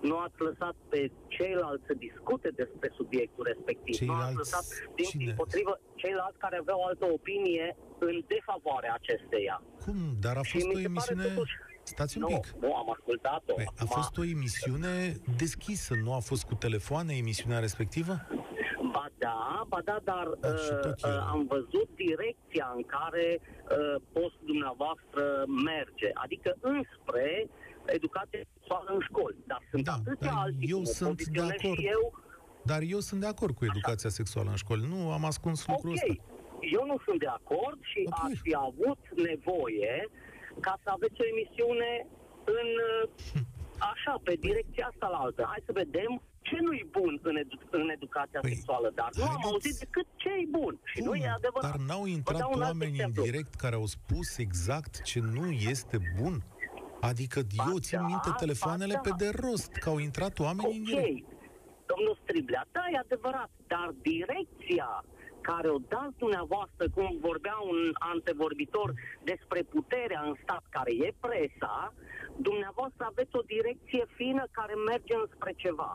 Nu 0.08 0.16
ați 0.26 0.38
lăsat 0.48 0.76
pe 0.88 1.10
ceilalți 1.36 1.86
să 1.86 1.94
discute 2.06 2.48
despre 2.62 2.88
subiectul 2.98 3.44
respectiv. 3.52 3.94
Ceilalți... 3.94 4.20
Nu 4.22 4.28
ați 4.28 4.36
lăsat, 4.42 4.64
din, 4.98 5.08
din 5.22 5.34
potrivă, 5.36 5.80
ceilalți 5.94 6.38
care 6.44 6.56
aveau 6.56 6.80
altă 6.88 7.04
opinie 7.18 7.76
în 7.98 8.16
defavoarea 8.34 8.92
acesteia. 9.00 9.62
Cum? 9.84 9.98
Dar 10.20 10.36
a 10.36 10.44
fost 10.52 10.66
o 10.74 10.78
emisiune... 10.78 11.24
Totuși, 11.24 11.54
Stați 11.84 12.18
un 12.18 12.22
nu, 12.22 12.28
pic. 12.28 12.54
Nu, 12.60 12.74
am 12.74 12.90
ascultat-o. 12.90 13.54
Păi, 13.54 13.68
a 13.78 13.84
fost 13.84 14.16
o 14.16 14.24
emisiune 14.24 15.16
deschisă, 15.36 15.94
nu 16.02 16.14
a 16.14 16.18
fost 16.18 16.44
cu 16.44 16.54
telefoane 16.54 17.14
emisiunea 17.16 17.58
respectivă? 17.58 18.12
Ba 18.92 19.06
da, 19.18 19.64
ba 19.68 19.80
da, 19.84 19.98
dar 20.04 20.26
da, 20.40 20.48
uh, 20.48 20.92
uh, 21.04 21.26
am 21.32 21.46
văzut 21.46 21.88
direcția 21.94 22.72
în 22.76 22.82
care 22.82 23.40
uh, 23.40 24.02
postul 24.12 24.44
dumneavoastră 24.46 25.22
merge, 25.64 26.10
adică 26.14 26.56
înspre 26.60 27.48
educație 27.86 28.46
sexuală 28.52 28.90
în 28.94 29.00
școli. 29.08 29.36
Dar 29.46 29.62
sunt 29.70 29.84
da, 29.84 29.92
atâția 29.92 30.30
dar 30.30 30.42
alții 30.44 30.70
eu 30.70 30.84
sunt 30.84 31.24
de 31.24 31.40
acord. 31.40 31.78
Și 31.78 31.86
eu, 31.86 32.22
dar 32.62 32.80
eu 32.82 33.00
sunt 33.00 33.20
de 33.20 33.26
acord 33.26 33.54
cu 33.54 33.64
educația 33.64 34.08
Așa. 34.08 34.18
sexuală 34.18 34.50
în 34.50 34.56
școli. 34.56 34.86
Nu 34.88 35.12
am 35.12 35.24
ascuns 35.24 35.62
okay. 35.62 35.74
lucrul 35.74 35.92
ăsta. 35.92 36.14
Eu 36.76 36.86
nu 36.86 36.96
sunt 37.04 37.18
de 37.18 37.26
acord 37.26 37.78
și 37.80 38.00
okay. 38.06 38.30
aș 38.30 38.38
fi 38.40 38.54
avut 38.68 39.00
nevoie 39.28 40.08
ca 40.60 40.74
să 40.82 40.88
aveți 40.96 41.20
o 41.20 41.26
emisiune 41.32 42.06
în 42.44 42.68
așa, 43.92 44.20
pe 44.22 44.34
direcția 44.46 44.88
asta 44.92 45.06
la 45.08 45.16
altă. 45.16 45.44
Hai 45.46 45.62
să 45.66 45.72
vedem 45.72 46.22
ce 46.40 46.56
nu-i 46.60 46.86
bun 46.90 47.20
în, 47.22 47.36
edu- 47.36 47.68
în 47.70 47.88
educația 47.88 48.40
păi, 48.40 48.50
sexuală, 48.54 48.92
dar 48.94 49.08
nu 49.14 49.24
am 49.24 49.42
auzit 49.44 49.76
decât 49.78 50.06
ce 50.16 50.28
e 50.28 50.46
bun. 50.50 50.80
Și 50.84 50.98
bun, 50.98 51.08
nu 51.08 51.14
e 51.14 51.28
adevărat. 51.28 51.70
Dar 51.70 51.80
n-au 51.86 52.06
intrat 52.06 52.54
oameni 52.54 53.00
în 53.00 53.12
direct 53.12 53.54
care 53.54 53.74
au 53.74 53.86
spus 53.86 54.38
exact 54.38 55.02
ce 55.02 55.20
nu 55.20 55.50
este 55.50 55.98
bun? 56.20 56.42
Adică 57.00 57.40
ba 57.56 57.64
eu 57.68 57.78
țin 57.78 57.98
da, 57.98 58.06
minte 58.06 58.30
telefoanele 58.38 59.00
pe 59.02 59.10
de 59.16 59.30
rost, 59.34 59.72
că 59.72 59.88
au 59.88 59.98
intrat 59.98 60.38
oameni 60.38 60.66
okay. 60.66 60.78
în 60.78 60.84
direct. 60.84 61.28
Domnul 61.86 62.18
Striblea, 62.22 62.66
da, 62.72 62.84
e 62.92 62.98
adevărat, 62.98 63.50
dar 63.66 63.94
direcția 64.02 65.04
care 65.50 65.68
o 65.76 65.78
dați 65.94 66.18
dumneavoastră, 66.24 66.84
cum 66.96 67.08
vorbea 67.28 67.58
un 67.72 67.80
antevorbitor 68.12 68.88
despre 69.30 69.60
puterea 69.74 70.20
în 70.28 70.34
stat, 70.42 70.64
care 70.76 70.92
e 71.06 71.08
presa, 71.26 71.76
dumneavoastră 72.48 73.02
aveți 73.06 73.34
o 73.40 73.48
direcție 73.54 74.04
fină 74.18 74.44
care 74.58 74.74
merge 74.90 75.14
înspre 75.22 75.52
ceva. 75.64 75.90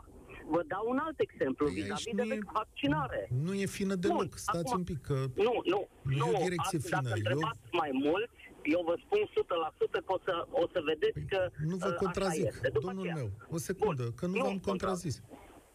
Vă 0.54 0.62
dau 0.72 0.84
un 0.92 0.98
alt 1.06 1.18
exemplu 1.26 1.64
păi 1.66 1.74
vis-a-vis 1.74 2.14
de 2.20 2.34
e, 2.34 2.38
vaccinare. 2.60 3.20
Nu 3.46 3.52
e 3.64 3.66
fină 3.78 3.94
deloc, 3.94 4.16
Bun, 4.16 4.28
stați 4.46 4.66
acum, 4.66 4.78
un 4.78 4.84
pic, 4.90 5.00
că 5.08 5.16
nu, 5.46 5.54
nu, 5.72 5.80
nu, 6.02 6.16
nu 6.18 6.24
e 6.26 6.36
o 6.38 6.42
direcție 6.48 6.78
a, 6.82 6.86
fină. 6.88 7.08
Dacă 7.08 7.20
întrebați 7.20 7.62
eu... 7.70 7.78
mai 7.82 7.90
mult, 8.06 8.30
eu 8.74 8.80
vă 8.88 8.94
spun 9.04 9.20
100% 9.98 10.04
că 10.06 10.12
o 10.16 10.18
să, 10.26 10.34
o 10.62 10.64
să 10.72 10.78
vedeți 10.90 11.18
păi, 11.18 11.28
că 11.32 11.40
Nu 11.70 11.76
vă 11.84 11.88
uh, 11.88 11.94
contrazic, 12.04 12.52
domnul 12.78 12.98
aceea. 12.98 13.14
meu, 13.14 13.28
o 13.56 13.58
secundă, 13.68 14.02
Bun, 14.02 14.14
că 14.18 14.26
nu, 14.26 14.36
nu 14.36 14.44
v-am 14.44 14.58
contrazis. 14.58 15.22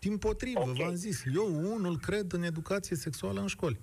Din 0.07 0.17
potrivă, 0.17 0.67
okay. 0.69 0.79
v-am 0.79 0.95
zis, 1.05 1.17
eu 1.39 1.47
unul 1.73 1.95
cred 2.07 2.27
în 2.37 2.43
educație 2.51 2.95
sexuală 3.05 3.39
în 3.39 3.51
școli. 3.55 3.79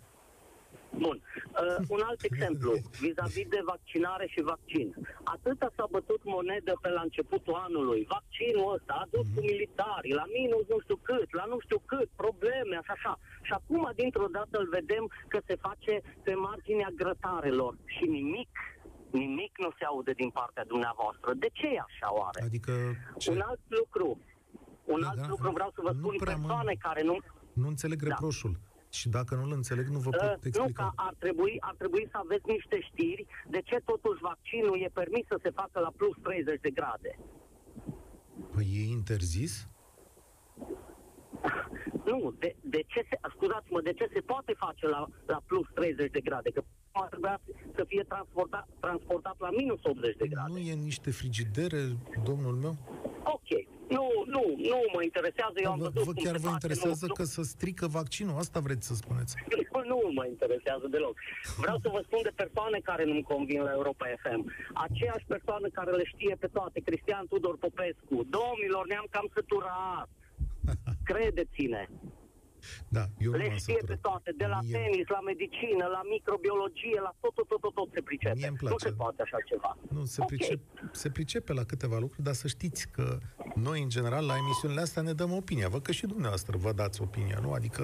Bun. 1.05 1.17
Uh, 1.21 1.85
un 1.95 2.01
alt 2.09 2.21
exemplu, 2.31 2.73
vis-a-vis 3.01 3.49
de 3.57 3.61
vaccinare 3.73 4.27
și 4.35 4.41
vaccin. 4.53 4.89
Atâta 5.35 5.69
s-a 5.77 5.87
bătut 5.91 6.21
monedă 6.25 6.73
pe 6.83 6.89
la 6.89 7.03
începutul 7.09 7.55
anului. 7.67 8.07
Vaccinul 8.17 8.73
ăsta 8.77 8.95
a 9.03 9.07
dus 9.15 9.27
cu 9.35 9.41
mhm. 9.41 9.49
militari, 9.51 10.09
la 10.21 10.25
minus 10.39 10.65
nu 10.73 10.79
știu 10.85 10.99
cât, 11.09 11.29
la 11.41 11.45
nu 11.53 11.59
știu 11.65 11.81
cât, 11.93 12.09
probleme, 12.23 12.75
așa, 12.77 12.95
așa. 12.99 13.15
Și 13.47 13.53
acum, 13.59 13.83
dintr-o 14.01 14.29
dată, 14.39 14.55
îl 14.59 14.69
vedem 14.79 15.05
că 15.33 15.39
se 15.49 15.57
face 15.67 15.95
pe 16.25 16.35
marginea 16.35 16.91
grătarelor 17.01 17.75
și 17.95 18.05
nimic 18.19 18.53
Nimic 19.13 19.59
nu 19.59 19.71
se 19.79 19.85
aude 19.85 20.13
din 20.13 20.31
partea 20.31 20.65
dumneavoastră. 20.65 21.29
De 21.35 21.49
ce 21.53 21.67
e 21.67 21.89
așa 21.91 22.09
oare? 22.21 22.43
Adică 22.43 22.73
ce? 23.19 23.31
Un 23.31 23.41
alt 23.41 23.61
lucru. 23.79 24.19
Un 24.85 25.01
Da, 25.01 25.09
alt 25.09 25.21
da, 25.21 25.27
lucru 25.29 25.51
vreau 25.51 25.71
să 25.75 25.81
vă 25.83 25.91
nu 25.93 25.99
spun 25.99 26.17
prea 26.17 26.37
mă- 26.37 26.41
persoane 26.47 26.75
care 26.79 27.03
nu... 27.03 27.17
Nu 27.53 27.69
înțeleg 27.69 28.03
Da. 28.03 28.09
reproșul. 28.09 28.59
Și 28.91 29.09
dacă 29.09 29.35
nu-l 29.35 29.53
înțeleg, 29.53 29.87
nu 29.87 29.99
vă 29.99 30.09
Uh, 30.09 30.17
pot 30.21 30.29
nu, 30.29 30.47
explica. 30.49 30.83
că 30.83 30.91
ar 30.95 31.15
trebui, 31.19 31.57
ar 31.61 31.75
trebui 31.79 32.09
să 32.11 32.17
aveți 32.25 32.47
niște 32.47 32.81
știri 32.81 33.27
de 33.49 33.61
ce 33.65 33.77
totuși 33.85 34.21
vaccinul 34.21 34.81
e 34.81 34.91
permis 34.93 35.27
să 35.27 35.39
se 35.43 35.51
facă 35.51 35.81
la 35.81 35.93
plus 35.97 36.17
30 36.23 36.61
de 36.61 36.71
grade. 36.71 37.19
Păi 38.55 38.67
e 38.79 38.91
interzis? 38.91 39.67
Nu, 42.05 42.35
de, 42.39 42.57
de 42.61 42.83
ce 42.87 43.07
se, 43.11 43.17
scuzați-mă, 43.35 43.81
de 43.81 43.93
ce 43.93 44.11
se 44.15 44.21
poate 44.21 44.53
face 44.57 44.87
la, 44.89 45.09
la 45.27 45.41
plus 45.47 45.67
30 45.75 46.11
de 46.11 46.21
grade? 46.21 46.51
Că 46.51 46.63
ar 46.93 47.09
trebui 47.09 47.37
să 47.77 47.85
fie 47.87 48.03
transportat, 48.09 48.69
transportat 48.81 49.35
la 49.39 49.51
minus 49.51 49.81
80 49.83 50.17
de 50.17 50.27
grade. 50.29 50.53
Nu 50.53 50.59
e 50.59 50.73
niște 50.75 51.11
frigidere, 51.11 51.83
domnul 52.25 52.55
meu? 52.55 52.77
Ok, 53.25 53.49
nu, 53.97 54.07
nu, 54.35 54.43
nu 54.71 54.81
mă 54.95 55.01
interesează, 55.03 55.57
eu 55.65 55.71
am 55.71 55.79
Vă, 55.79 55.89
văzut 55.89 56.05
vă 56.09 56.13
cum 56.13 56.23
chiar 56.25 56.37
se 56.37 56.43
vă 56.45 56.49
face, 56.49 56.59
interesează 56.59 57.07
nu, 57.07 57.15
că 57.19 57.25
să 57.35 57.43
strică 57.43 57.87
vaccinul? 57.87 58.37
Asta 58.39 58.59
vreți 58.61 58.87
să 58.87 58.95
spuneți? 58.95 59.35
nu, 59.91 59.99
nu 60.03 60.13
mă 60.19 60.25
interesează 60.27 60.87
deloc. 60.95 61.15
Vreau 61.63 61.79
să 61.83 61.89
vă 61.95 62.01
spun 62.07 62.21
de 62.23 62.33
persoane 62.43 62.79
care 62.91 63.05
nu-mi 63.05 63.29
convin 63.33 63.61
la 63.63 63.73
Europa 63.79 64.07
FM. 64.23 64.41
Aceeași 64.87 65.27
persoană 65.35 65.67
care 65.69 65.91
le 65.91 66.05
știe 66.05 66.35
pe 66.43 66.47
toate, 66.47 66.81
Cristian 66.81 67.27
Tudor 67.29 67.57
Popescu. 67.65 68.17
Domnilor, 68.39 68.85
ne-am 68.87 69.07
cam 69.11 69.27
săturat. 69.35 70.09
Credeți-ne. 71.11 71.85
Da, 72.97 73.05
eu 73.25 73.31
nu 73.31 73.37
Le 73.37 73.47
m-am 73.49 73.57
știe 73.57 73.75
pe 73.75 73.81
săturat. 73.81 74.01
toate, 74.01 74.31
de 74.37 74.47
la 74.47 74.59
Mie- 74.63 74.73
tenis, 74.77 75.07
la 75.17 75.21
medicină, 75.31 75.85
la 75.97 76.03
microbiologie, 76.15 76.99
la 77.07 77.13
tot, 77.21 77.35
tot, 77.35 77.47
tot, 77.49 77.61
tot, 77.61 77.75
tot 77.75 77.89
se 77.95 78.01
pricepe. 78.01 78.35
Mie 78.37 78.47
îmi 78.47 78.57
Nu 78.61 78.67
place. 78.69 78.87
se 78.89 78.93
poate 79.03 79.23
așa 79.23 79.37
ceva. 79.51 79.77
Nu, 79.95 80.05
se, 80.05 80.21
Ok. 80.21 80.27
pricep, 80.27 80.61
se 80.93 81.09
pricepe 81.11 81.53
la 81.53 81.65
câteva 81.65 81.99
lucruri, 81.99 82.23
dar 82.29 82.35
să 82.43 82.47
știți 82.49 82.89
că 82.91 83.19
noi, 83.55 83.83
în 83.83 83.89
general, 83.89 84.25
la 84.27 84.37
emisiunile 84.37 84.81
astea 84.81 85.03
ne 85.03 85.13
dăm 85.13 85.33
opinia. 85.33 85.69
Văd 85.69 85.83
că 85.83 85.93
și 85.93 86.07
dumneavoastră 86.07 86.57
vă 86.57 86.73
dați 86.73 87.03
opinia, 87.03 87.39
nu? 87.43 87.53
Adică 87.53 87.83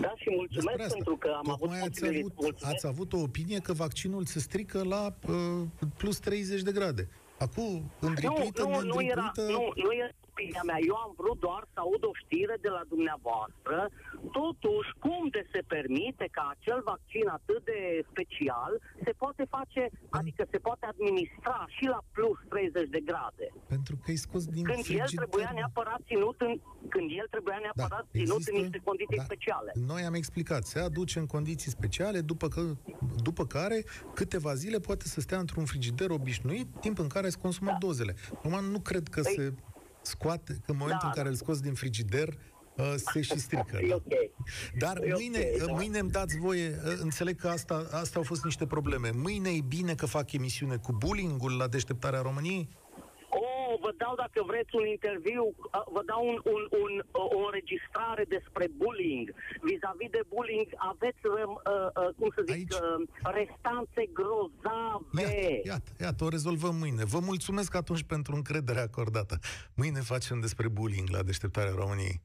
Da, 0.00 0.12
și 0.16 0.28
mulțumesc 0.30 0.66
despre 0.66 0.82
asta. 0.82 0.94
pentru 0.94 1.16
că 1.16 1.28
am 1.36 1.42
Tocmai 1.44 1.76
avut 1.78 1.88
ați 1.90 2.00
posibilitatea. 2.00 2.48
avut, 2.48 2.62
ați 2.62 2.86
avut 2.86 3.12
o 3.12 3.18
opinie 3.18 3.58
că 3.58 3.72
vaccinul 3.72 4.24
se 4.24 4.38
strică 4.38 4.84
la 4.84 5.14
uh, 5.28 5.62
plus 5.96 6.18
30 6.18 6.62
de 6.62 6.72
grade. 6.72 7.08
Acum, 7.38 7.90
îndripuită, 8.00 8.62
nu, 8.62 8.68
nu, 8.68 8.80
nu 8.80 8.80
era, 8.80 9.32
neîndripuită... 9.34 9.42
nu, 9.52 9.72
nu 9.84 9.94
era 9.94 10.08
opinia 10.32 10.62
mea. 10.70 10.80
Eu 10.90 10.96
am 11.06 11.12
vrut 11.20 11.38
doar 11.46 11.62
să 11.72 11.78
aud 11.84 12.02
o 12.10 12.12
știre 12.22 12.56
de 12.64 12.70
la 12.76 12.82
dumneavoastră. 12.92 13.76
Totuși, 14.38 14.90
cum 15.04 15.22
de 15.36 15.42
se 15.52 15.60
permite 15.74 16.26
ca 16.36 16.44
acel 16.56 16.80
vaccin 16.92 17.26
atât 17.38 17.60
de 17.70 17.78
special 18.10 18.72
se 19.04 19.12
poate 19.22 19.42
face, 19.56 19.82
adică 20.18 20.42
se 20.52 20.58
poate 20.66 20.84
administra 20.92 21.58
și 21.76 21.84
la 21.94 22.00
plus 22.16 22.38
30 22.48 22.88
de 22.96 23.00
grade? 23.10 23.46
Pentru 23.74 23.94
că 24.00 24.06
e 24.10 24.26
scos 24.28 24.42
din 24.56 24.64
Când 24.70 24.76
el 24.78 24.84
frigider. 24.84 25.18
trebuia 25.22 25.50
neapărat 25.60 26.00
ținut 26.10 26.38
în, 26.46 26.52
când 26.94 27.06
el 27.20 27.26
trebuia 27.34 27.58
neapărat 27.66 28.04
ținut 28.18 28.42
în 28.50 28.56
niște 28.62 28.78
condiții 28.88 29.16
da, 29.22 29.26
speciale. 29.30 29.70
Noi 29.92 30.02
am 30.10 30.14
explicat, 30.22 30.62
se 30.72 30.78
aduce 30.88 31.16
în 31.18 31.26
condiții 31.36 31.70
speciale, 31.78 32.18
după, 32.32 32.46
că, 32.54 32.60
după 33.28 33.44
care 33.56 33.78
câteva 34.14 34.52
zile 34.62 34.78
poate 34.88 35.04
să 35.12 35.20
stea 35.20 35.38
într-un 35.38 35.64
frigider 35.64 36.10
obișnuit, 36.10 36.66
timp 36.80 36.98
în 36.98 37.08
care 37.08 37.28
se 37.28 37.38
consumă 37.46 37.70
Da. 37.70 37.76
dozele. 37.86 38.14
Acum 38.34 38.64
nu 38.74 38.78
cred 38.80 39.08
că 39.08 39.20
Păi- 39.20 39.34
se 39.34 39.54
scoate, 40.02 40.52
că 40.52 40.70
în 40.70 40.76
momentul 40.76 41.00
Da, 41.02 41.08
în 41.08 41.14
care 41.14 41.28
îl 41.28 41.34
scoți 41.34 41.62
din 41.62 41.74
frigider, 41.74 42.28
uh, 42.76 42.94
se 43.12 43.20
și 43.20 43.38
strică. 43.38 43.78
E 43.80 43.88
da. 43.88 43.94
ok. 43.94 44.04
Dar 44.78 45.02
E 45.02 45.12
mâine, 45.12 45.50
ok, 45.60 45.66
da. 45.66 45.72
mâine 45.72 45.98
îmi 45.98 46.10
dați 46.10 46.38
voie, 46.38 46.80
uh, 46.86 46.94
înțeleg 47.00 47.40
că 47.40 47.48
asta, 47.48 47.88
asta 47.90 48.18
au 48.18 48.22
fost 48.22 48.44
niște 48.44 48.66
probleme. 48.66 49.10
Mâine 49.14 49.50
e 49.50 49.60
bine 49.68 49.94
că 49.94 50.06
fac 50.06 50.32
emisiune 50.32 50.76
cu 50.76 50.92
bullying-ul 50.92 51.56
la 51.56 51.66
deșteptarea 51.66 52.20
României? 52.20 52.68
Oh, 53.82 53.88
vă 53.88 53.90
dau 54.02 54.14
dacă 54.22 54.40
vreți 54.50 54.72
un 54.80 54.86
interviu, 54.96 55.44
uh, 55.44 55.84
vă 55.94 56.02
dau 56.10 56.22
un, 56.30 56.38
un, 56.54 56.62
un, 56.82 56.92
o 57.36 57.38
înregistrare 57.46 58.24
despre 58.36 58.64
bullying. 58.80 59.26
Vis-a-vis 59.68 60.10
de 60.16 60.22
bullying 60.32 60.68
aveți, 60.92 61.22
uh, 61.26 61.34
uh, 62.02 62.14
cum 62.18 62.30
să 62.36 62.42
zic, 62.46 62.54
Aici? 62.54 62.74
uh, 62.74 63.08
restanțe 63.38 64.02
grozave. 64.18 65.24
Iată, 65.24 65.68
iată, 65.72 65.90
iată, 66.06 66.24
o 66.24 66.28
rezolvăm 66.28 66.74
mâine. 66.82 67.04
Vă 67.04 67.20
mulțumesc 67.30 67.74
atunci 67.74 68.02
pentru 68.14 68.34
încrederea 68.34 68.82
acordată. 68.82 69.34
Mâine 69.74 70.00
facem 70.00 70.40
despre 70.40 70.68
bullying 70.68 71.08
la 71.08 71.22
deșteptarea 71.22 71.74
României. 71.82 72.22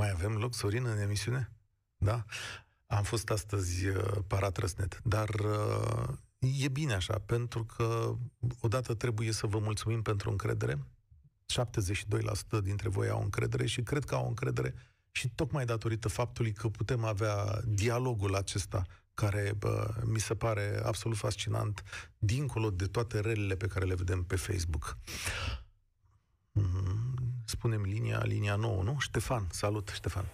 Mai 0.00 0.10
avem 0.10 0.32
loc, 0.42 0.54
Sorin, 0.54 0.84
în 0.84 0.98
emisiune? 0.98 1.50
Da? 1.96 2.24
Am 2.86 3.02
fost 3.02 3.30
astăzi 3.30 3.88
uh, 3.88 3.96
paratrăsnet, 4.26 5.00
dar 5.04 5.28
uh, 5.28 6.08
e 6.64 6.68
bine 6.68 6.94
așa, 6.94 7.18
pentru 7.26 7.64
că 7.64 8.14
odată 8.60 8.94
trebuie 8.94 9.32
să 9.32 9.46
vă 9.46 9.58
mulțumim 9.58 10.02
pentru 10.02 10.30
încredere. 10.30 10.78
72% 12.58 12.62
dintre 12.62 12.88
voi 12.88 13.08
au 13.08 13.22
încredere 13.22 13.66
și 13.66 13.82
cred 13.82 14.04
că 14.04 14.14
au 14.14 14.26
încredere 14.28 14.74
și 15.10 15.28
tocmai 15.34 15.64
datorită 15.64 16.08
faptului 16.08 16.52
că 16.52 16.68
putem 16.68 17.04
avea 17.04 17.60
dialogul 17.64 18.34
acesta 18.34 18.82
care 19.14 19.52
bă, 19.58 19.94
mi 20.04 20.18
se 20.18 20.34
pare 20.34 20.80
absolut 20.84 21.16
fascinant, 21.16 21.82
dincolo 22.18 22.70
de 22.70 22.86
toate 22.86 23.20
relele 23.20 23.56
pe 23.56 23.66
care 23.66 23.84
le 23.84 23.94
vedem 23.94 24.24
pe 24.24 24.36
Facebook. 24.36 24.96
Mm, 26.52 27.14
Spunem 27.44 27.82
linia, 27.82 28.22
linia 28.24 28.56
nouă, 28.56 28.82
nu? 28.82 28.96
Ștefan, 28.98 29.46
salut, 29.50 29.88
Ștefan. 29.88 30.24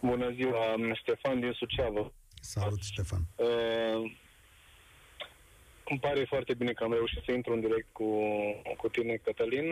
Bună 0.00 0.30
ziua, 0.30 0.72
am 0.72 0.94
Ștefan 0.94 1.40
din 1.40 1.52
Suceavă. 1.52 2.12
Salut, 2.40 2.82
Ștefan. 2.82 3.26
Uh, 3.36 4.12
îmi 5.84 5.98
pare 6.00 6.24
foarte 6.24 6.54
bine 6.54 6.72
că 6.72 6.84
am 6.84 6.92
reușit 6.92 7.22
să 7.24 7.32
intru 7.32 7.52
în 7.52 7.60
direct 7.60 7.86
cu, 7.92 8.08
cu 8.76 8.88
tine, 8.88 9.16
Cătălin. 9.16 9.68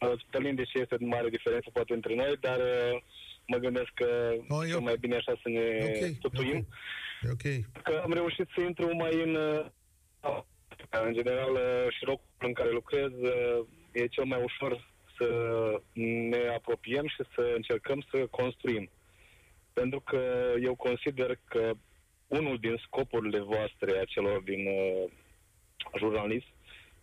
Uh, 0.00 0.12
Cătălin, 0.30 0.54
deși 0.54 0.80
este 0.80 0.96
mare 1.00 1.28
diferență 1.28 1.70
poate 1.72 1.92
între 1.94 2.14
noi, 2.14 2.36
dar 2.40 2.58
uh, 2.58 3.02
mă 3.46 3.56
gândesc 3.56 3.90
că 3.94 4.34
Oh, 4.48 4.62
e 4.66 4.70
eu- 4.70 4.80
mai 4.82 4.96
bine 5.00 5.16
așa 5.16 5.32
să 5.42 5.48
ne 5.48 5.60
E 5.60 5.84
ok, 5.84 6.00
e 6.00 6.16
tutuim. 6.20 6.66
ok. 7.32 7.42
E 7.42 7.58
ok. 7.58 7.82
Că 7.82 8.00
am 8.04 8.12
reușit 8.12 8.48
să 8.54 8.60
intru 8.60 8.94
mai 8.96 9.22
în... 9.22 9.34
uh, 9.34 10.40
În 10.90 11.12
general, 11.12 11.52
uh, 11.52 11.86
și 11.96 12.04
locul 12.04 12.24
în 12.38 12.52
care 12.52 12.70
lucrez 12.70 13.10
uh, 13.10 13.66
e 13.92 14.06
cel 14.06 14.24
mai 14.24 14.42
ușor 14.42 14.88
să 15.18 15.26
ne 15.94 16.48
apropiem 16.54 17.08
și 17.08 17.22
să 17.34 17.52
încercăm 17.54 18.04
să 18.10 18.26
construim. 18.26 18.90
Pentru 19.72 20.00
că 20.00 20.52
eu 20.62 20.74
consider 20.74 21.38
că 21.44 21.72
unul 22.30 22.58
din 22.58 22.76
scopurile 22.84 23.40
voastre, 23.40 23.98
a 23.98 24.04
celor 24.04 24.42
din 24.42 24.66
uh, 24.66 25.10
jurnalism, 25.98 26.52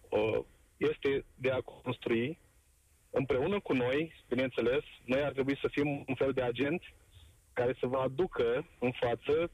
uh, 0.10 0.40
este 0.78 1.26
de 1.36 1.52
a 1.52 1.62
construi 1.62 2.38
împreună 3.10 3.60
cu 3.60 3.74
noi, 3.74 4.14
bineînțeles, 4.30 4.84
noi 5.06 5.22
ar 5.24 5.32
trebui 5.32 5.58
să 5.62 5.68
fim 5.72 6.04
un 6.08 6.16
fel 6.16 6.32
de 6.32 6.42
agent 6.42 6.82
care 7.54 7.76
să 7.80 7.88
vă 7.88 7.98
aducă 7.98 8.68
în 8.80 8.92
față 8.92 9.52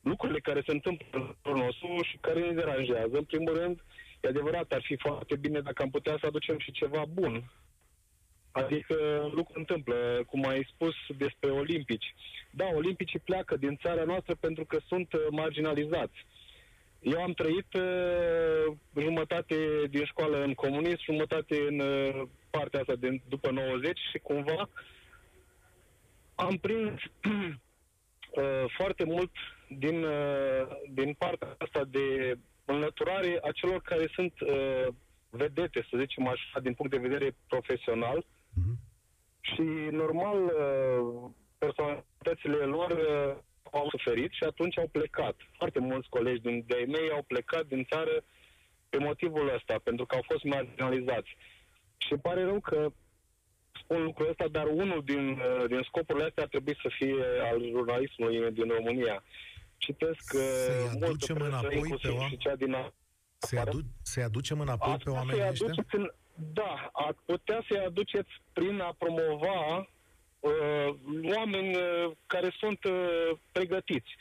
lucrurile 0.00 0.40
care 0.40 0.62
se 0.66 0.72
întâmplă 0.72 1.06
în 1.12 1.34
jurul 1.44 1.62
nostru 1.64 2.02
și 2.02 2.16
care 2.20 2.40
ne 2.40 2.52
deranjează. 2.52 3.16
În 3.16 3.24
primul 3.24 3.54
rând, 3.58 3.80
e 4.20 4.28
adevărat, 4.28 4.72
ar 4.72 4.82
fi 4.82 4.96
foarte 4.96 5.36
bine 5.36 5.60
dacă 5.60 5.82
am 5.82 5.90
putea 5.90 6.16
să 6.20 6.26
aducem 6.26 6.58
și 6.58 6.72
ceva 6.72 7.04
bun. 7.08 7.52
Adică 8.52 8.94
lucruri 9.34 9.58
întâmplă, 9.58 10.24
cum 10.26 10.46
ai 10.46 10.68
spus 10.74 10.94
despre 11.18 11.50
olimpici. 11.50 12.14
Da, 12.50 12.66
olimpicii 12.74 13.18
pleacă 13.18 13.56
din 13.56 13.78
țara 13.82 14.04
noastră 14.04 14.34
pentru 14.40 14.64
că 14.64 14.78
sunt 14.86 15.12
uh, 15.12 15.20
marginalizați. 15.30 16.26
Eu 17.00 17.22
am 17.22 17.32
trăit 17.32 17.74
uh, 17.74 18.76
jumătate 18.98 19.56
din 19.90 20.04
școală 20.04 20.42
în 20.42 20.54
comunism, 20.54 21.02
jumătate 21.04 21.56
în 21.68 21.80
uh, 21.80 22.22
partea 22.50 22.80
asta 22.80 22.94
de 22.94 23.20
după 23.28 23.50
90 23.50 23.98
și 24.10 24.18
cumva 24.18 24.68
am 26.40 26.56
prins 26.56 27.00
uh, 27.24 28.64
foarte 28.76 29.04
mult 29.04 29.30
din, 29.68 30.02
uh, 30.02 30.66
din 30.90 31.14
partea 31.18 31.54
asta 31.58 31.84
de 31.84 32.38
înlăturare 32.64 33.38
a 33.42 33.50
celor 33.52 33.80
care 33.82 34.10
sunt 34.14 34.32
uh, 34.40 34.86
vedete, 35.30 35.86
să 35.90 35.96
zicem 35.98 36.26
așa, 36.26 36.60
din 36.60 36.74
punct 36.74 36.92
de 36.92 37.08
vedere 37.08 37.36
profesional. 37.48 38.24
Mhm. 39.42 39.54
Și 39.54 39.88
normal, 39.94 40.38
uh, 40.44 41.30
personalitățile 41.58 42.56
lor 42.64 42.90
uh, 42.90 43.36
au 43.72 43.86
suferit 43.90 44.32
și 44.32 44.44
atunci 44.44 44.78
au 44.78 44.88
plecat. 44.92 45.36
Foarte 45.56 45.78
mulți 45.78 46.08
colegi 46.08 46.40
din 46.40 46.64
de 46.66 46.84
mei 46.88 47.10
au 47.10 47.22
plecat 47.22 47.64
din 47.66 47.84
țară 47.90 48.22
pe 48.88 48.98
motivul 48.98 49.52
ăsta, 49.54 49.80
pentru 49.84 50.06
că 50.06 50.14
au 50.14 50.22
fost 50.26 50.44
marginalizați. 50.44 51.36
Și 51.96 52.12
îmi 52.12 52.20
pare 52.20 52.44
rău 52.44 52.60
că 52.60 52.88
spun 53.82 54.02
lucrul 54.02 54.28
ăsta, 54.28 54.48
dar 54.48 54.66
unul 54.66 55.02
din, 55.04 55.28
uh, 55.30 55.64
din 55.68 55.80
scopurile 55.82 56.24
astea 56.24 56.42
ar 56.42 56.48
trebui 56.48 56.76
să 56.82 56.88
fie 56.98 57.24
al 57.50 57.64
jurnalismului 57.68 58.52
din 58.52 58.68
România. 58.68 59.22
Citesc 59.76 60.32
uh, 60.34 60.40
Să-i 60.40 60.88
multă 60.90 61.04
aducem 61.06 61.34
presă, 61.34 61.50
înapoi 61.50 61.68
pe 61.70 61.76
inclusiv 61.76 62.10
oameni? 62.10 62.30
și 62.30 62.36
cea 62.36 62.56
din 62.56 62.72
a- 62.74 62.92
Să-i, 63.38 63.58
adu- 63.58 63.84
să-i 64.02 64.22
aducem 64.22 64.60
înapoi 64.60 64.92
Ați 64.92 65.04
pe 65.04 65.10
putea 65.10 65.20
oamenii 65.20 65.40
să-i 65.40 65.50
ăștia? 65.50 65.66
aduceți 65.66 65.94
în, 65.96 66.10
da, 66.34 66.90
ați 66.92 67.18
putea 67.26 67.64
să-i 67.68 67.84
aduceți 67.84 68.30
prin 68.52 68.80
a 68.80 68.94
promova 68.98 69.88
uh, 70.40 70.94
oameni 71.36 71.74
uh, 71.76 72.10
care 72.26 72.50
sunt 72.58 72.84
uh, 72.84 73.30
pregătiți. 73.52 74.16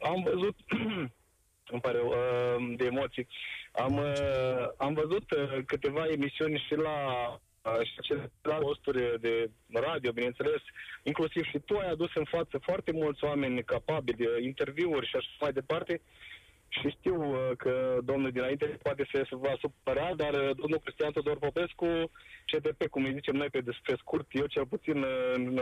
Am 0.00 0.22
văzut 0.22 0.56
îmi 1.72 1.80
pare 1.80 2.00
uh, 2.00 2.74
de 2.76 2.84
emoții. 2.84 3.28
Am, 3.72 3.96
uh, 3.96 4.68
am 4.76 4.94
văzut 4.94 5.30
uh, 5.30 5.58
câteva 5.66 6.04
emisiuni 6.06 6.64
și 6.66 6.74
la 6.74 7.28
uh, 7.62 7.86
și 8.02 8.14
la 8.42 8.54
posturi 8.54 9.20
de 9.20 9.50
radio, 9.72 10.12
bineînțeles, 10.12 10.60
inclusiv 11.02 11.44
și 11.44 11.58
tu 11.58 11.78
ai 11.78 11.88
adus 11.90 12.14
în 12.14 12.24
față 12.24 12.58
foarte 12.58 12.92
mulți 12.92 13.24
oameni 13.24 13.64
capabili, 13.64 14.44
interviuri 14.44 15.08
și 15.08 15.16
așa 15.16 15.28
mai 15.40 15.52
departe. 15.52 16.00
Și 16.80 16.88
știu 16.98 17.30
uh, 17.30 17.50
că 17.56 17.98
domnul 18.04 18.30
dinainte 18.30 18.64
poate 18.82 19.08
să 19.12 19.26
se 19.28 19.36
va 19.36 19.54
supăra, 19.60 20.14
dar 20.16 20.34
uh, 20.34 20.56
domnul 20.56 20.80
Cristian 20.84 21.12
Tudor 21.12 21.38
Popescu, 21.38 22.10
CDP, 22.46 22.86
cum 22.86 23.04
îi 23.04 23.12
zicem 23.12 23.34
noi 23.34 23.50
pe 23.50 23.60
despre 23.60 23.94
scurt, 23.98 24.26
eu 24.30 24.46
cel 24.46 24.66
puțin 24.66 25.02
uh, 25.02 25.32
în, 25.34 25.60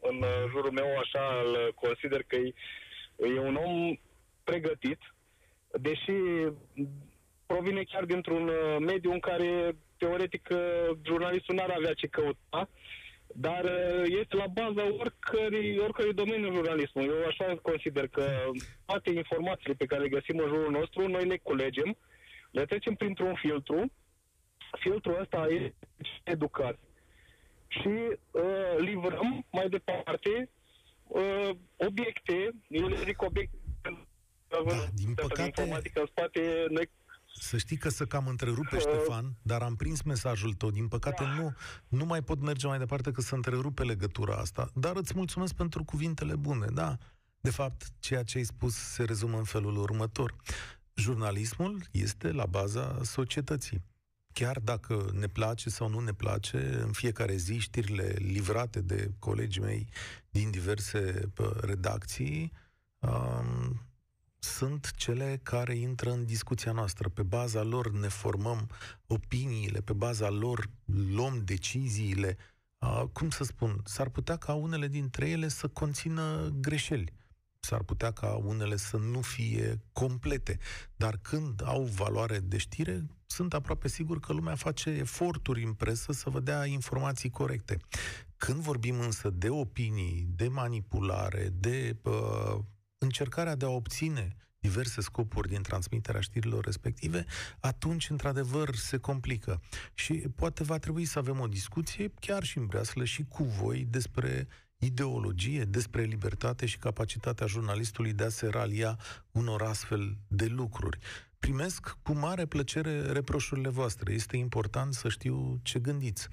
în 0.00 0.24
jurul 0.50 0.70
meu 0.70 0.98
așa 0.98 1.42
îl 1.44 1.72
consider 1.74 2.22
că 2.22 2.36
e, 2.36 2.52
e 3.16 3.38
un 3.38 3.54
om 3.54 3.96
pregătit, 4.44 5.00
deși 5.70 6.12
provine 7.46 7.82
chiar 7.82 8.04
dintr-un 8.04 8.50
mediu 8.78 9.12
în 9.12 9.20
care 9.20 9.76
teoretic 9.96 10.48
jurnalistul 11.06 11.54
n-ar 11.54 11.70
avea 11.70 11.92
ce 11.94 12.06
căuta, 12.06 12.68
dar 13.34 13.64
uh, 13.64 14.02
este 14.20 14.36
la 14.36 14.46
baza 14.46 14.94
oricărui, 14.98 15.78
oricărui 15.78 16.14
domeniu 16.14 16.54
jurnalismului. 16.54 17.10
Eu 17.10 17.26
așa 17.26 17.58
consider 17.62 18.08
că 18.08 18.26
toate 18.84 19.10
informațiile 19.10 19.74
pe 19.74 19.84
care 19.86 20.02
le 20.02 20.08
găsim 20.08 20.38
în 20.38 20.48
jurul 20.48 20.70
nostru, 20.70 21.08
noi 21.08 21.24
le 21.24 21.36
culegem, 21.36 21.96
le 22.50 22.64
trecem 22.64 22.94
printr-un 22.94 23.34
filtru, 23.34 23.92
filtrul 24.78 25.20
ăsta 25.20 25.46
e 25.50 25.74
educat. 26.24 26.78
Și 27.68 27.88
uh, 28.30 28.76
livrăm 28.78 29.46
mai 29.50 29.68
departe 29.68 30.50
uh, 31.06 31.50
obiecte, 31.76 32.50
eu 32.68 32.86
le 32.86 32.96
zic 33.04 33.22
obiecte, 33.22 33.56
da, 34.48 34.58
din 34.94 35.14
păcate, 35.14 35.42
informatică 35.42 36.00
în 36.00 36.06
spate, 36.06 36.66
noi 36.68 36.90
să 37.38 37.56
știi 37.56 37.76
că 37.76 37.88
să 37.88 38.04
cam 38.04 38.26
întrerupe, 38.26 38.78
Ștefan, 38.78 39.36
dar 39.42 39.62
am 39.62 39.74
prins 39.74 40.02
mesajul 40.02 40.52
tău. 40.52 40.70
Din 40.70 40.88
păcate, 40.88 41.24
da. 41.24 41.34
nu, 41.34 41.54
nu 41.88 42.04
mai 42.04 42.22
pot 42.22 42.40
merge 42.40 42.66
mai 42.66 42.78
departe 42.78 43.10
că 43.10 43.20
să 43.20 43.34
întrerupe 43.34 43.82
legătura 43.82 44.34
asta. 44.34 44.70
Dar 44.74 44.96
îți 44.96 45.12
mulțumesc 45.16 45.54
pentru 45.54 45.84
cuvintele 45.84 46.36
bune, 46.36 46.66
da. 46.72 46.96
De 47.40 47.50
fapt, 47.50 47.86
ceea 47.98 48.22
ce 48.22 48.38
ai 48.38 48.44
spus 48.44 48.74
se 48.74 49.04
rezumă 49.04 49.38
în 49.38 49.44
felul 49.44 49.76
următor. 49.76 50.34
Jurnalismul 50.94 51.82
este 51.90 52.32
la 52.32 52.46
baza 52.46 52.98
societății. 53.02 53.84
Chiar 54.32 54.58
dacă 54.58 55.10
ne 55.12 55.26
place 55.26 55.70
sau 55.70 55.88
nu 55.88 56.00
ne 56.00 56.12
place, 56.12 56.78
în 56.82 56.92
fiecare 56.92 57.36
zi 57.36 57.58
știrile 57.58 58.14
livrate 58.18 58.80
de 58.80 59.10
colegii 59.18 59.62
mei 59.62 59.88
din 60.30 60.50
diverse 60.50 61.30
redacții 61.60 62.52
um, 62.98 63.85
sunt 64.46 64.92
cele 64.96 65.40
care 65.42 65.74
intră 65.74 66.10
în 66.10 66.24
discuția 66.24 66.72
noastră. 66.72 67.08
Pe 67.08 67.22
baza 67.22 67.62
lor 67.62 67.90
ne 67.90 68.08
formăm 68.08 68.68
opiniile, 69.06 69.80
pe 69.80 69.92
baza 69.92 70.30
lor 70.30 70.70
luăm 71.12 71.42
deciziile. 71.44 72.36
Uh, 72.78 73.02
cum 73.12 73.30
să 73.30 73.44
spun? 73.44 73.80
S-ar 73.84 74.08
putea 74.08 74.36
ca 74.36 74.54
unele 74.54 74.88
dintre 74.88 75.28
ele 75.28 75.48
să 75.48 75.68
conțină 75.68 76.52
greșeli. 76.60 77.12
S-ar 77.60 77.82
putea 77.82 78.10
ca 78.10 78.34
unele 78.34 78.76
să 78.76 78.96
nu 78.96 79.20
fie 79.20 79.80
complete. 79.92 80.58
Dar 80.96 81.18
când 81.22 81.62
au 81.64 81.82
valoare 81.82 82.38
de 82.38 82.56
știre, 82.56 83.06
sunt 83.26 83.54
aproape 83.54 83.88
sigur 83.88 84.20
că 84.20 84.32
lumea 84.32 84.54
face 84.54 84.90
eforturi 84.90 85.64
în 85.64 85.72
presă 85.72 86.12
să 86.12 86.30
vă 86.30 86.40
dea 86.40 86.66
informații 86.66 87.30
corecte. 87.30 87.76
Când 88.36 88.60
vorbim 88.60 89.00
însă 89.00 89.30
de 89.30 89.48
opinii, 89.48 90.26
de 90.36 90.48
manipulare, 90.48 91.48
de 91.54 91.96
uh, 92.02 92.58
încercarea 92.98 93.54
de 93.54 93.64
a 93.64 93.68
obține 93.68 94.36
diverse 94.58 95.00
scopuri 95.00 95.48
din 95.48 95.62
transmiterea 95.62 96.20
știrilor 96.20 96.64
respective, 96.64 97.24
atunci, 97.60 98.10
într-adevăr, 98.10 98.74
se 98.74 98.96
complică. 98.96 99.62
Și 99.94 100.12
poate 100.12 100.62
va 100.62 100.78
trebui 100.78 101.04
să 101.04 101.18
avem 101.18 101.40
o 101.40 101.46
discuție, 101.46 102.12
chiar 102.20 102.42
și 102.44 102.58
în 102.58 102.66
breaslă, 102.66 103.04
și 103.04 103.24
cu 103.24 103.44
voi, 103.44 103.86
despre 103.90 104.48
ideologie, 104.78 105.64
despre 105.64 106.02
libertate 106.02 106.66
și 106.66 106.78
capacitatea 106.78 107.46
jurnalistului 107.46 108.12
de 108.12 108.24
a 108.24 108.28
se 108.28 108.46
ralia 108.46 108.98
unor 109.30 109.62
astfel 109.62 110.16
de 110.28 110.46
lucruri. 110.46 110.98
Primesc 111.38 111.96
cu 112.02 112.12
mare 112.12 112.46
plăcere 112.46 113.12
reproșurile 113.12 113.68
voastre. 113.68 114.12
Este 114.12 114.36
important 114.36 114.94
să 114.94 115.08
știu 115.08 115.60
ce 115.62 115.78
gândiți. 115.78 116.28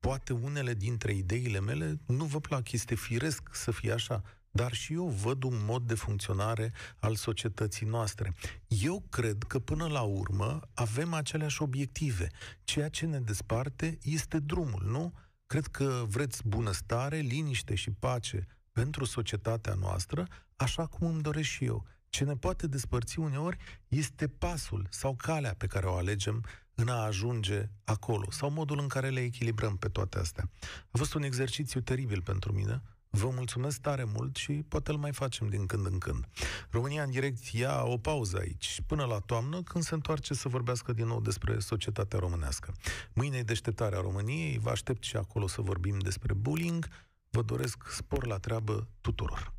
Poate 0.00 0.32
unele 0.32 0.74
dintre 0.74 1.12
ideile 1.12 1.60
mele 1.60 2.00
nu 2.06 2.24
vă 2.24 2.40
plac, 2.40 2.72
este 2.72 2.94
firesc 2.94 3.48
să 3.52 3.70
fie 3.70 3.92
așa, 3.92 4.22
dar 4.54 4.72
și 4.72 4.92
eu 4.92 5.08
văd 5.08 5.42
un 5.42 5.64
mod 5.64 5.82
de 5.82 5.94
funcționare 5.94 6.72
al 6.98 7.14
societății 7.14 7.86
noastre. 7.86 8.34
Eu 8.68 9.04
cred 9.10 9.42
că 9.42 9.58
până 9.58 9.86
la 9.86 10.00
urmă 10.00 10.60
avem 10.74 11.12
aceleași 11.12 11.62
obiective. 11.62 12.26
Ceea 12.64 12.88
ce 12.88 13.06
ne 13.06 13.20
desparte 13.20 13.98
este 14.02 14.38
drumul, 14.38 14.82
nu? 14.86 15.12
Cred 15.46 15.66
că 15.66 16.04
vreți 16.08 16.48
bunăstare, 16.48 17.18
liniște 17.18 17.74
și 17.74 17.90
pace 17.90 18.46
pentru 18.72 19.04
societatea 19.04 19.74
noastră, 19.74 20.26
așa 20.56 20.86
cum 20.86 21.06
îmi 21.06 21.22
doresc 21.22 21.48
și 21.48 21.64
eu. 21.64 21.86
Ce 22.08 22.24
ne 22.24 22.36
poate 22.36 22.66
despărți 22.66 23.18
uneori 23.18 23.56
este 23.88 24.28
pasul 24.28 24.86
sau 24.90 25.14
calea 25.16 25.54
pe 25.54 25.66
care 25.66 25.86
o 25.86 25.94
alegem 25.94 26.44
în 26.74 26.88
a 26.88 27.04
ajunge 27.04 27.68
acolo, 27.84 28.30
sau 28.30 28.50
modul 28.50 28.78
în 28.78 28.88
care 28.88 29.08
le 29.08 29.20
echilibrăm 29.20 29.76
pe 29.76 29.88
toate 29.88 30.18
astea. 30.18 30.50
A 30.90 30.98
fost 30.98 31.14
un 31.14 31.22
exercițiu 31.22 31.80
teribil 31.80 32.22
pentru 32.22 32.52
mine, 32.52 32.82
Vă 33.14 33.30
mulțumesc 33.34 33.80
tare 33.80 34.04
mult 34.04 34.36
și 34.36 34.52
poate 34.52 34.90
îl 34.90 34.96
mai 34.96 35.12
facem 35.12 35.48
din 35.48 35.66
când 35.66 35.86
în 35.86 35.98
când. 35.98 36.28
România 36.70 37.02
în 37.02 37.10
direct 37.10 37.46
ia 37.46 37.82
o 37.84 37.96
pauză 37.96 38.38
aici, 38.40 38.80
până 38.86 39.04
la 39.04 39.18
toamnă, 39.18 39.62
când 39.62 39.84
se 39.84 39.94
întoarce 39.94 40.34
să 40.34 40.48
vorbească 40.48 40.92
din 40.92 41.06
nou 41.06 41.20
despre 41.20 41.58
societatea 41.58 42.18
românească. 42.18 42.74
Mâine 43.12 43.36
e 43.36 43.42
deșteptarea 43.42 44.00
României, 44.00 44.58
vă 44.58 44.70
aștept 44.70 45.02
și 45.02 45.16
acolo 45.16 45.46
să 45.46 45.60
vorbim 45.60 45.98
despre 45.98 46.34
bullying. 46.34 46.88
Vă 47.30 47.42
doresc 47.42 47.90
spor 47.90 48.26
la 48.26 48.38
treabă 48.38 48.88
tuturor. 49.00 49.52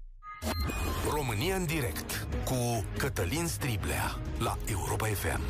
România 1.09 1.55
în 1.55 1.65
direct 1.65 2.27
cu 2.45 2.85
Cătălin 2.97 3.47
Striblea 3.47 4.19
la 4.39 4.57
Europa 4.65 5.07
FM. 5.07 5.41